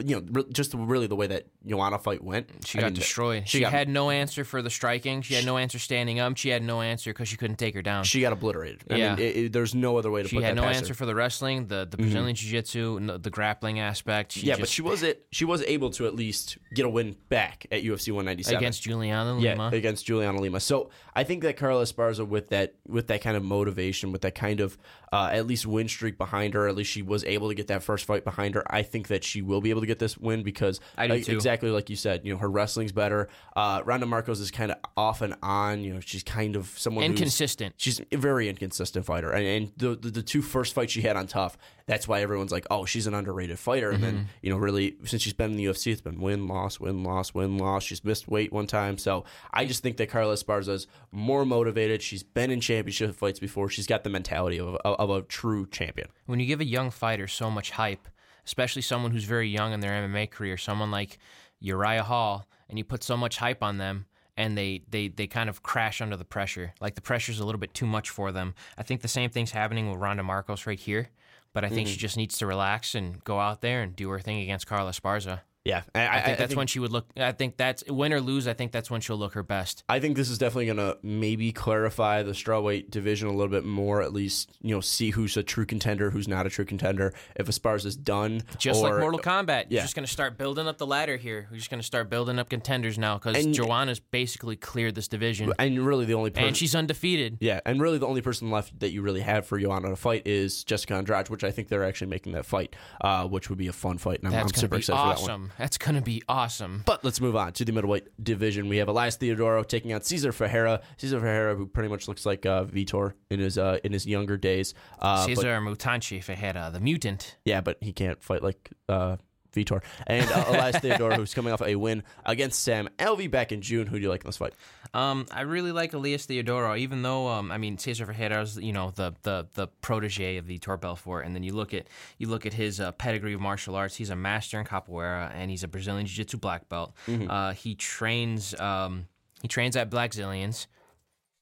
you 0.05 0.21
know, 0.21 0.43
just 0.53 0.73
really 0.75 1.07
the 1.07 1.17
way 1.17 1.27
that 1.27 1.47
Joanna 1.67 1.99
fight 1.99 2.23
went. 2.25 2.49
She 2.65 2.79
I 2.79 2.83
got 2.83 2.87
mean, 2.89 2.95
destroyed. 2.95 3.49
she 3.49 3.59
She, 3.59 3.61
got- 3.63 3.73
had 3.73 3.89
no 3.89 4.11
answer 4.11 4.45
for 4.45 4.63
the 4.63 4.71
striking. 4.71 5.23
She 5.23 5.35
had 5.35 5.45
no 5.45 5.59
answer 5.59 5.79
standing 5.79 6.21
up. 6.21 6.37
She 6.37 6.49
had 6.49 6.63
no 6.63 6.81
answer 6.81 7.11
because 7.11 7.29
she 7.29 7.37
couldn't 7.37 7.57
take 7.57 7.75
her 7.75 7.83
down. 7.83 8.05
She 8.05 8.21
got 8.21 8.33
obliterated. 8.33 8.85
I 8.91 8.97
Yeah. 8.97 9.15
mean, 9.17 9.25
it, 9.27 9.37
it- 9.37 9.53
there's 9.53 9.75
no 9.75 9.97
other 9.99 10.11
way 10.11 10.23
to 10.23 10.29
She 10.29 10.37
put 10.37 10.45
had 10.45 10.57
no 10.57 10.65
answer 10.65 10.89
her. 10.89 10.95
for 10.95 11.07
the 11.07 11.15
wrestling, 11.15 11.67
the 11.67 11.87
the 11.91 11.97
Brazilian 11.97 12.35
Jiu 12.35 12.51
Jitsu, 12.51 12.76
no, 12.77 13.19
the 13.19 13.31
grappling 13.31 13.81
aspect. 13.81 14.33
She 14.33 14.47
Yeah, 14.47 14.55
just, 14.55 14.61
but 14.61 14.69
she 14.69 14.83
was 14.83 15.03
it. 15.03 15.27
She 15.31 15.45
was 15.45 15.63
able 15.63 15.91
to 15.91 16.07
at 16.07 16.15
least 16.15 16.59
get 16.75 16.87
a 16.87 16.89
win 16.89 17.17
back 17.29 17.67
at 17.71 17.83
UFC 17.83 18.09
197 18.13 18.57
against 18.57 18.83
Juliana 18.83 19.39
yeah, 19.41 19.53
Lima. 19.53 19.71
against 19.77 20.07
Juliana 20.07 20.41
Lima. 20.41 20.61
So 20.61 20.91
I 21.15 21.25
think 21.25 21.43
that 21.43 21.57
Carla 21.57 21.83
Esparza, 21.83 22.27
with 22.27 22.49
that 22.51 22.75
with 22.87 23.09
that 23.09 23.23
kind 23.23 23.37
of 23.37 23.43
motivation, 23.43 24.13
with 24.13 24.23
that 24.23 24.35
kind 24.35 24.61
of 24.61 24.79
uh, 25.17 25.29
at 25.33 25.47
least 25.47 25.67
win 25.67 25.89
streak 25.89 26.19
behind 26.19 26.55
her, 26.55 26.69
at 26.69 26.75
least 26.77 26.91
she 26.91 27.03
was 27.03 27.25
able 27.25 27.49
to 27.49 27.55
get 27.55 27.69
that 27.69 27.83
first 27.83 28.05
fight 28.05 28.25
behind 28.25 28.55
her. 28.55 28.63
I 28.73 28.83
think 28.83 29.09
that 29.09 29.25
she 29.25 29.41
will 29.43 29.61
be 29.61 29.71
able 29.71 29.81
to 29.81 29.87
get 29.87 29.99
this 29.99 30.19
win 30.19 30.43
because 30.43 30.81
I 30.99 31.07
do 31.07 31.15
like, 31.15 31.29
exactly 31.29 31.71
like 31.71 31.89
you 31.91 31.97
said, 31.97 32.25
you 32.25 32.33
know, 32.33 32.39
her 32.39 32.51
wrestling's 32.51 32.93
better. 32.93 33.29
Uh, 33.55 33.83
Ronda 33.85 34.07
Markos 34.07 34.41
is 34.41 34.51
kind 34.51 34.71
of 34.71 34.79
off 34.97 35.23
and 35.23 35.35
on. 35.43 35.83
You 35.85 35.95
know, 35.95 36.01
she's 36.01 36.23
kind 36.23 36.57
of 36.57 36.67
someone 36.79 37.05
Inconsistent. 37.05 37.75
She's 37.79 38.01
a 38.13 38.17
very 38.17 38.49
inconsistent 38.49 39.07
fighter, 39.07 39.31
and, 39.31 39.47
and 39.47 39.73
the, 39.77 39.97
the 39.97 40.11
the 40.11 40.23
two 40.23 40.43
first 40.43 40.75
fights 40.75 40.93
she 40.93 41.03
had 41.03 41.17
on 41.17 41.27
TUF, 41.27 41.57
that's 41.87 42.07
why 42.09 42.21
everyone's 42.21 42.53
like, 42.53 42.67
oh, 42.71 42.85
she's 42.85 43.07
an 43.07 43.15
underrated 43.15 43.59
fighter. 43.59 43.91
And 43.91 44.03
Mm-hmm. 44.03 44.17
then 44.17 44.29
you 44.43 44.51
know, 44.51 44.57
really, 44.59 44.97
since 45.05 45.23
she's 45.23 45.33
been 45.33 45.53
in 45.53 45.57
the 45.57 45.65
UFC, 45.67 45.93
it's 45.93 46.01
been 46.01 46.21
win 46.21 46.47
loss, 46.49 46.79
win 46.81 47.03
loss, 47.05 47.33
win 47.33 47.57
loss. 47.59 47.85
She's 47.85 48.05
missed 48.05 48.29
weight 48.29 48.53
one 48.53 48.67
time, 48.67 48.99
so 48.99 49.25
I 49.53 49.65
just 49.65 49.83
think 49.83 49.97
that 49.99 50.11
Carla 50.11 50.35
Esparza 50.35 50.71
is 50.71 50.87
more 51.13 51.45
motivated. 51.47 52.03
She's 52.03 52.23
been 52.23 52.51
in 52.51 52.61
championship 52.61 53.15
fights 53.15 53.39
before. 53.39 53.69
She's 53.71 53.87
got 53.87 54.05
the 54.05 54.11
mentality 54.11 54.59
of 54.61 54.75
of, 54.85 55.06
of 55.11 55.25
a 55.25 55.27
true 55.27 55.67
champion. 55.67 56.09
when 56.27 56.41
you 56.41 56.47
give 56.47 56.61
a 56.61 56.65
young 56.65 56.91
fighter 56.91 57.27
so 57.27 57.51
much 57.51 57.73
hype, 57.73 58.09
especially 58.45 58.83
someone 58.83 59.11
who's 59.11 59.25
very 59.25 59.49
young 59.49 59.73
in 59.73 59.81
their 59.81 59.91
MMA 59.91 60.31
career, 60.31 60.57
someone 60.57 60.91
like 60.91 61.19
Uriah 61.61 62.05
Hall, 62.05 62.47
and 62.69 62.79
you 62.79 62.85
put 62.85 63.03
so 63.03 63.17
much 63.17 63.39
hype 63.39 63.63
on 63.63 63.79
them 63.79 64.07
and 64.37 64.57
they, 64.57 64.83
they, 64.91 65.09
they 65.09 65.27
kind 65.27 65.49
of 65.49 65.63
crash 65.63 66.01
under 66.01 66.17
the 66.17 66.25
pressure. 66.25 66.75
Like 66.81 66.95
the 66.95 67.01
pressure's 67.01 67.41
a 67.41 67.47
little 67.47 67.59
bit 67.59 67.73
too 67.73 67.87
much 67.87 68.11
for 68.11 68.33
them. 68.33 68.55
I 68.77 68.83
think 68.83 69.01
the 69.01 69.09
same 69.09 69.31
thing's 69.31 69.51
happening 69.51 69.91
with 69.91 69.99
Ronda 69.99 70.23
Markos 70.23 70.67
right 70.67 70.79
here, 70.79 71.09
but 71.55 71.65
I 71.65 71.71
think 71.71 71.89
she 71.89 71.95
mm-hmm. 71.95 72.01
just 72.01 72.17
needs 72.17 72.39
to 72.39 72.47
relax 72.47 72.95
and 72.95 73.23
go 73.25 73.41
out 73.41 73.63
there 73.63 73.83
and 73.83 73.97
do 73.97 74.11
her 74.11 74.21
thing 74.21 74.41
against 74.41 74.67
Carla 74.67 74.91
Esparza. 74.91 75.41
Yeah, 75.67 75.83
I, 75.95 76.19
I 76.19 76.21
think 76.23 76.39
that's 76.39 76.55
when 76.57 76.67
she 76.67 76.79
would 76.79 76.93
look. 76.93 77.07
I 77.17 77.33
think 77.33 77.57
that's 77.57 77.83
win 77.89 78.13
or 78.13 78.21
lose. 78.21 78.47
I 78.47 78.53
think 78.53 78.73
that's 78.73 78.91
when 78.91 79.01
she'll 79.01 79.17
look 79.17 79.35
her 79.35 79.43
best. 79.43 79.83
I 79.89 79.99
think 80.01 80.17
this 80.17 80.31
is 80.31 80.39
definitely 80.39 80.67
going 80.67 80.77
to 80.77 80.99
maybe 81.03 81.51
clarify 81.53 82.23
the 82.23 82.33
strawweight 82.33 82.91
division 82.91 83.29
a 83.29 83.33
little 83.33 83.49
bit 83.51 83.65
more. 83.65 84.01
At 84.03 84.13
least 84.13 84.51
you 84.63 84.75
know, 84.75 84.81
see 84.81 85.11
who's 85.11 85.37
a 85.37 85.43
true 85.43 85.67
contender, 85.67 86.11
who's 86.11 86.29
not 86.29 86.47
a 86.47 86.51
true 86.51 86.65
contender. 86.65 87.13
If 87.35 87.49
Esparza's 87.49 87.97
done, 87.97 88.43
Just 88.59 88.81
or, 88.83 88.91
like 88.91 89.01
Mortal 89.01 89.21
Kombat, 89.21 89.67
Yeah. 89.69 89.79
you're 89.79 89.83
just 89.83 89.95
going 89.97 90.07
to 90.07 90.13
start 90.13 90.39
building 90.39 90.69
up 90.69 90.79
the 90.79 90.87
ladder 90.87 91.17
here. 91.17 91.49
We're 91.51 91.57
just 91.57 91.71
going 91.71 91.81
to 91.81 91.87
start 91.87 92.09
building 92.11 92.39
up 92.39 92.49
contenders 92.49 92.99
now 92.99 93.19
because 93.19 93.45
Joanna's 93.47 93.99
basically 94.01 94.57
cleared 94.57 94.95
this 94.95 95.09
division, 95.09 95.53
and 95.59 95.85
really 95.85 96.05
the 96.05 96.15
only 96.15 96.31
person, 96.31 96.49
and 96.49 96.57
she's 96.57 96.75
undefeated. 96.75 97.39
Yeah, 97.41 97.61
and 97.67 97.81
really 97.81 97.99
the 97.99 98.07
only 98.07 98.23
person 98.23 98.51
left 98.51 98.79
that 98.81 98.93
you 98.93 99.03
really 99.03 99.21
have 99.21 99.47
for 99.47 99.59
Joanna 99.59 99.89
to 99.89 99.97
fight 99.97 100.23
is 100.27 100.63
Jessica 100.65 100.95
Andrade, 100.95 101.29
which 101.29 101.43
I 101.45 101.51
think 101.51 101.69
they're 101.69 101.85
actually 101.85 102.09
making 102.09 102.33
that 102.33 102.47
fight, 102.47 102.77
uh, 103.01 103.27
which 103.27 103.49
would 103.49 103.59
be 103.59 103.67
a 103.67 103.73
fun 103.73 103.99
fight. 103.99 104.19
And 104.21 104.29
I'm, 104.29 104.33
That's 104.33 104.53
I'm 104.53 104.61
super 104.61 104.77
be 104.77 104.79
excited 104.81 105.21
for 105.21 105.27
that 105.27 105.33
one. 105.33 105.51
That's 105.59 105.79
going 105.79 105.95
to 105.95 106.01
be 106.03 106.23
awesome. 106.29 106.83
But 106.85 107.05
let's 107.05 107.21
move 107.21 107.37
on 107.37 107.53
to 107.55 107.65
the 107.65 107.73
middleweight 107.73 108.23
division. 108.23 108.69
We 108.69 108.77
have 108.79 108.89
Elias 108.89 109.17
Theodoro 109.17 109.67
taking 109.67 109.93
out 109.93 110.05
Cesar 110.05 110.33
Ferreira. 110.33 110.81
Cesar 110.99 111.21
Ferreira, 111.21 111.55
who 111.55 111.67
pretty 111.67 111.89
much 111.89 112.09
looks 112.09 112.27
like 112.27 112.45
uh, 112.47 112.65
Vitor 112.65 113.13
in 113.31 113.41
his 113.41 113.57
uh, 113.59 113.79
in 113.85 113.93
his 113.93 114.07
younger 114.07 114.37
days. 114.37 114.75
Uh, 114.99 115.27
but- 115.27 115.35
Cesar 115.37 115.59
Mutanchi 115.61 116.23
Ferreira, 116.23 116.71
the 116.73 116.81
mutant. 116.81 117.37
yeah, 117.45 117.61
but 117.61 117.79
he 117.81 117.93
can't 117.93 118.23
fight 118.23 118.43
like 118.43 118.71
uh, 118.89 119.17
Vitor. 119.57 119.83
And 120.07 120.31
uh, 120.31 120.45
Elias 120.49 120.77
Theodoro, 120.77 121.17
who's 121.17 121.35
coming 121.35 121.53
off 121.53 121.63
a 121.63 121.75
win 121.77 122.03
against 122.25 122.63
Sam 122.63 122.89
Alvey 122.99 123.31
back 123.31 123.53
in 123.53 123.61
June. 123.63 123.87
Who 123.87 123.97
do 123.97 124.03
you 124.03 124.09
like 124.09 124.23
in 124.23 124.29
this 124.29 124.37
fight? 124.37 124.55
Um, 124.95 125.27
I 125.31 125.43
really 125.43 125.73
like 125.73 125.93
Elias 125.93 126.27
Theodoro, 126.27 126.79
even 126.79 127.03
though 127.03 127.29
um, 127.29 127.51
I 127.51 127.59
mean 127.59 127.79
Cesar 127.79 128.07
Ferreira's 128.07 128.57
you 128.57 128.73
know 128.73 128.93
the 128.95 129.15
the 129.23 129.47
the 129.55 129.67
protege 129.81 130.37
of 130.37 130.47
the 130.47 130.59
Vitor 130.59 130.81
Belfort, 130.81 131.25
and 131.27 131.35
then 131.35 131.43
you 131.43 131.53
look 131.55 131.75
at 131.75 131.87
you 132.19 132.29
look 132.29 132.47
at 132.47 132.53
his 132.53 132.81
uh, 132.81 132.93
pedigree 132.93 133.35
of 133.35 133.41
martial 133.41 133.75
arts. 133.75 133.97
He's 133.97 134.11
a 134.11 134.17
master 134.17 134.59
in 134.61 134.67
capoeira, 134.67 135.33
and 135.35 135.51
he's 135.51 135.65
a 135.65 135.69
Brazilian 135.69 136.07
Jiu-Jitsu 136.07 136.39
black 136.39 136.69
belt. 136.69 136.95
Uh, 137.29 137.53
he 137.53 137.75
trains 137.75 138.59
um, 138.61 139.07
he 139.43 139.49
trains 139.49 139.77
at 139.77 139.91
Blackzilians. 139.91 140.67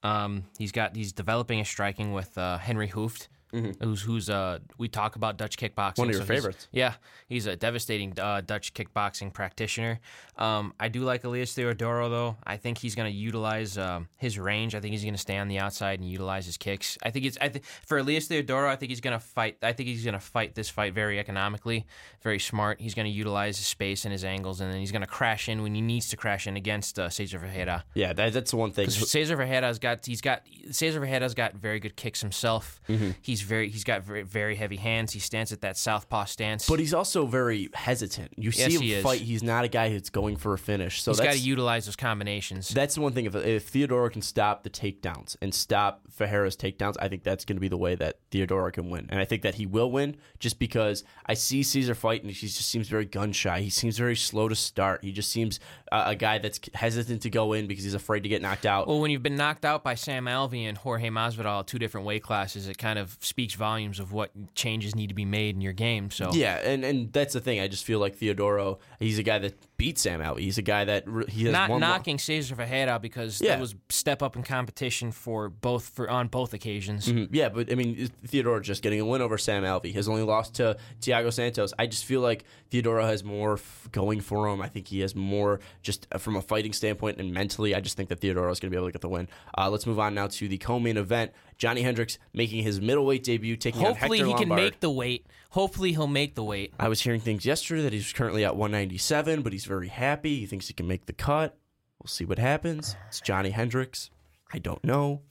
Um, 0.02 0.44
he's 0.58 0.72
got 0.72 0.96
he's 0.96 1.12
developing 1.12 1.58
his 1.58 1.68
striking 1.68 2.12
with 2.12 2.36
uh, 2.36 2.58
Henry 2.58 2.88
Hooft. 2.88 3.28
Who's 3.80 4.02
who's 4.02 4.28
uh 4.30 4.58
we 4.78 4.88
talk 4.88 5.16
about 5.16 5.36
Dutch 5.36 5.56
kickboxing. 5.56 5.98
One 5.98 6.08
of 6.08 6.14
your 6.14 6.22
so 6.22 6.32
he's- 6.32 6.42
favorites. 6.42 6.68
yeah, 6.72 6.94
he's 7.28 7.46
a 7.46 7.56
devastating 7.56 8.18
uh, 8.18 8.40
Dutch 8.40 8.74
kickboxing 8.74 9.32
practitioner. 9.32 10.00
Um, 10.36 10.74
I 10.80 10.88
do 10.88 11.00
like 11.02 11.24
Elias 11.24 11.54
Theodoro 11.54 12.08
though. 12.10 12.36
I 12.44 12.56
think 12.56 12.78
he's 12.78 12.94
going 12.94 13.10
to 13.10 13.16
utilize 13.16 13.78
um, 13.78 14.08
his 14.16 14.38
range. 14.38 14.74
I 14.74 14.80
think 14.80 14.92
he's 14.92 15.02
going 15.04 15.14
to 15.14 15.20
stay 15.20 15.36
on 15.38 15.48
the 15.48 15.58
outside 15.58 16.00
and 16.00 16.08
utilize 16.08 16.46
his 16.46 16.56
kicks. 16.56 16.98
I 17.02 17.10
think 17.10 17.24
it's 17.26 17.38
I 17.40 17.48
think 17.48 17.64
for 17.86 17.98
Elias 17.98 18.26
Theodoro, 18.28 18.68
I 18.68 18.76
think 18.76 18.90
he's 18.90 19.00
going 19.00 19.18
to 19.18 19.24
fight. 19.24 19.58
I 19.62 19.72
think 19.72 19.88
he's 19.88 20.04
going 20.04 20.14
to 20.14 20.20
fight 20.20 20.54
this 20.54 20.68
fight 20.68 20.92
very 20.94 21.18
economically, 21.20 21.86
very 22.22 22.38
smart. 22.40 22.80
He's 22.80 22.94
going 22.94 23.06
to 23.06 23.12
utilize 23.12 23.58
his 23.58 23.66
space 23.66 24.04
and 24.04 24.12
his 24.12 24.24
angles, 24.24 24.60
and 24.60 24.72
then 24.72 24.80
he's 24.80 24.92
going 24.92 25.02
to 25.02 25.06
crash 25.06 25.48
in 25.48 25.62
when 25.62 25.74
he 25.74 25.80
needs 25.80 26.08
to 26.08 26.16
crash 26.16 26.46
in 26.46 26.56
against 26.56 26.98
uh, 26.98 27.08
Cesar 27.08 27.38
Ferreira. 27.38 27.84
Yeah, 27.94 28.12
that, 28.12 28.32
that's 28.32 28.50
the 28.50 28.56
one 28.56 28.72
thing. 28.72 28.90
Cesar 28.90 29.36
Ferreira's 29.36 29.78
got 29.78 30.04
he's 30.04 30.20
got 30.20 30.42
Cesar 30.70 31.00
Ferreira's 31.00 31.34
got 31.34 31.54
very 31.54 31.78
good 31.78 31.94
kicks 31.96 32.20
himself. 32.20 32.80
Mm-hmm. 32.88 33.10
He's 33.22 33.42
very 33.44 33.68
he's 33.70 33.84
got 33.84 34.02
very 34.02 34.22
very 34.22 34.56
heavy 34.56 34.76
hands. 34.76 35.12
He 35.12 35.20
stands 35.20 35.52
at 35.52 35.60
that 35.60 35.76
southpaw 35.76 36.24
stance. 36.24 36.68
But 36.68 36.80
he's 36.80 36.94
also 36.94 37.26
very 37.26 37.68
hesitant. 37.74 38.32
You 38.36 38.50
Yes, 38.54 38.56
see 38.70 38.74
him 38.76 38.82
he 38.82 38.92
is. 38.94 39.02
fight; 39.02 39.20
he's 39.20 39.42
not 39.42 39.64
a 39.64 39.68
guy 39.68 39.90
who's 39.90 40.10
going 40.10 40.36
for 40.36 40.54
a 40.54 40.58
finish. 40.58 41.02
So 41.02 41.10
he's 41.12 41.18
got 41.20 41.26
that's 41.26 41.40
to 41.40 41.46
utilize 41.46 41.86
those 41.86 41.96
combinations. 41.96 42.68
that's 42.70 42.94
the 42.94 43.00
one 43.00 43.12
thing. 43.12 43.26
If, 43.26 43.34
if 43.34 43.70
Theodoro 43.72 44.10
can 44.10 44.22
stop 44.22 44.62
the 44.62 44.70
takedowns 44.70 45.36
and 45.40 45.54
stop 45.54 46.02
Ferreira's 46.10 46.56
takedowns, 46.56 46.94
I 47.00 47.08
think 47.08 47.22
that's 47.22 47.44
going 47.44 47.56
to 47.56 47.60
be 47.60 47.68
the 47.68 47.76
way 47.76 47.94
that 47.94 48.18
Theodora 48.30 48.72
can 48.72 48.90
win. 48.90 49.06
And 49.10 49.20
I 49.20 49.24
think 49.24 49.42
that 49.42 49.56
he 49.56 49.66
will 49.66 49.90
win 49.90 50.16
just 50.38 50.58
because 50.58 51.04
I 51.26 51.34
see 51.34 51.62
Cesar 51.62 51.94
fight 51.94 52.22
and 52.22 52.30
he 52.30 52.46
just 52.46 52.68
seems 52.68 52.88
very 52.88 53.04
gun 53.04 53.32
shy. 53.32 53.60
He 53.60 53.70
seems 53.70 53.98
very 53.98 54.16
slow 54.16 54.48
to 54.48 54.54
start. 54.54 55.02
He 55.04 55.12
just 55.12 55.30
seems 55.30 55.60
uh, 55.92 56.04
a 56.06 56.14
guy 56.14 56.38
that's 56.38 56.60
hesitant 56.74 57.22
to 57.22 57.30
go 57.30 57.52
in 57.52 57.66
because 57.66 57.84
he's 57.84 57.94
afraid 57.94 58.22
to 58.22 58.28
get 58.28 58.42
knocked 58.42 58.66
out. 58.66 58.86
well, 58.86 59.00
when 59.00 59.10
you've 59.10 59.22
been 59.22 59.36
knocked 59.36 59.64
out 59.64 59.82
by 59.84 59.94
Sam 59.94 60.26
Alvey 60.26 60.68
and 60.68 60.78
Jorge 60.78 61.08
Masvidal, 61.08 61.66
two 61.66 61.78
different 61.78 62.06
weight 62.06 62.22
classes, 62.22 62.68
it 62.68 62.78
kind 62.78 62.98
of 62.98 63.16
speaks 63.34 63.54
volumes 63.54 63.98
of 63.98 64.12
what 64.12 64.30
changes 64.54 64.94
need 64.94 65.08
to 65.08 65.14
be 65.14 65.24
made 65.24 65.56
in 65.56 65.60
your 65.60 65.72
game. 65.72 66.08
So 66.08 66.30
Yeah, 66.32 66.54
and, 66.62 66.84
and 66.84 67.12
that's 67.12 67.34
the 67.34 67.40
thing. 67.40 67.58
I 67.58 67.66
just 67.66 67.84
feel 67.84 67.98
like 67.98 68.16
Theodoro, 68.16 68.78
he's 69.00 69.18
a 69.18 69.24
guy 69.24 69.40
that 69.40 69.73
beat 69.76 69.98
Sam 69.98 70.20
Alvey. 70.20 70.40
He's 70.40 70.58
a 70.58 70.62
guy 70.62 70.84
that 70.84 71.02
re- 71.08 71.24
he 71.28 71.44
has 71.44 71.52
not 71.52 71.68
knocking 71.80 72.18
Cesar 72.18 72.54
Ferreira 72.54 72.98
because 73.00 73.40
Yeah. 73.40 73.50
that 73.56 73.60
was 73.60 73.74
step 73.88 74.22
up 74.22 74.36
in 74.36 74.42
competition 74.44 75.10
for 75.10 75.48
both 75.48 75.88
for 75.88 76.08
on 76.08 76.28
both 76.28 76.54
occasions. 76.54 77.08
Mhm. 77.08 77.28
Yeah, 77.32 77.48
but 77.48 77.72
I 77.72 77.74
mean, 77.74 78.08
Theodoro 78.26 78.62
just 78.62 78.82
getting 78.82 79.00
a 79.00 79.04
win 79.04 79.20
over 79.20 79.36
Sam 79.36 79.64
Alvey. 79.64 79.92
Has 79.94 80.08
only 80.08 80.22
lost 80.22 80.54
to 80.54 80.76
Thiago 81.00 81.32
Santos. 81.32 81.72
I 81.78 81.86
just 81.86 82.04
feel 82.04 82.20
like 82.20 82.44
Theodoro 82.70 83.04
has 83.04 83.24
more 83.24 83.54
f- 83.54 83.88
going 83.90 84.20
for 84.20 84.48
him. 84.48 84.60
I 84.62 84.68
think 84.68 84.88
he 84.88 85.00
has 85.00 85.14
more 85.16 85.58
just 85.82 86.06
uh, 86.12 86.18
from 86.18 86.36
a 86.36 86.42
fighting 86.42 86.72
standpoint 86.72 87.18
and 87.18 87.32
mentally. 87.32 87.74
I 87.74 87.80
just 87.80 87.96
think 87.96 88.08
that 88.10 88.20
Theodoro 88.20 88.52
is 88.52 88.60
going 88.60 88.70
to 88.70 88.74
be 88.74 88.76
able 88.76 88.88
to 88.88 88.92
get 88.92 89.00
the 89.02 89.08
win. 89.08 89.28
Uh, 89.58 89.68
let's 89.70 89.86
move 89.86 89.98
on 89.98 90.14
now 90.14 90.28
to 90.28 90.48
the 90.48 90.58
co-main 90.58 90.96
event. 90.96 91.32
Johnny 91.58 91.82
Hendricks 91.82 92.18
making 92.32 92.62
his 92.64 92.80
middleweight 92.80 93.22
debut, 93.22 93.56
taking 93.56 93.80
Hopefully 93.80 94.20
on 94.20 94.26
he 94.26 94.32
Hector 94.32 94.46
can 94.46 94.54
make 94.56 94.80
the 94.80 94.90
weight. 94.90 95.26
Hopefully 95.54 95.92
he'll 95.92 96.08
make 96.08 96.34
the 96.34 96.42
weight. 96.42 96.74
I 96.80 96.88
was 96.88 97.00
hearing 97.00 97.20
things 97.20 97.46
yesterday 97.46 97.82
that 97.82 97.92
he's 97.92 98.12
currently 98.12 98.44
at 98.44 98.56
197, 98.56 99.42
but 99.42 99.52
he's 99.52 99.66
very 99.66 99.86
happy. 99.86 100.40
He 100.40 100.46
thinks 100.46 100.66
he 100.66 100.74
can 100.74 100.88
make 100.88 101.06
the 101.06 101.12
cut. 101.12 101.56
We'll 102.02 102.08
see 102.08 102.24
what 102.24 102.40
happens. 102.40 102.96
It's 103.06 103.20
Johnny 103.20 103.50
Hendricks. 103.50 104.10
I 104.52 104.58
don't 104.58 104.82
know. 104.82 105.22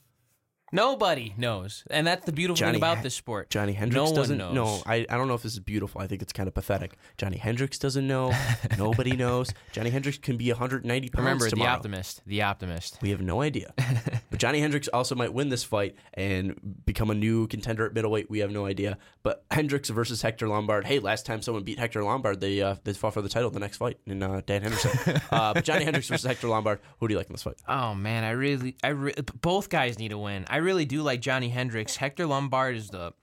Nobody 0.71 1.35
knows, 1.37 1.83
and 1.91 2.07
that's 2.07 2.25
the 2.25 2.31
beautiful 2.31 2.55
Johnny 2.55 2.71
thing 2.71 2.79
about 2.79 3.03
this 3.03 3.13
sport. 3.13 3.49
Johnny 3.51 3.73
Hendricks 3.73 4.09
no 4.11 4.15
doesn't 4.15 4.37
knows. 4.37 4.55
know. 4.55 4.81
I, 4.87 5.05
I 5.07 5.17
don't 5.17 5.27
know 5.27 5.35
if 5.35 5.43
this 5.43 5.53
is 5.53 5.59
beautiful. 5.59 6.01
I 6.01 6.07
think 6.07 6.23
it's 6.23 6.33
kind 6.33 6.47
of 6.47 6.55
pathetic. 6.55 6.93
Johnny 7.17 7.37
Hendricks 7.37 7.77
doesn't 7.77 8.07
know. 8.07 8.33
Nobody 8.79 9.15
knows. 9.15 9.49
Johnny 9.71 9.91
Hendricks 9.91 10.17
can 10.17 10.35
be 10.37 10.49
190 10.49 11.09
pounds 11.09 11.19
Remember 11.23 11.47
tomorrow. 11.49 11.69
the 11.69 11.75
optimist. 11.75 12.21
The 12.25 12.41
optimist. 12.41 12.97
We 13.03 13.11
have 13.11 13.21
no 13.21 13.41
idea. 13.41 13.73
Johnny 14.43 14.59
Hendricks 14.59 14.89
also 14.89 15.15
might 15.15 15.33
win 15.33 15.47
this 15.47 15.63
fight 15.63 15.95
and 16.15 16.59
become 16.85 17.09
a 17.09 17.13
new 17.13 17.47
contender 17.47 17.85
at 17.85 17.93
middleweight. 17.93 18.29
We 18.29 18.39
have 18.39 18.51
no 18.51 18.65
idea. 18.65 18.97
But 19.23 19.45
Hendricks 19.49 19.87
versus 19.87 20.21
Hector 20.21 20.49
Lombard. 20.49 20.85
Hey, 20.85 20.99
last 20.99 21.25
time 21.25 21.41
someone 21.41 21.63
beat 21.63 21.79
Hector 21.79 22.03
Lombard, 22.03 22.41
they 22.41 22.61
uh, 22.61 22.75
they 22.83 22.91
fought 22.91 23.13
for 23.13 23.21
the 23.21 23.29
title 23.29 23.51
the 23.51 23.61
next 23.61 23.77
fight 23.77 23.99
in 24.05 24.21
uh, 24.21 24.41
Dan 24.45 24.63
Henderson. 24.63 25.21
uh, 25.31 25.53
but 25.53 25.63
Johnny 25.63 25.85
Hendricks 25.85 26.09
versus 26.09 26.25
Hector 26.25 26.49
Lombard. 26.49 26.81
Who 26.99 27.07
do 27.07 27.13
you 27.13 27.17
like 27.17 27.27
in 27.27 27.31
this 27.31 27.43
fight? 27.43 27.55
Oh 27.69 27.95
man, 27.95 28.25
I 28.25 28.31
really, 28.31 28.75
I 28.83 28.89
re- 28.89 29.13
both 29.39 29.69
guys 29.69 29.97
need 29.97 30.09
to 30.09 30.17
win. 30.17 30.43
I 30.49 30.57
really 30.57 30.83
do 30.83 31.03
like 31.03 31.21
Johnny 31.21 31.47
Hendricks. 31.47 31.95
Hector 31.95 32.25
Lombard 32.27 32.75
is 32.75 32.89
the 32.89 33.13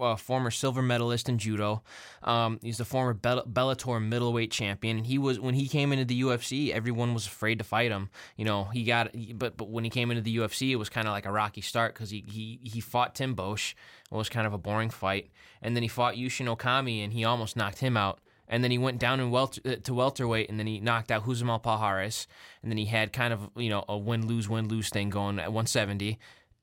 uh, 0.00 0.16
former 0.16 0.50
silver 0.50 0.82
medalist 0.82 1.28
in 1.28 1.38
judo. 1.38 1.82
Um, 2.22 2.58
he's 2.62 2.78
the 2.78 2.84
former 2.84 3.14
Bell- 3.14 3.44
Bellator 3.44 4.02
middleweight 4.02 4.50
champion. 4.50 5.04
He 5.04 5.18
was 5.18 5.40
when 5.40 5.54
he 5.54 5.68
came 5.68 5.92
into 5.92 6.04
the 6.04 6.22
UFC, 6.22 6.70
everyone 6.70 7.14
was 7.14 7.26
afraid 7.26 7.58
to 7.58 7.64
fight 7.64 7.90
him. 7.90 8.10
You 8.36 8.44
know, 8.44 8.64
he 8.64 8.84
got, 8.84 9.10
but 9.34 9.56
but 9.56 9.68
when 9.68 9.84
he 9.84 9.90
came 9.90 10.10
into 10.10 10.22
the 10.22 10.36
UFC, 10.36 10.70
it 10.70 10.76
was 10.76 10.88
kind 10.88 11.06
of 11.06 11.12
like 11.12 11.26
a 11.26 11.32
rocky 11.32 11.60
start 11.60 11.94
because 11.94 12.10
he 12.10 12.24
he 12.26 12.60
he 12.62 12.80
fought 12.80 13.14
Tim 13.14 13.34
Bosch. 13.34 13.74
It 14.10 14.14
was 14.14 14.28
kind 14.28 14.46
of 14.46 14.52
a 14.52 14.58
boring 14.58 14.90
fight, 14.90 15.30
and 15.62 15.74
then 15.74 15.82
he 15.82 15.88
fought 15.88 16.14
Yushin 16.14 16.54
Okami, 16.54 17.02
and 17.02 17.12
he 17.12 17.24
almost 17.24 17.56
knocked 17.56 17.78
him 17.78 17.96
out. 17.96 18.20
And 18.48 18.62
then 18.62 18.70
he 18.70 18.76
went 18.76 18.98
down 18.98 19.18
in 19.18 19.30
welter, 19.30 19.62
uh, 19.64 19.76
to 19.84 19.94
welterweight, 19.94 20.50
and 20.50 20.58
then 20.58 20.66
he 20.66 20.78
knocked 20.78 21.10
out 21.10 21.24
Huzamal 21.24 21.62
Pajares. 21.62 22.26
And 22.62 22.70
then 22.70 22.76
he 22.76 22.84
had 22.84 23.10
kind 23.10 23.32
of 23.32 23.48
you 23.56 23.70
know 23.70 23.84
a 23.88 23.96
win 23.96 24.26
lose 24.26 24.48
win 24.48 24.68
lose 24.68 24.90
thing 24.90 25.08
going 25.08 25.38
at 25.38 25.52
170, 25.52 26.18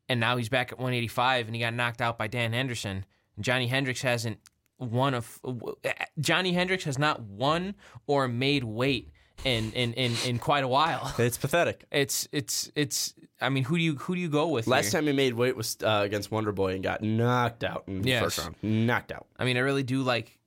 and 0.10 0.20
now 0.20 0.36
he's 0.38 0.50
back 0.50 0.72
at 0.74 0.78
185, 0.80 1.46
and 1.48 1.56
he 1.56 1.62
got 1.62 1.74
knocked 1.74 2.02
out 2.02 2.18
by 2.18 2.28
Dan 2.28 2.52
Henderson. 2.54 3.06
And 3.36 3.46
Johnny 3.46 3.68
Hendricks 3.68 4.02
hasn't 4.02 4.40
won 4.80 5.14
a 5.14 5.18
f- 5.18 5.40
w- 5.44 5.76
Johnny 6.20 6.54
Hendricks 6.54 6.84
has 6.86 6.98
not 6.98 7.22
won 7.22 7.76
or 8.08 8.28
made 8.28 8.64
weight 8.64 9.12
in 9.46 9.72
in 9.74 9.94
in, 9.94 10.14
in 10.26 10.40
quite 10.40 10.64
a 10.64 10.68
while. 10.68 11.14
It's 11.20 11.38
pathetic. 11.38 11.86
It's 11.92 12.28
it's 12.32 12.72
it's. 12.76 13.14
I 13.42 13.48
mean, 13.50 13.64
who 13.64 13.78
do 13.78 13.84
you 13.84 13.96
who 13.96 14.16
do 14.16 14.20
you 14.22 14.28
go 14.30 14.48
with? 14.50 14.68
Last 14.68 14.86
here? 14.92 15.00
time 15.00 15.08
he 15.08 15.14
made 15.14 15.34
weight 15.34 15.56
was 15.56 15.78
uh, 15.84 16.02
against 16.04 16.30
Wonder 16.32 16.52
Boy 16.52 16.74
and 16.74 16.84
got 16.84 17.02
knocked 17.02 17.64
out 17.64 17.84
in 17.88 18.02
the 18.02 18.10
Yes. 18.10 18.24
first 18.24 18.40
round. 18.40 18.56
Knocked 18.62 19.12
out. 19.14 19.28
I 19.38 19.46
mean, 19.46 19.56
I 19.56 19.62
really 19.62 19.84
do 19.84 20.02
like. 20.02 20.38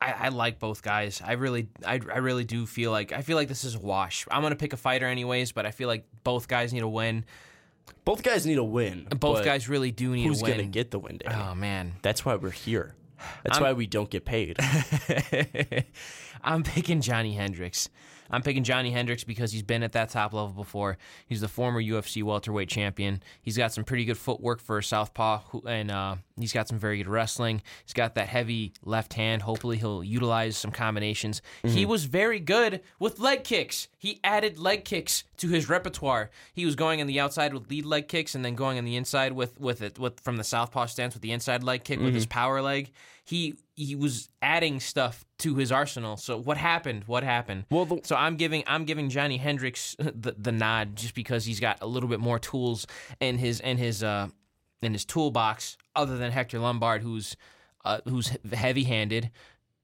I, 0.00 0.12
I 0.26 0.28
like 0.28 0.58
both 0.58 0.82
guys. 0.82 1.22
I 1.24 1.32
really, 1.32 1.68
I, 1.86 1.92
I 2.12 2.18
really 2.18 2.44
do 2.44 2.66
feel 2.66 2.90
like 2.90 3.12
I 3.12 3.22
feel 3.22 3.36
like 3.36 3.48
this 3.48 3.64
is 3.64 3.76
a 3.76 3.78
wash. 3.80 4.26
I'm 4.30 4.42
gonna 4.42 4.56
pick 4.56 4.74
a 4.74 4.76
fighter 4.76 5.06
anyways, 5.06 5.52
but 5.52 5.64
I 5.64 5.70
feel 5.70 5.88
like 5.88 6.04
both 6.24 6.46
guys 6.48 6.74
need 6.74 6.82
a 6.82 6.88
win. 6.88 7.24
Both 8.04 8.22
guys 8.22 8.44
need 8.46 8.58
a 8.58 8.64
win. 8.64 9.06
Both 9.10 9.38
but 9.38 9.44
guys 9.44 9.68
really 9.68 9.90
do 9.90 10.14
need 10.14 10.24
a 10.24 10.28
win. 10.28 10.32
Who's 10.32 10.42
gonna 10.42 10.64
get 10.64 10.90
the 10.90 10.98
win, 10.98 11.18
Danny? 11.18 11.34
Oh 11.42 11.54
man, 11.54 11.94
That's 12.02 12.24
why 12.24 12.34
we're 12.36 12.50
here. 12.50 12.94
That's 13.44 13.58
why 13.60 13.72
we 13.72 13.86
don't 13.86 14.10
get 14.10 14.24
paid. 14.24 14.58
I'm 16.44 16.62
picking 16.62 17.00
Johnny 17.00 17.34
Hendricks. 17.34 17.88
I'm 18.30 18.42
picking 18.42 18.64
Johnny 18.64 18.90
Hendricks 18.90 19.24
because 19.24 19.52
he's 19.52 19.62
been 19.62 19.82
at 19.82 19.92
that 19.92 20.10
top 20.10 20.32
level 20.32 20.50
before. 20.52 20.96
He's 21.26 21.40
the 21.40 21.48
former 21.48 21.82
UFC 21.82 22.22
welterweight 22.22 22.68
champion. 22.68 23.22
He's 23.42 23.56
got 23.56 23.72
some 23.72 23.84
pretty 23.84 24.04
good 24.04 24.18
footwork 24.18 24.60
for 24.60 24.78
a 24.78 24.82
southpaw, 24.82 25.40
and 25.66 25.90
uh, 25.90 26.16
he's 26.38 26.52
got 26.52 26.68
some 26.68 26.78
very 26.78 26.98
good 26.98 27.08
wrestling. 27.08 27.62
He's 27.84 27.92
got 27.92 28.14
that 28.14 28.28
heavy 28.28 28.72
left 28.82 29.14
hand. 29.14 29.42
Hopefully, 29.42 29.76
he'll 29.76 30.02
utilize 30.04 30.56
some 30.56 30.70
combinations. 30.70 31.42
He 31.62 31.86
was 31.86 32.04
very 32.04 32.40
good 32.40 32.80
with 32.98 33.18
leg 33.18 33.44
kicks. 33.44 33.88
He 33.98 34.20
added 34.24 34.58
leg 34.58 34.84
kicks 34.84 35.24
to 35.38 35.48
his 35.48 35.68
repertoire. 35.68 36.30
He 36.52 36.64
was 36.64 36.76
going 36.76 37.00
on 37.00 37.06
the 37.06 37.20
outside 37.20 37.52
with 37.54 37.68
lead 37.70 37.84
leg 37.84 38.08
kicks, 38.08 38.34
and 38.34 38.44
then 38.44 38.54
going 38.54 38.78
on 38.78 38.84
the 38.84 38.96
inside 38.96 39.32
with 39.32 39.58
with 39.60 39.82
it 39.82 39.98
with 39.98 40.20
from 40.20 40.36
the 40.36 40.44
southpaw 40.44 40.86
stance 40.86 41.14
with 41.14 41.22
the 41.22 41.32
inside 41.32 41.62
leg 41.62 41.84
kick 41.84 42.00
with 42.00 42.14
his 42.14 42.26
power 42.26 42.60
leg. 42.62 42.90
He 43.26 43.54
he 43.74 43.94
was 43.96 44.28
adding 44.42 44.80
stuff 44.80 45.24
to 45.38 45.54
his 45.56 45.72
arsenal. 45.72 46.16
So 46.16 46.36
what 46.38 46.56
happened? 46.56 47.04
What 47.06 47.24
happened? 47.24 47.64
Well, 47.70 47.86
the- 47.86 48.00
so 48.04 48.16
I'm 48.16 48.36
giving 48.36 48.62
I'm 48.66 48.84
giving 48.84 49.08
Johnny 49.08 49.38
Hendricks 49.38 49.96
the, 49.98 50.34
the 50.38 50.52
nod 50.52 50.96
just 50.96 51.14
because 51.14 51.44
he's 51.44 51.58
got 51.60 51.78
a 51.80 51.86
little 51.86 52.08
bit 52.08 52.20
more 52.20 52.38
tools 52.38 52.86
in 53.20 53.38
his 53.38 53.60
in 53.60 53.78
his 53.78 54.02
uh 54.02 54.28
in 54.82 54.92
his 54.92 55.04
toolbox 55.06 55.78
other 55.96 56.18
than 56.18 56.32
Hector 56.32 56.58
Lombard, 56.58 57.02
who's 57.02 57.36
uh, 57.84 58.00
who's 58.06 58.36
heavy 58.52 58.84
handed, 58.84 59.30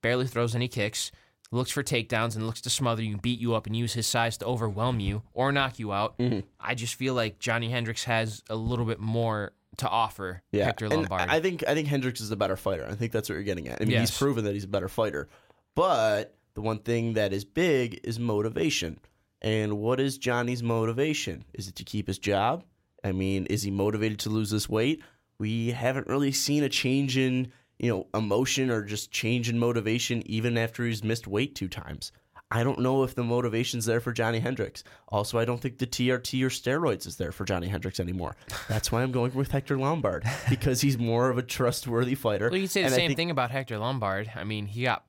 barely 0.02 0.26
throws 0.26 0.54
any 0.54 0.68
kicks, 0.68 1.10
looks 1.50 1.70
for 1.70 1.82
takedowns 1.82 2.34
and 2.36 2.46
looks 2.46 2.60
to 2.62 2.70
smother 2.70 3.02
you, 3.02 3.16
beat 3.16 3.40
you 3.40 3.54
up, 3.54 3.66
and 3.66 3.74
use 3.76 3.92
his 3.94 4.06
size 4.06 4.36
to 4.38 4.44
overwhelm 4.46 5.00
you 5.00 5.22
or 5.32 5.52
knock 5.52 5.78
you 5.78 5.92
out. 5.92 6.18
Mm-hmm. 6.18 6.40
I 6.58 6.74
just 6.74 6.94
feel 6.94 7.14
like 7.14 7.38
Johnny 7.38 7.70
Hendricks 7.70 8.04
has 8.04 8.42
a 8.50 8.56
little 8.56 8.84
bit 8.84 9.00
more 9.00 9.52
to 9.78 9.88
offer 9.88 10.42
Hector 10.52 10.86
and 10.86 10.94
Lombard. 10.94 11.28
I 11.30 11.40
think 11.40 11.64
I 11.66 11.74
think 11.74 11.88
Hendricks 11.88 12.20
is 12.20 12.28
the 12.28 12.36
better 12.36 12.56
fighter. 12.56 12.86
I 12.88 12.94
think 12.94 13.12
that's 13.12 13.28
what 13.28 13.36
you're 13.36 13.44
getting 13.44 13.68
at. 13.68 13.80
I 13.80 13.84
mean, 13.84 13.98
he's 13.98 14.16
proven 14.16 14.44
that 14.44 14.54
he's 14.54 14.64
a 14.64 14.68
better 14.68 14.88
fighter. 14.88 15.28
But 15.74 16.36
the 16.54 16.60
one 16.60 16.80
thing 16.80 17.14
that 17.14 17.32
is 17.32 17.44
big 17.44 18.00
is 18.04 18.18
motivation. 18.18 18.98
And 19.42 19.78
what 19.78 20.00
is 20.00 20.18
Johnny's 20.18 20.62
motivation? 20.62 21.44
Is 21.54 21.68
it 21.68 21.76
to 21.76 21.84
keep 21.84 22.08
his 22.08 22.18
job? 22.18 22.64
I 23.02 23.12
mean, 23.12 23.46
is 23.46 23.62
he 23.62 23.70
motivated 23.70 24.18
to 24.20 24.30
lose 24.30 24.50
this 24.50 24.68
weight? 24.68 25.02
We 25.38 25.70
haven't 25.70 26.06
really 26.06 26.32
seen 26.32 26.64
a 26.64 26.68
change 26.68 27.16
in, 27.16 27.50
you 27.78 27.90
know, 27.90 28.06
emotion 28.12 28.70
or 28.70 28.84
just 28.84 29.10
change 29.10 29.48
in 29.48 29.58
motivation 29.58 30.22
even 30.26 30.58
after 30.58 30.84
he's 30.84 31.02
missed 31.02 31.26
weight 31.26 31.54
two 31.54 31.68
times. 31.68 32.12
I 32.52 32.64
don't 32.64 32.80
know 32.80 33.04
if 33.04 33.14
the 33.14 33.22
motivation's 33.22 33.84
there 33.86 34.00
for 34.00 34.12
Johnny 34.12 34.40
Hendricks. 34.40 34.82
Also, 35.08 35.38
I 35.38 35.44
don't 35.44 35.60
think 35.60 35.78
the 35.78 35.86
TRT 35.86 36.42
or 36.42 36.48
steroids 36.48 37.06
is 37.06 37.16
there 37.16 37.30
for 37.30 37.44
Johnny 37.44 37.68
Hendricks 37.68 38.00
anymore. 38.00 38.34
That's 38.68 38.90
why 38.90 39.02
I'm 39.02 39.12
going 39.12 39.32
with 39.34 39.52
Hector 39.52 39.78
Lombard 39.78 40.24
because 40.50 40.80
he's 40.80 40.98
more 40.98 41.30
of 41.30 41.38
a 41.38 41.42
trustworthy 41.42 42.16
fighter. 42.16 42.48
Well, 42.48 42.56
you 42.56 42.64
could 42.64 42.70
say 42.72 42.80
the 42.82 42.86
And 42.86 42.94
same 42.94 43.08
think- 43.10 43.16
thing 43.16 43.30
about 43.30 43.50
Hector 43.52 43.78
Lombard. 43.78 44.32
I 44.34 44.42
mean, 44.44 44.66
he 44.66 44.82
got 44.82 45.04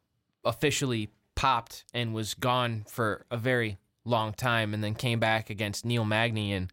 officially 0.46 1.10
popped 1.36 1.86
and 1.94 2.14
was 2.14 2.34
gone 2.36 2.84
for 2.88 3.26
a 3.32 3.38
very 3.38 3.78
long 4.06 4.34
time, 4.34 4.74
and 4.74 4.84
then 4.84 4.96
came 4.96 5.20
back 5.20 5.50
against 5.50 5.86
Neil 5.86 6.06
Magny, 6.06 6.54
and 6.54 6.72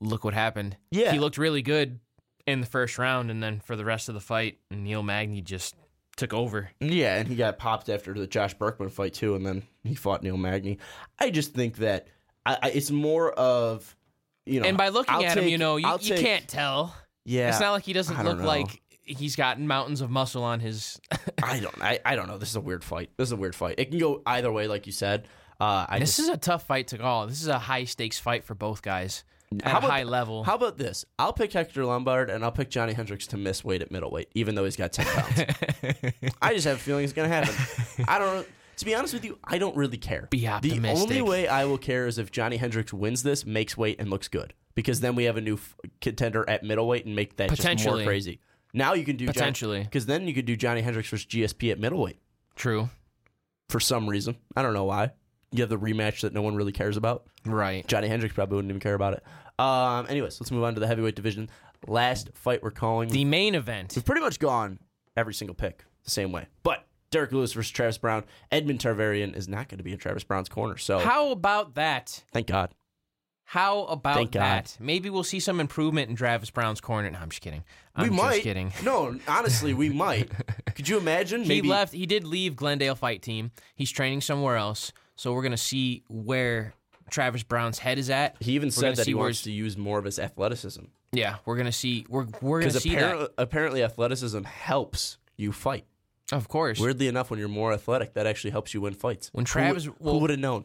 look 0.00 0.24
what 0.24 0.34
happened. 0.34 0.76
Yeah. 0.90 1.12
he 1.12 1.18
looked 1.18 1.38
really 1.38 1.62
good 1.62 1.98
in 2.46 2.60
the 2.60 2.66
first 2.66 2.98
round, 2.98 3.30
and 3.30 3.42
then 3.42 3.60
for 3.60 3.76
the 3.76 3.84
rest 3.84 4.08
of 4.08 4.14
the 4.14 4.20
fight, 4.20 4.58
Neil 4.70 5.02
Magny 5.02 5.40
just 5.40 5.74
took 6.18 6.34
over. 6.34 6.70
Yeah, 6.80 7.16
and 7.16 7.28
he 7.28 7.36
got 7.36 7.58
popped 7.58 7.88
after 7.88 8.12
the 8.12 8.26
Josh 8.26 8.54
Burkman 8.54 8.90
fight 8.90 9.14
too, 9.14 9.34
and 9.34 9.46
then 9.46 9.62
he 9.84 9.94
fought 9.94 10.22
Neil 10.22 10.36
Magny. 10.36 10.78
I 11.18 11.30
just 11.30 11.54
think 11.54 11.76
that 11.78 12.08
I, 12.44 12.58
I, 12.62 12.68
it's 12.70 12.90
more 12.90 13.32
of 13.32 13.96
you 14.48 14.60
know, 14.60 14.66
And 14.66 14.76
by 14.76 14.88
looking 14.88 15.14
I'll 15.14 15.24
at 15.24 15.36
him, 15.36 15.46
you 15.46 15.58
know, 15.58 15.76
you, 15.76 15.86
I'll 15.86 15.98
you 15.98 16.14
can't 16.14 16.48
tell. 16.48 16.94
Yeah, 17.24 17.48
It's 17.48 17.60
not 17.60 17.72
like 17.72 17.84
he 17.84 17.92
doesn't 17.92 18.24
look 18.24 18.38
know. 18.38 18.46
like 18.46 18.80
he's 19.02 19.36
got 19.36 19.60
mountains 19.60 20.00
of 20.00 20.10
muscle 20.10 20.42
on 20.42 20.60
his. 20.60 20.98
I 21.42 21.60
don't. 21.60 21.82
I, 21.82 22.00
I 22.04 22.16
don't 22.16 22.26
know. 22.26 22.38
This 22.38 22.50
is 22.50 22.56
a 22.56 22.60
weird 22.60 22.82
fight. 22.82 23.10
This 23.16 23.28
is 23.28 23.32
a 23.32 23.36
weird 23.36 23.54
fight. 23.54 23.74
It 23.78 23.90
can 23.90 23.98
go 23.98 24.22
either 24.26 24.50
way, 24.50 24.66
like 24.66 24.86
you 24.86 24.92
said. 24.92 25.28
Uh, 25.60 25.86
I 25.88 25.98
this 25.98 26.16
just, 26.16 26.20
is 26.20 26.34
a 26.34 26.36
tough 26.36 26.66
fight 26.66 26.88
to 26.88 26.98
call. 26.98 27.26
This 27.26 27.42
is 27.42 27.48
a 27.48 27.58
high 27.58 27.84
stakes 27.84 28.18
fight 28.18 28.44
for 28.44 28.54
both 28.54 28.80
guys 28.80 29.24
at 29.52 29.64
How 29.66 29.76
a 29.76 29.78
about- 29.78 29.90
high 29.90 30.02
level. 30.02 30.44
How 30.44 30.54
about 30.54 30.78
this? 30.78 31.04
I'll 31.18 31.32
pick 31.32 31.52
Hector 31.52 31.84
Lombard 31.84 32.30
and 32.30 32.44
I'll 32.44 32.52
pick 32.52 32.70
Johnny 32.70 32.92
Hendricks 32.92 33.26
to 33.28 33.36
miss 33.36 33.64
weight 33.64 33.82
at 33.82 33.90
middleweight, 33.90 34.28
even 34.34 34.54
though 34.54 34.64
he's 34.64 34.76
got 34.76 34.92
ten 34.92 35.06
pounds. 35.06 35.40
I 36.42 36.54
just 36.54 36.66
have 36.66 36.76
a 36.76 36.80
feeling 36.80 37.04
it's 37.04 37.12
gonna 37.12 37.28
happen. 37.28 37.54
I 38.06 38.18
don't. 38.18 38.46
To 38.76 38.84
be 38.84 38.94
honest 38.94 39.12
with 39.12 39.24
you, 39.24 39.38
I 39.42 39.58
don't 39.58 39.76
really 39.76 39.96
care. 39.96 40.28
Be 40.30 40.46
optimistic. 40.46 40.82
The 40.82 40.90
only 41.18 41.22
way 41.22 41.48
I 41.48 41.64
will 41.64 41.78
care 41.78 42.06
is 42.06 42.16
if 42.18 42.30
Johnny 42.30 42.56
Hendricks 42.58 42.92
wins 42.92 43.24
this, 43.24 43.44
makes 43.44 43.76
weight, 43.76 43.96
and 43.98 44.08
looks 44.08 44.28
good, 44.28 44.54
because 44.76 45.00
then 45.00 45.16
we 45.16 45.24
have 45.24 45.36
a 45.36 45.40
new 45.40 45.54
f- 45.54 45.74
contender 46.00 46.48
at 46.48 46.62
middleweight 46.62 47.04
and 47.04 47.16
make 47.16 47.36
that 47.38 47.52
just 47.52 47.84
more 47.84 48.04
crazy. 48.04 48.38
Now 48.72 48.92
you 48.94 49.04
can 49.04 49.16
do 49.16 49.26
Potentially. 49.26 49.82
because 49.82 50.06
then 50.06 50.28
you 50.28 50.34
could 50.34 50.44
do 50.44 50.54
Johnny 50.54 50.80
Hendricks 50.82 51.08
versus 51.08 51.26
GSP 51.26 51.72
at 51.72 51.80
middleweight 51.80 52.18
True. 52.54 52.88
for 53.68 53.80
some 53.80 54.08
reason. 54.08 54.36
I 54.54 54.62
don't 54.62 54.74
know 54.74 54.84
why. 54.84 55.10
You 55.50 55.62
have 55.62 55.70
the 55.70 55.78
rematch 55.78 56.20
that 56.20 56.32
no 56.34 56.42
one 56.42 56.56
really 56.56 56.72
cares 56.72 56.96
about. 56.96 57.24
Right. 57.46 57.86
Johnny 57.86 58.08
Hendricks 58.08 58.34
probably 58.34 58.56
wouldn't 58.56 58.70
even 58.70 58.80
care 58.80 58.94
about 58.94 59.14
it. 59.14 59.22
Um, 59.58 60.06
anyways, 60.08 60.40
let's 60.40 60.50
move 60.50 60.62
on 60.64 60.74
to 60.74 60.80
the 60.80 60.86
heavyweight 60.86 61.14
division. 61.16 61.48
Last 61.86 62.30
fight 62.34 62.62
we're 62.62 62.70
calling. 62.70 63.08
The 63.08 63.24
main 63.24 63.54
event. 63.54 63.92
We've 63.96 64.04
pretty 64.04 64.20
much 64.20 64.38
gone 64.38 64.78
every 65.16 65.34
single 65.34 65.54
pick 65.54 65.84
the 66.04 66.10
same 66.10 66.32
way. 66.32 66.46
But 66.62 66.86
Derrick 67.10 67.32
Lewis 67.32 67.52
versus 67.54 67.70
Travis 67.70 67.98
Browne. 67.98 68.24
Edmond 68.52 68.80
Tarverdyan 68.80 69.34
is 69.34 69.48
not 69.48 69.68
going 69.68 69.78
to 69.78 69.84
be 69.84 69.92
in 69.92 69.98
Travis 69.98 70.24
Browne's 70.24 70.48
corner. 70.48 70.76
So 70.76 70.98
How 70.98 71.30
about 71.30 71.74
that? 71.76 72.24
thank 72.32 72.46
God. 72.48 72.74
How 73.44 73.84
about 73.84 74.16
Thank 74.16 74.32
God. 74.32 74.42
that? 74.42 74.76
Maybe 74.78 75.08
we'll 75.08 75.24
see 75.24 75.40
some 75.40 75.58
improvement 75.58 76.10
in 76.10 76.16
Travis 76.16 76.50
Browne's 76.50 76.82
corner. 76.82 77.10
No, 77.10 77.18
I'm 77.18 77.30
just 77.30 77.40
kidding. 77.40 77.64
I'm 77.96 78.02
we 78.02 78.08
just 78.14 78.22
might. 78.22 78.42
kidding. 78.42 78.74
No, 78.84 79.18
honestly, 79.28 79.72
we 79.72 79.88
might. 79.88 80.30
Could 80.74 80.86
you 80.86 80.98
imagine? 80.98 81.44
He 81.44 81.62
left. 81.62 81.94
He 81.94 82.04
did 82.04 82.24
leave 82.24 82.56
Glendale 82.56 82.94
Fight 82.94 83.22
Team. 83.22 83.52
He's 83.74 83.90
training 83.90 84.20
somewhere 84.20 84.56
else. 84.56 84.92
So 85.18 85.32
we're 85.32 85.42
gonna 85.42 85.56
see 85.56 86.04
where 86.08 86.74
Travis 87.10 87.42
Browne's 87.42 87.78
head 87.80 87.98
is 87.98 88.08
at. 88.08 88.36
he 88.40 88.52
even 88.52 88.68
We're 88.68 88.70
said 88.70 88.96
that 88.96 89.06
he 89.06 89.14
wants 89.14 89.42
to 89.42 89.50
use 89.52 89.76
more 89.76 89.98
of 89.98 90.04
his 90.04 90.18
athleticism 90.18 90.84
Yeah, 91.12 91.36
we're 91.44 91.56
gonna 91.56 91.72
see. 91.72 92.06
We're 92.08 92.26
we're 92.40 92.60
gonna 92.60 92.68
because 92.70 92.82
see 92.84 92.94
apparently, 92.94 93.28
apparently 93.36 93.82
athleticism 93.82 94.42
helps 94.44 95.18
you 95.36 95.50
fight. 95.52 95.84
Of 96.30 96.46
course. 96.48 96.78
Weirdly 96.78 97.08
enough, 97.08 97.30
when 97.30 97.38
you're 97.40 97.48
more 97.48 97.72
athletic, 97.72 98.14
that 98.14 98.26
actually 98.26 98.50
helps 98.52 98.74
you 98.74 98.80
win 98.82 98.94
fights. 98.94 99.30
When 99.32 99.44
Who 99.44 99.50
Travis- 99.50 99.86
would- 99.88 99.96
who, 99.98 100.04
well- 100.04 100.20
would 100.20 100.30
have 100.30 100.38
known? 100.38 100.64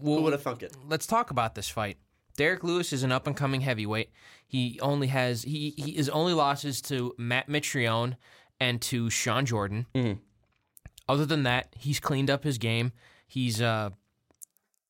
Well, 0.00 0.18
who 0.18 0.22
would 0.24 0.32
have 0.34 0.42
thunk 0.42 0.62
it? 0.62 0.76
let's 0.86 1.06
talk 1.06 1.30
about 1.30 1.54
this 1.56 1.68
fight. 1.68 1.96
Derrick 2.36 2.62
Lewis 2.62 2.92
is 2.92 3.02
an 3.02 3.10
up 3.10 3.26
and 3.26 3.36
coming 3.36 3.62
heavyweight. 3.62 4.10
He 4.46 4.78
only 4.80 5.08
has 5.08 5.42
he, 5.42 5.74
he 5.76 5.92
his 5.92 6.08
only 6.10 6.34
losses 6.34 6.80
to 6.82 7.14
Matt 7.18 7.48
Mitrione 7.48 8.16
and 8.60 8.80
to 8.82 9.10
Shawn 9.10 9.44
Jordan. 9.44 9.86
Mm-hmm. 9.94 10.20
Other 11.08 11.26
than 11.26 11.42
that, 11.44 11.74
he's 11.76 11.98
cleaned 11.98 12.30
up 12.30 12.44
his 12.44 12.58
game. 12.58 12.92
He's 13.28 13.60
uh 13.62 13.90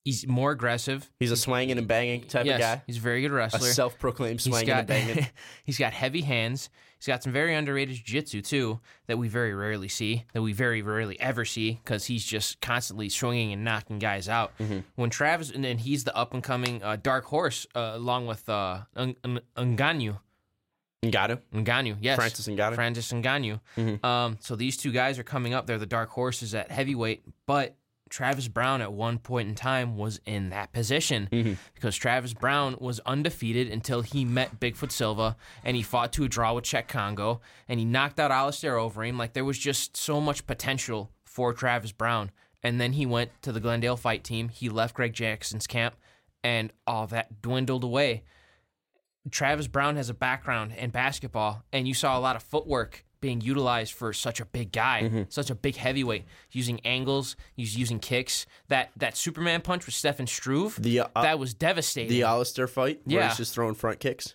he's 0.05 0.27
more 0.27 0.53
aggressive. 0.53 1.11
He's 1.21 1.31
a 1.31 1.37
swinging 1.37 1.77
and 1.77 1.87
banging 1.87 2.23
type 2.23 2.47
yes, 2.47 2.55
of 2.57 2.61
guy. 2.61 2.83
he's 2.87 2.97
a 2.97 3.01
very 3.01 3.21
good 3.21 3.31
A 3.31 3.35
wrestler. 3.35 3.61
self-proclaimed 3.69 4.41
swinging 4.41 4.67
got 4.67 4.79
and 4.79 4.87
banging. 4.89 5.27
he's 5.65 5.79
got 5.79 5.93
heavy 5.93 6.23
hands. 6.23 6.71
He's 6.99 7.07
got 7.07 7.23
some 7.23 7.33
very 7.33 7.55
underrated 7.55 7.95
jiu-jitsu 7.97 8.43
too 8.43 8.81
that 9.07 9.19
we 9.19 9.29
very 9.29 9.55
rarely 9.55 9.87
see, 9.89 10.25
that 10.33 10.43
we 10.43 10.53
very 10.53 10.83
rarely 10.83 11.21
ever 11.21 11.45
see 11.45 11.81
because 11.85 12.07
he's 12.07 12.25
just 12.25 12.61
constantly 12.61 13.09
swinging 13.09 13.53
and 13.53 13.63
knocking 13.65 13.99
guys 14.01 14.29
out. 14.29 14.57
Mm-hmm. 14.59 14.79
When 14.97 15.11
Travis 15.11 15.51
and 15.51 15.63
then 15.63 15.79
he's 15.79 16.05
the 16.05 16.17
up 16.17 16.33
and 16.35 16.43
coming 16.43 16.83
uh, 16.83 16.97
dark 16.97 17.25
horse 17.27 17.67
uh, 17.77 17.93
along 17.95 18.27
with 18.27 18.49
uh, 18.49 18.81
Ng- 18.97 19.17
Ng- 19.25 19.41
Ngannou. 19.77 20.19
Ngannou. 21.05 21.39
Ngannou, 21.55 21.97
yes, 22.01 22.17
Francis 22.17 22.49
Ngannou. 22.49 22.75
Francis 22.75 23.13
Ngannou. 23.13 23.61
Um, 24.05 24.37
so 24.41 24.57
these 24.57 24.77
two 24.77 24.91
guys 24.91 25.19
are 25.21 25.23
coming 25.25 25.55
up. 25.55 25.67
They're 25.67 25.79
the 25.79 25.87
dark 25.87 26.09
horses 26.11 26.53
at 26.55 26.73
heavyweight, 26.73 27.23
but 27.47 27.77
Travis 28.09 28.49
Browne 28.49 28.81
at 28.81 28.93
one 28.93 29.19
point 29.19 29.49
in 29.49 29.55
time 29.55 29.97
was 29.97 30.21
in 30.27 30.51
that 30.51 30.73
position 30.73 31.29
mm-hmm. 31.31 31.55
because 31.75 31.97
Travis 31.97 32.35
Browne 32.35 32.77
was 32.79 33.01
undefeated 33.07 33.69
until 33.69 34.03
he 34.03 34.25
met 34.25 34.61
Bigfoot 34.61 34.93
Silva 34.93 35.37
and 35.65 35.77
he 35.77 35.83
fought 35.83 36.13
to 36.15 36.25
a 36.25 36.29
draw 36.29 36.55
with 36.55 36.65
Cheick 36.65 36.89
Kongo 36.89 37.41
and 37.69 37.79
he 37.79 37.85
knocked 37.85 38.19
out 38.19 38.31
Alistair 38.31 38.77
Overeem. 38.77 39.19
Like 39.19 39.33
there 39.33 39.45
was 39.45 39.59
just 39.59 39.97
so 39.97 40.21
much 40.21 40.47
potential 40.47 41.11
for 41.25 41.53
Travis 41.53 41.93
Browne. 41.93 42.31
And 42.63 42.81
then 42.81 42.95
he 42.95 43.07
went 43.07 43.31
to 43.43 43.53
the 43.53 43.61
Glendale 43.61 43.97
fight 43.97 44.25
team. 44.25 44.49
He 44.49 44.69
left 44.69 44.95
Greg 44.95 45.13
Jackson's 45.13 45.67
camp 45.67 45.95
and 46.43 46.73
all 46.87 47.07
that 47.09 47.41
dwindled 47.41 47.85
away. 47.85 48.25
Travis 49.31 49.69
Browne 49.69 49.97
has 49.97 50.09
a 50.09 50.15
background 50.15 50.73
in 50.77 50.91
basketball, 50.91 51.63
and 51.73 51.87
you 51.87 51.95
saw 51.95 52.19
a 52.19 52.21
lot 52.21 52.37
of 52.37 52.43
footwork 52.43 53.05
being 53.21 53.41
utilized 53.41 53.93
for 53.95 54.13
such 54.13 54.41
a 54.41 54.45
big 54.45 54.73
guy, 54.73 55.03
Mm-hmm. 55.05 55.23
such 55.29 55.51
a 55.51 55.55
big 55.55 55.77
heavyweight, 55.77 56.25
using 56.53 56.81
angles, 56.85 57.37
he's 57.55 57.77
using 57.77 57.99
kicks. 57.99 58.47
That 58.69 58.91
that 58.97 59.17
Superman 59.17 59.61
punch 59.63 59.87
with 59.87 59.95
Stefan 59.95 60.27
Struve, 60.27 60.77
The, 60.81 61.01
uh, 61.01 61.23
that 61.23 61.39
was 61.39 61.55
devastating. 61.55 62.11
The 62.11 62.23
Alistair 62.23 62.67
fight 62.67 63.01
where 63.05 63.17
Yeah. 63.21 63.29
he's 63.29 63.37
just 63.39 63.55
throwing 63.55 63.75
front 63.75 64.01
kicks. 64.01 64.35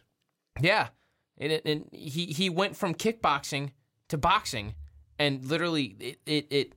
yeah, 0.61 0.89
and, 1.37 1.51
it, 1.51 1.65
and 1.65 1.89
he 1.91 2.25
he 2.27 2.49
went 2.49 2.75
from 2.77 2.93
kickboxing 2.93 3.71
to 4.09 4.17
boxing, 4.17 4.75
and 5.17 5.43
literally 5.45 5.95
it 5.99 6.19
it 6.25 6.47
it, 6.51 6.73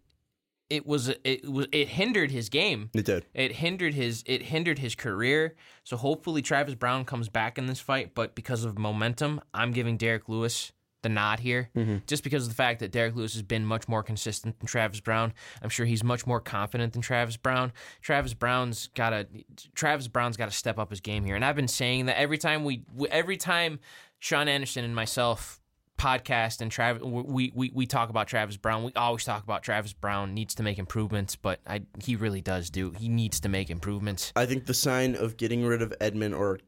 it 0.70 0.86
was 0.86 1.08
it 1.24 1.48
was 1.50 1.66
it 1.72 1.88
hindered 1.88 2.30
his 2.30 2.48
game. 2.48 2.90
It 2.94 3.04
did. 3.04 3.26
It 3.34 3.52
hindered 3.52 3.94
his 3.94 4.22
it 4.26 4.42
hindered 4.44 4.78
his 4.78 4.94
career. 4.94 5.54
So 5.84 5.96
hopefully 5.96 6.42
Travis 6.42 6.74
Browne 6.74 7.04
comes 7.04 7.28
back 7.28 7.58
in 7.58 7.66
this 7.66 7.78
fight, 7.80 8.14
but 8.14 8.34
because 8.34 8.64
of 8.64 8.78
momentum, 8.78 9.40
I'm 9.54 9.72
giving 9.72 9.96
Derrick 9.96 10.28
Lewis 10.28 10.72
the 11.06 11.14
nod 11.14 11.38
here. 11.38 11.70
Mm-hmm. 11.76 11.98
Just 12.08 12.24
because 12.24 12.42
of 12.42 12.48
the 12.48 12.56
fact 12.56 12.80
that 12.80 12.90
Derrick 12.90 13.14
Lewis 13.14 13.34
has 13.34 13.42
been 13.42 13.64
much 13.64 13.86
more 13.86 14.02
consistent 14.02 14.58
than 14.58 14.66
Travis 14.66 14.98
Browne. 14.98 15.32
I'm 15.62 15.68
sure 15.68 15.86
he's 15.86 16.02
much 16.02 16.26
more 16.26 16.40
confident 16.40 16.94
than 16.94 17.02
Travis 17.02 17.36
Browne. 17.36 17.72
Travis 18.02 18.34
Browne's 18.34 18.88
got 18.88 19.10
to 19.10 19.26
Travis 19.74 20.08
Browne's 20.08 20.36
got 20.36 20.50
to 20.50 20.56
step 20.56 20.80
up 20.80 20.90
his 20.90 21.00
game 21.00 21.24
here. 21.24 21.36
And 21.36 21.44
I've 21.44 21.54
been 21.54 21.68
saying 21.68 22.06
that 22.06 22.18
every 22.18 22.38
time 22.38 22.64
we 22.64 22.82
every 23.08 23.36
time 23.36 23.78
Sean 24.18 24.48
Anderson 24.48 24.84
and 24.84 24.96
myself 24.96 25.60
podcast 25.96 26.60
and 26.60 26.70
Travis 26.70 27.02
we, 27.02 27.52
we 27.54 27.70
we 27.72 27.86
talk 27.86 28.10
about 28.10 28.26
Travis 28.26 28.56
Browne. 28.56 28.82
We 28.82 28.92
always 28.96 29.24
talk 29.24 29.44
about 29.44 29.62
Travis 29.62 29.92
Browne 29.92 30.34
needs 30.34 30.56
to 30.56 30.62
make 30.62 30.78
improvements, 30.78 31.36
but 31.36 31.60
I 31.66 31.82
he 32.02 32.16
really 32.16 32.40
does 32.40 32.68
do. 32.68 32.90
He 32.98 33.08
needs 33.08 33.40
to 33.40 33.48
make 33.48 33.70
improvements. 33.70 34.32
I 34.34 34.46
think 34.46 34.66
the 34.66 34.74
sign 34.74 35.14
of 35.14 35.36
getting 35.36 35.64
rid 35.64 35.82
of 35.82 35.94
Edmond, 36.00 36.34
or 36.34 36.58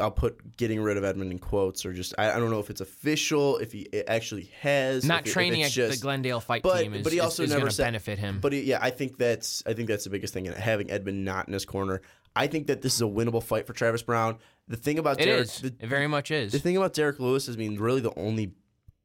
I'll 0.00 0.10
put 0.10 0.56
getting 0.56 0.80
rid 0.80 0.96
of 0.96 1.04
Edmond 1.04 1.32
in 1.32 1.38
quotes, 1.38 1.84
or 1.86 1.92
just 1.92 2.14
I, 2.18 2.32
I 2.32 2.38
don't 2.38 2.50
know 2.50 2.60
if 2.60 2.70
it's 2.70 2.80
official, 2.80 3.58
if 3.58 3.72
he 3.72 3.80
it 3.92 4.06
actually 4.08 4.50
has, 4.60 5.04
Not 5.04 5.20
if, 5.22 5.26
if 5.28 5.32
training 5.32 5.62
at 5.62 5.70
just, 5.70 5.98
the 6.00 6.02
Glendale 6.02 6.40
fight 6.40 6.62
but- 6.62 6.80
team 6.82 6.94
is, 6.94 7.02
but 7.04 7.12
he 7.12 7.20
also 7.20 7.42
is 7.42 7.50
never 7.50 7.60
going 7.62 7.70
said- 7.72 7.84
benefit 7.84 8.18
him. 8.18 8.40
But 8.40 8.52
he- 8.52 8.62
yeah, 8.62 8.78
I 8.80 8.90
think 8.90 9.16
that's 9.18 9.62
I 9.66 9.72
think 9.72 9.88
that's 9.88 10.04
the 10.04 10.10
biggest 10.10 10.34
thing 10.34 10.46
in 10.46 10.52
having 10.52 10.90
Edmond 10.90 11.24
not 11.24 11.46
in 11.48 11.54
his 11.54 11.64
corner. 11.64 12.02
I 12.36 12.46
think 12.46 12.66
that 12.68 12.82
this 12.82 12.94
is 12.94 13.00
a 13.02 13.04
winnable 13.06 13.42
fight 13.42 13.66
for 13.66 13.72
Travis 13.72 14.02
Browne. 14.02 14.38
The 14.68 14.76
thing 14.76 14.98
about 14.98 15.20
it 15.20 15.24
Derrick, 15.24 15.42
is. 15.42 15.60
the, 15.60 15.68
it 15.80 15.88
very 15.88 16.06
much 16.06 16.30
is. 16.30 16.52
the 16.52 16.58
thing 16.58 16.76
about 16.76 16.92
Derrick 16.92 17.18
Lewis 17.18 17.48
is, 17.48 17.56
I 17.56 17.58
mean, 17.58 17.78
really 17.78 18.00
the 18.00 18.16
only 18.18 18.52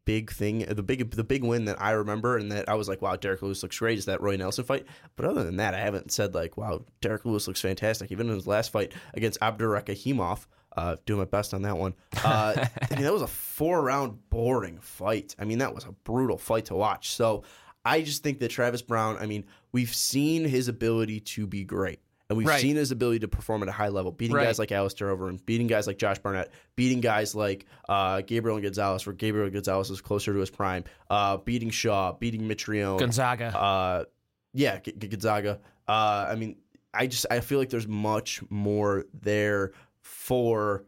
big 0.06 0.30
thing, 0.30 0.60
the 0.60 0.84
big 0.84 1.10
the 1.12 1.24
big 1.24 1.42
win 1.44 1.64
that 1.66 1.82
I 1.82 1.92
remember, 1.92 2.36
and 2.38 2.52
that 2.52 2.68
I 2.68 2.74
was 2.74 2.90
like, 2.90 3.02
wow, 3.02 3.16
Derrick 3.16 3.42
Lewis 3.42 3.64
looks 3.64 3.80
great, 3.80 3.98
is 3.98 4.06
that 4.06 4.22
Roy 4.22 4.36
Nelson 4.36 4.66
fight. 4.66 4.86
But 5.16 5.26
other 5.26 5.44
than 5.46 5.56
that, 5.56 5.74
I 5.74 5.80
haven't 5.80 6.12
said 6.12 6.36
like, 6.36 6.58
wow, 6.58 6.84
Derrick 7.00 7.24
Lewis 7.24 7.48
looks 7.48 7.62
fantastic. 7.62 8.12
Even 8.12 8.28
in 8.28 8.36
his 8.36 8.46
last 8.46 8.72
fight 8.72 8.92
against 9.14 9.40
Abdurakhimov, 9.40 10.46
uh, 10.78 10.96
doing 11.06 11.20
my 11.20 11.26
best 11.26 11.54
on 11.54 11.62
that 11.64 11.78
one. 11.78 11.94
Uh, 12.24 12.54
I 12.92 12.96
mean, 12.96 13.04
that 13.04 13.14
was 13.14 13.22
a 13.22 13.28
four 13.28 13.82
round 13.82 14.30
boring 14.30 14.80
fight. 14.80 15.36
I 15.40 15.46
mean, 15.46 15.60
that 15.60 15.74
was 15.74 15.84
a 15.86 15.92
brutal 16.04 16.38
fight 16.38 16.66
to 16.66 16.76
watch. 16.76 17.12
So 17.12 17.44
I 17.86 18.02
just 18.02 18.24
think 18.24 18.40
that 18.40 18.50
Travis 18.50 18.82
Browne. 18.82 19.18
I 19.18 19.26
mean, 19.26 19.46
we've 19.72 19.94
seen 19.94 20.46
his 20.46 20.68
ability 20.68 21.20
to 21.20 21.46
be 21.48 21.64
great. 21.64 22.00
And 22.30 22.38
we've 22.38 22.48
Right. 22.48 22.62
seen 22.62 22.78
his 22.78 22.92
ability 22.92 23.20
to 23.20 23.28
perform 23.28 23.62
at 23.64 23.70
a 23.70 23.74
high 23.74 23.90
level, 23.90 24.12
beating 24.12 24.36
Right. 24.36 24.46
guys 24.46 24.58
like 24.58 24.72
Alistair 24.72 25.10
over 25.10 25.28
and 25.28 25.46
beating 25.46 25.68
guys 25.68 25.86
like 25.86 25.98
Josh 25.98 26.18
Barnett, 26.20 26.52
beating 26.78 27.02
guys 27.02 27.36
like 27.36 27.66
uh, 27.90 28.22
Gabriel 28.22 28.60
Gonzalez, 28.62 29.06
where 29.06 29.14
Gabriel 29.14 29.50
Gonzalez 29.50 29.90
is 29.92 30.00
closer 30.02 30.34
to 30.34 30.40
his 30.40 30.50
prime, 30.50 30.86
uh, 31.10 31.38
beating 31.38 31.70
Schaub, 31.70 32.20
beating 32.20 32.42
Mitrione, 32.44 32.98
Gonzaga. 32.98 33.48
uh, 33.56 34.06
yeah, 34.54 34.80
G- 34.80 34.94
G- 34.98 35.08
Gonzaga. 35.10 35.60
Uh, 35.88 36.28
I 36.30 36.36
mean, 36.36 36.56
I 36.94 37.08
just 37.08 37.26
I 37.30 37.42
feel 37.42 37.60
like 37.60 37.70
there's 37.70 37.88
much 37.90 38.42
more 38.50 39.06
there 39.22 39.74
for 40.04 40.86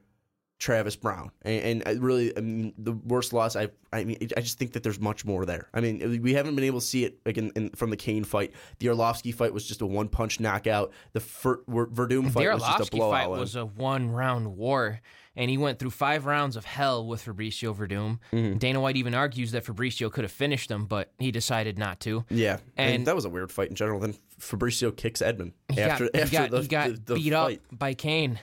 Travis 0.57 0.95
Browne, 0.95 1.31
and, 1.41 1.61
and 1.63 1.83
I 1.85 1.91
really, 2.01 2.35
I 2.37 2.39
mean, 2.41 2.73
the 2.77 2.93
worst 2.93 3.33
loss. 3.33 3.55
I, 3.55 3.69
I 3.91 4.03
mean, 4.05 4.17
I 4.37 4.41
just 4.41 4.57
think 4.57 4.71
that 4.73 4.83
there's 4.83 4.99
much 4.99 5.25
more 5.25 5.45
there. 5.45 5.67
I 5.73 5.81
mean, 5.81 6.21
we 6.21 6.33
haven't 6.33 6.55
been 6.55 6.63
able 6.63 6.79
to 6.79 6.85
see 6.85 7.03
it 7.03 7.19
like 7.25 7.37
in, 7.37 7.51
in, 7.57 7.69
from 7.71 7.89
the 7.89 7.97
Cain 7.97 8.23
fight. 8.23 8.53
The 8.79 8.87
Arlovsky 8.87 9.33
fight 9.35 9.53
was 9.53 9.67
just 9.67 9.81
a 9.81 9.85
one 9.85 10.07
punch 10.07 10.39
knockout. 10.39 10.93
The 11.11 11.19
Fer, 11.19 11.57
Werdum 11.69 12.25
the 12.25 12.31
fight 12.31 12.53
was 12.53 12.63
just 12.77 12.93
a 12.93 12.95
blowout. 12.95 13.23
fight 13.23 13.29
was 13.29 13.55
a 13.57 13.65
one 13.65 14.09
round 14.11 14.55
war, 14.55 15.01
and 15.35 15.49
he 15.51 15.57
went 15.57 15.77
through 15.77 15.89
five 15.91 16.25
rounds 16.25 16.55
of 16.55 16.63
hell 16.63 17.05
with 17.05 17.25
Fabricio 17.25 17.75
Werdum. 17.75 18.19
Mm-hmm. 18.31 18.57
Dana 18.57 18.79
White 18.79 18.95
even 18.95 19.13
argues 19.13 19.51
that 19.51 19.65
Fabricio 19.65 20.09
could 20.09 20.23
have 20.23 20.31
finished 20.31 20.71
him, 20.71 20.85
but 20.85 21.11
he 21.19 21.31
decided 21.31 21.77
not 21.77 21.99
to. 22.01 22.23
yeah, 22.29 22.59
and, 22.77 22.95
and- 22.95 23.07
that 23.07 23.15
was 23.15 23.25
a 23.25 23.29
weird 23.29 23.51
fight 23.51 23.69
in 23.69 23.75
general. 23.75 23.99
Then 23.99 24.15
Fabricio 24.39 24.95
kicks 24.95 25.21
Edmond 25.21 25.51
after 25.77 26.05
got, 26.05 26.15
after 26.15 26.27
he 26.27 26.37
got, 26.37 26.51
the, 26.51 26.61
he 26.61 26.67
got 26.69 26.87
the, 26.87 27.13
the 27.13 27.15
beat 27.15 27.33
fight. 27.33 27.61
up 27.71 27.77
by 27.77 27.93
Cain, 27.93 28.39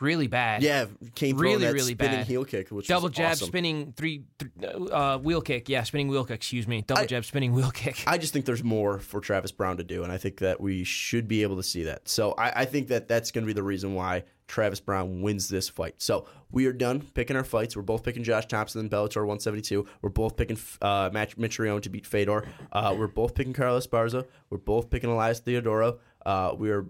really 0.00 0.26
bad. 0.26 0.62
Yeah, 0.62 0.86
throwing 1.14 1.36
Really, 1.36 1.64
that 1.64 1.72
really 1.72 1.92
spinning 1.94 2.18
bad. 2.20 2.26
heel 2.26 2.44
kick, 2.44 2.70
which 2.70 2.88
Double 2.88 3.08
jab, 3.08 3.32
awesome. 3.32 3.48
spinning 3.48 3.92
three, 3.96 4.24
th- 4.38 4.74
uh, 4.90 5.18
wheel 5.18 5.40
kick. 5.40 5.68
Yeah, 5.68 5.82
spinning 5.84 6.08
wheel 6.08 6.24
kick. 6.24 6.36
Excuse 6.36 6.66
me. 6.66 6.82
Double 6.82 7.02
I- 7.02 7.06
jab, 7.06 7.24
spinning 7.24 7.52
wheel 7.52 7.70
kick. 7.70 8.02
I 8.06 8.18
just 8.18 8.32
think 8.32 8.44
there's 8.44 8.64
more 8.64 8.98
for 8.98 9.20
Travis 9.20 9.52
Browne 9.52 9.76
to 9.78 9.84
do, 9.84 10.02
and 10.02 10.12
I 10.12 10.18
think 10.18 10.38
that 10.38 10.60
we 10.60 10.84
should 10.84 11.28
be 11.28 11.42
able 11.42 11.56
to 11.56 11.62
see 11.62 11.84
that. 11.84 12.08
So 12.08 12.32
I, 12.32 12.62
I 12.62 12.64
think 12.64 12.88
that 12.88 13.08
that's 13.08 13.30
going 13.30 13.44
to 13.44 13.46
be 13.46 13.52
the 13.52 13.62
reason 13.62 13.94
why 13.94 14.24
Travis 14.46 14.78
Browne 14.80 15.22
wins 15.22 15.48
this 15.48 15.68
fight. 15.68 15.94
So 16.02 16.26
we 16.50 16.66
are 16.66 16.72
done 16.72 17.00
picking 17.14 17.34
our 17.36 17.44
fights. 17.44 17.74
We're 17.76 17.82
both 17.82 18.02
picking 18.02 18.22
Josh 18.24 18.46
Thomson 18.46 18.80
in 18.80 18.90
Bellator 18.90 19.16
172. 19.22 19.86
We're 20.02 20.10
both 20.10 20.36
picking 20.36 20.58
uh, 20.82 21.10
Mitrione 21.10 21.80
to 21.82 21.88
beat 21.88 22.06
Fedor. 22.06 22.44
Uh, 22.72 22.94
we're 22.98 23.06
both 23.06 23.34
picking 23.34 23.52
Carla 23.54 23.80
Esparza. 23.80 24.26
We're 24.50 24.58
both 24.58 24.90
picking 24.90 25.08
Elias 25.10 25.40
Theodorou. 25.40 25.98
Uh, 26.26 26.54
we 26.58 26.70
are 26.70 26.84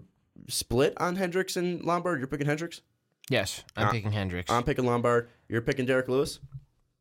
split 0.49 0.93
on 0.97 1.15
Hendricks 1.15 1.55
and 1.55 1.81
Lombard. 1.85 2.19
You're 2.19 2.27
picking 2.27 2.45
Hendricks. 2.47 2.81
Yes, 3.29 3.63
I'm 3.75 3.87
Uh, 3.87 3.91
picking 3.91 4.11
Hendricks. 4.11 4.51
I'm 4.51 4.63
picking 4.63 4.85
Lombard. 4.85 5.29
You're 5.49 5.61
picking 5.61 5.85
Derrick 5.85 6.07
Lewis. 6.07 6.39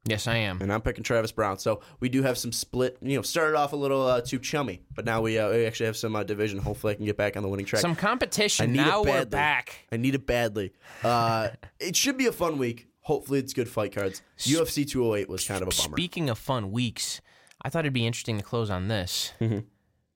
yes, 0.06 0.26
I 0.26 0.36
am. 0.36 0.60
and 0.62 0.72
I'm 0.72 0.80
picking 0.82 1.02
Travis 1.04 1.32
Browne. 1.32 1.58
So 1.58 1.80
we 2.00 2.08
do 2.08 2.22
have 2.22 2.36
some 2.38 2.52
split. 2.52 2.98
You 3.02 3.16
know, 3.16 3.22
started 3.22 3.56
off 3.56 3.72
a 3.72 3.76
little 3.76 4.06
uh, 4.06 4.20
too 4.20 4.38
chummy, 4.38 4.82
but 4.94 5.04
now 5.04 5.20
we, 5.22 5.38
uh, 5.38 5.50
we 5.50 5.64
actually 5.66 5.86
have 5.86 5.96
some 5.96 6.14
uh, 6.16 6.22
division. 6.22 6.58
Hopefully, 6.58 6.92
I 6.92 6.96
can 6.96 7.04
get 7.06 7.16
back 7.16 7.36
on 7.36 7.42
the 7.42 7.48
winning 7.48 7.66
track. 7.66 7.82
Some 7.82 7.92
I 7.92 7.94
competition. 7.96 8.72
need 8.72 8.80
it 8.80 8.84
Now 8.84 9.00
we're 9.00 9.06
badly. 9.24 9.30
back. 9.30 9.86
I 9.92 9.96
need 9.96 10.14
it 10.14 10.26
badly. 10.26 10.72
Uh, 11.02 11.48
it 11.80 11.96
should 11.96 12.16
be 12.18 12.26
a 12.26 12.32
fun 12.32 12.58
week. 12.58 12.88
Hopefully, 13.00 13.38
it's 13.38 13.52
good 13.52 13.68
fight 13.68 13.94
cards. 13.94 14.22
UFC 14.38 14.86
208 14.88 15.28
was 15.28 15.46
kind 15.46 15.60
of 15.62 15.68
a 15.68 15.70
bummer. 15.76 15.94
Speaking 15.96 16.30
of 16.30 16.38
fun 16.38 16.70
weeks, 16.70 17.20
I 17.62 17.68
thought 17.68 17.80
it'd 17.80 17.92
be 17.92 18.06
interesting 18.06 18.38
to 18.38 18.42
close 18.44 18.70
on 18.70 18.88
this. 18.88 19.32
Mm-hmm. 19.40 19.58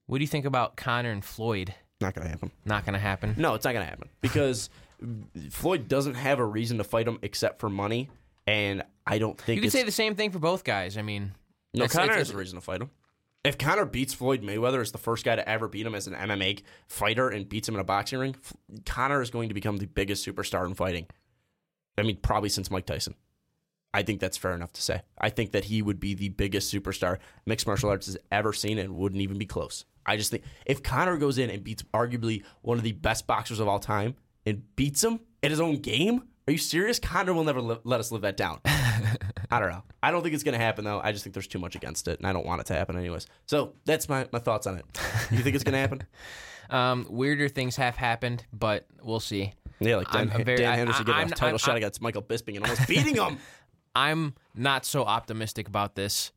What 0.07 0.19
do 0.19 0.25
you 0.25 0.29
think 0.29 0.47
about 0.47 0.77
Conor 0.77 1.11
and 1.11 1.23
Floyd? 1.23 1.75
Not 2.01 2.15
gonna 2.15 2.29
happen. 2.31 2.51
Not 2.65 2.85
going 2.87 2.95
to 2.95 2.99
happen. 3.01 3.35
No, 3.37 3.53
it's 3.55 3.65
not 3.65 3.73
gonna 3.75 3.85
happen 3.85 4.09
because 4.23 4.71
Floyd 5.51 5.89
doesn't 5.89 6.15
have 6.15 6.39
a 6.39 6.45
reason 6.45 6.79
to 6.79 6.85
fight 6.85 7.07
him 7.07 7.19
except 7.23 7.61
for 7.61 7.69
money, 7.69 8.11
and 8.47 8.83
I 9.07 9.19
don't 9.19 9.41
think 9.41 9.57
You 9.57 9.63
could 9.63 9.73
say 9.73 9.83
the 9.85 9.93
same 9.93 10.15
thing 10.15 10.31
for 10.31 10.39
both 10.39 10.65
guys. 10.65 10.97
I 10.97 11.03
mean, 11.03 11.33
No, 11.75 11.85
it's- 11.85 11.93
Conor 11.93 12.13
it's- 12.13 12.29
has 12.29 12.31
a 12.35 12.37
reason 12.37 12.57
to 12.57 12.61
fight 12.61 12.81
him. 12.83 12.91
If 13.45 13.57
Conor 13.57 13.85
beats 13.85 14.13
Floyd 14.15 14.43
Mayweather 14.43 14.81
as 14.81 14.91
the 14.91 14.99
first 14.99 15.25
guy 15.25 15.37
to 15.37 15.49
ever 15.49 15.69
beat 15.69 15.87
him 15.87 15.95
as 15.95 16.07
an 16.09 16.15
MMA 16.15 16.63
fighter 16.89 17.29
and 17.29 17.49
beats 17.49 17.69
him 17.69 17.77
in 17.77 17.81
a 17.81 17.85
boxing 17.85 18.19
ring, 18.19 18.37
Conor 18.85 19.23
is 19.23 19.31
going 19.31 19.49
to 19.49 19.55
become 19.55 19.77
the 19.77 19.87
biggest 19.87 20.27
superstar 20.27 20.67
in 20.67 20.75
fighting. 20.75 21.07
I 21.97 22.03
mean, 22.03 22.17
probably 22.17 22.49
since 22.49 22.71
Mike 22.71 22.87
Tyson. 22.87 23.15
I 23.95 24.03
think 24.03 24.21
that's 24.21 24.37
fair 24.37 24.53
enough 24.53 24.73
to 24.75 24.83
say. 24.83 25.03
I 25.19 25.31
think 25.31 25.53
that 25.53 25.65
he 25.65 25.81
would 25.83 25.99
be 25.99 26.15
the 26.15 26.29
biggest 26.29 26.73
superstar 26.73 27.19
mixed 27.47 27.67
martial 27.67 27.89
arts 27.89 28.07
has 28.07 28.19
ever 28.31 28.53
seen 28.53 28.79
and 28.79 28.97
wouldn't 28.97 29.23
even 29.23 29.39
be 29.39 29.47
close. 29.47 29.85
I 30.05 30.17
just 30.17 30.31
think 30.31 30.43
if 30.67 30.83
Conor 30.83 31.17
goes 31.17 31.39
in 31.39 31.49
and 31.49 31.63
beats 31.65 31.83
arguably 31.95 32.43
one 32.63 32.77
of 32.77 32.85
the 32.85 32.93
best 32.93 33.27
boxers 33.27 33.61
of 33.61 33.69
all 33.69 33.79
time 33.79 34.17
and 34.49 34.77
beats 34.77 35.03
him 35.05 35.21
at 35.43 35.51
his 35.51 35.61
own 35.61 35.77
game? 35.77 36.23
Are 36.47 36.53
you 36.53 36.59
serious? 36.59 36.99
Conor 36.99 37.35
will 37.35 37.45
never 37.45 37.61
li- 37.61 37.79
let 37.85 38.01
us 38.01 38.11
live 38.11 38.23
that 38.23 38.37
down. 38.37 38.61
I 38.65 39.61
don't 39.61 39.71
know. 39.71 39.83
I 40.03 40.11
don't 40.11 40.23
think 40.23 40.35
it's 40.35 40.43
going 40.45 40.59
to 40.59 40.65
happen, 40.65 40.85
though. 40.85 41.01
I 41.03 41.13
just 41.13 41.25
think 41.25 41.35
there's 41.35 41.47
too 41.47 41.59
much 41.59 41.75
against 41.77 42.09
it, 42.09 42.19
and 42.19 42.27
I 42.27 42.33
don't 42.33 42.47
want 42.47 42.61
it 42.63 42.67
to 42.69 42.75
happen, 42.75 42.97
anyways. 42.97 43.27
So 43.47 43.75
that's 43.85 44.09
my, 44.09 44.27
my 44.33 44.39
thoughts 44.39 44.67
on 44.67 44.77
it. 44.77 44.85
You 45.31 45.39
think 45.39 45.55
it's 45.55 45.65
going 45.65 45.75
to 45.75 45.79
happen? 45.79 46.03
Um, 46.71 47.07
weirder 47.09 47.49
things 47.49 47.77
have 47.77 47.97
happened, 47.97 48.45
but 48.53 48.87
we'll 49.03 49.21
see. 49.21 49.55
Yeah, 49.81 49.97
like 49.97 50.11
Dan, 50.13 50.31
I'm 50.35 50.45
very- 50.45 50.59
Dan 50.59 50.71
I- 50.75 50.77
Henderson 50.77 51.01
I- 51.01 51.07
getting 51.07 51.19
I'm- 51.21 51.29
a 51.29 51.35
title 51.35 51.49
I'm- 51.53 51.59
shot 51.59 51.77
against 51.79 52.03
Michael 52.03 52.21
Bisping 52.21 52.57
and 52.57 52.65
almost 52.65 52.87
beating 52.87 53.15
him. 53.17 53.39
I'm 53.95 54.35
not 54.55 54.85
so 54.85 55.03
optimistic 55.05 55.67
about 55.67 55.95
this, 55.95 56.31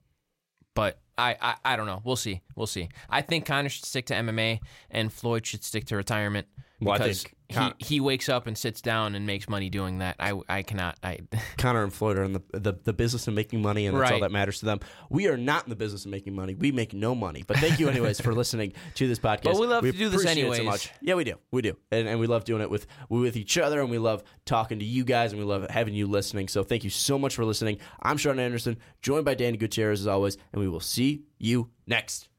but 0.73 0.99
I, 1.17 1.35
I, 1.41 1.55
I 1.65 1.75
don't 1.75 1.85
know. 1.85 2.01
We'll 2.05 2.15
see. 2.15 2.39
We'll 2.55 2.65
see. 2.65 2.87
I 3.09 3.21
think 3.23 3.45
Conor 3.45 3.67
should 3.67 3.83
stick 3.83 4.05
to 4.05 4.13
MMA 4.13 4.61
and 4.89 5.11
Floyd 5.11 5.45
should 5.45 5.65
stick 5.65 5.83
to 5.87 5.97
retirement 5.97 6.47
Well, 6.79 6.95
I 6.95 6.99
think 7.11 7.35
He, 7.51 7.85
he 7.85 7.99
wakes 7.99 8.29
up 8.29 8.47
and 8.47 8.57
sits 8.57 8.81
down 8.81 9.15
and 9.15 9.25
makes 9.25 9.47
money 9.49 9.69
doing 9.69 9.99
that. 9.99 10.15
I, 10.19 10.39
I 10.49 10.63
cannot. 10.63 10.97
I 11.03 11.19
Conor 11.57 11.83
and 11.83 11.93
Floyd 11.93 12.17
are 12.17 12.23
in 12.23 12.33
the, 12.33 12.41
the, 12.51 12.73
the 12.83 12.93
business 12.93 13.27
of 13.27 13.33
making 13.33 13.61
money, 13.61 13.85
and 13.85 13.99
that's 13.99 14.11
all 14.11 14.19
that 14.21 14.31
matters 14.31 14.59
to 14.59 14.65
them. 14.65 14.79
We 15.09 15.27
are 15.27 15.37
not 15.37 15.65
in 15.65 15.69
the 15.69 15.75
business 15.75 16.05
of 16.05 16.11
making 16.11 16.35
money. 16.35 16.55
We 16.55 16.71
make 16.71 16.93
no 16.93 17.13
money. 17.15 17.43
But 17.45 17.57
thank 17.57 17.79
you, 17.79 17.89
anyways, 17.89 18.21
for 18.21 18.33
listening 18.41 18.73
to 18.95 19.07
this 19.07 19.19
podcast. 19.19 19.43
But 19.43 19.59
we 19.59 19.67
love 19.67 19.83
to 19.83 19.91
do 19.91 20.09
this 20.09 20.21
it 20.21 20.25
so 20.25 20.29
anyways. 20.29 20.63
much. 20.63 20.91
Yeah, 21.01 21.15
we 21.15 21.23
do. 21.23 21.35
We 21.51 21.61
do. 21.61 21.77
And, 21.91 22.07
and 22.07 22.19
we 22.19 22.27
love 22.27 22.43
doing 22.43 22.61
it 22.61 22.69
with, 22.69 22.87
with 23.09 23.35
each 23.35 23.57
other, 23.57 23.81
and 23.81 23.89
we 23.89 23.97
love 23.97 24.23
talking 24.45 24.79
to 24.79 24.85
you 24.85 25.03
guys, 25.03 25.31
and 25.31 25.39
we 25.39 25.45
love 25.45 25.69
having 25.69 25.93
you 25.93 26.07
listening. 26.07 26.47
So 26.47 26.63
thank 26.63 26.83
you 26.83 26.89
so 26.89 27.19
much 27.19 27.35
for 27.35 27.45
listening. 27.45 27.77
I'm 28.01 28.17
Sean 28.17 28.39
Anderson, 28.39 28.77
joined 29.01 29.25
by 29.25 29.35
Danny 29.35 29.57
Gutierrez, 29.57 30.01
as 30.01 30.07
always, 30.07 30.37
and 30.53 30.61
we 30.61 30.67
will 30.67 30.79
see 30.79 31.23
you 31.37 31.69
next. 31.87 32.29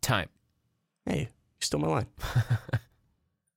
time. 0.00 0.28
Hey, 1.04 1.20
you 1.20 1.28
stole 1.60 1.80
my 1.80 1.88
line. 1.88 2.06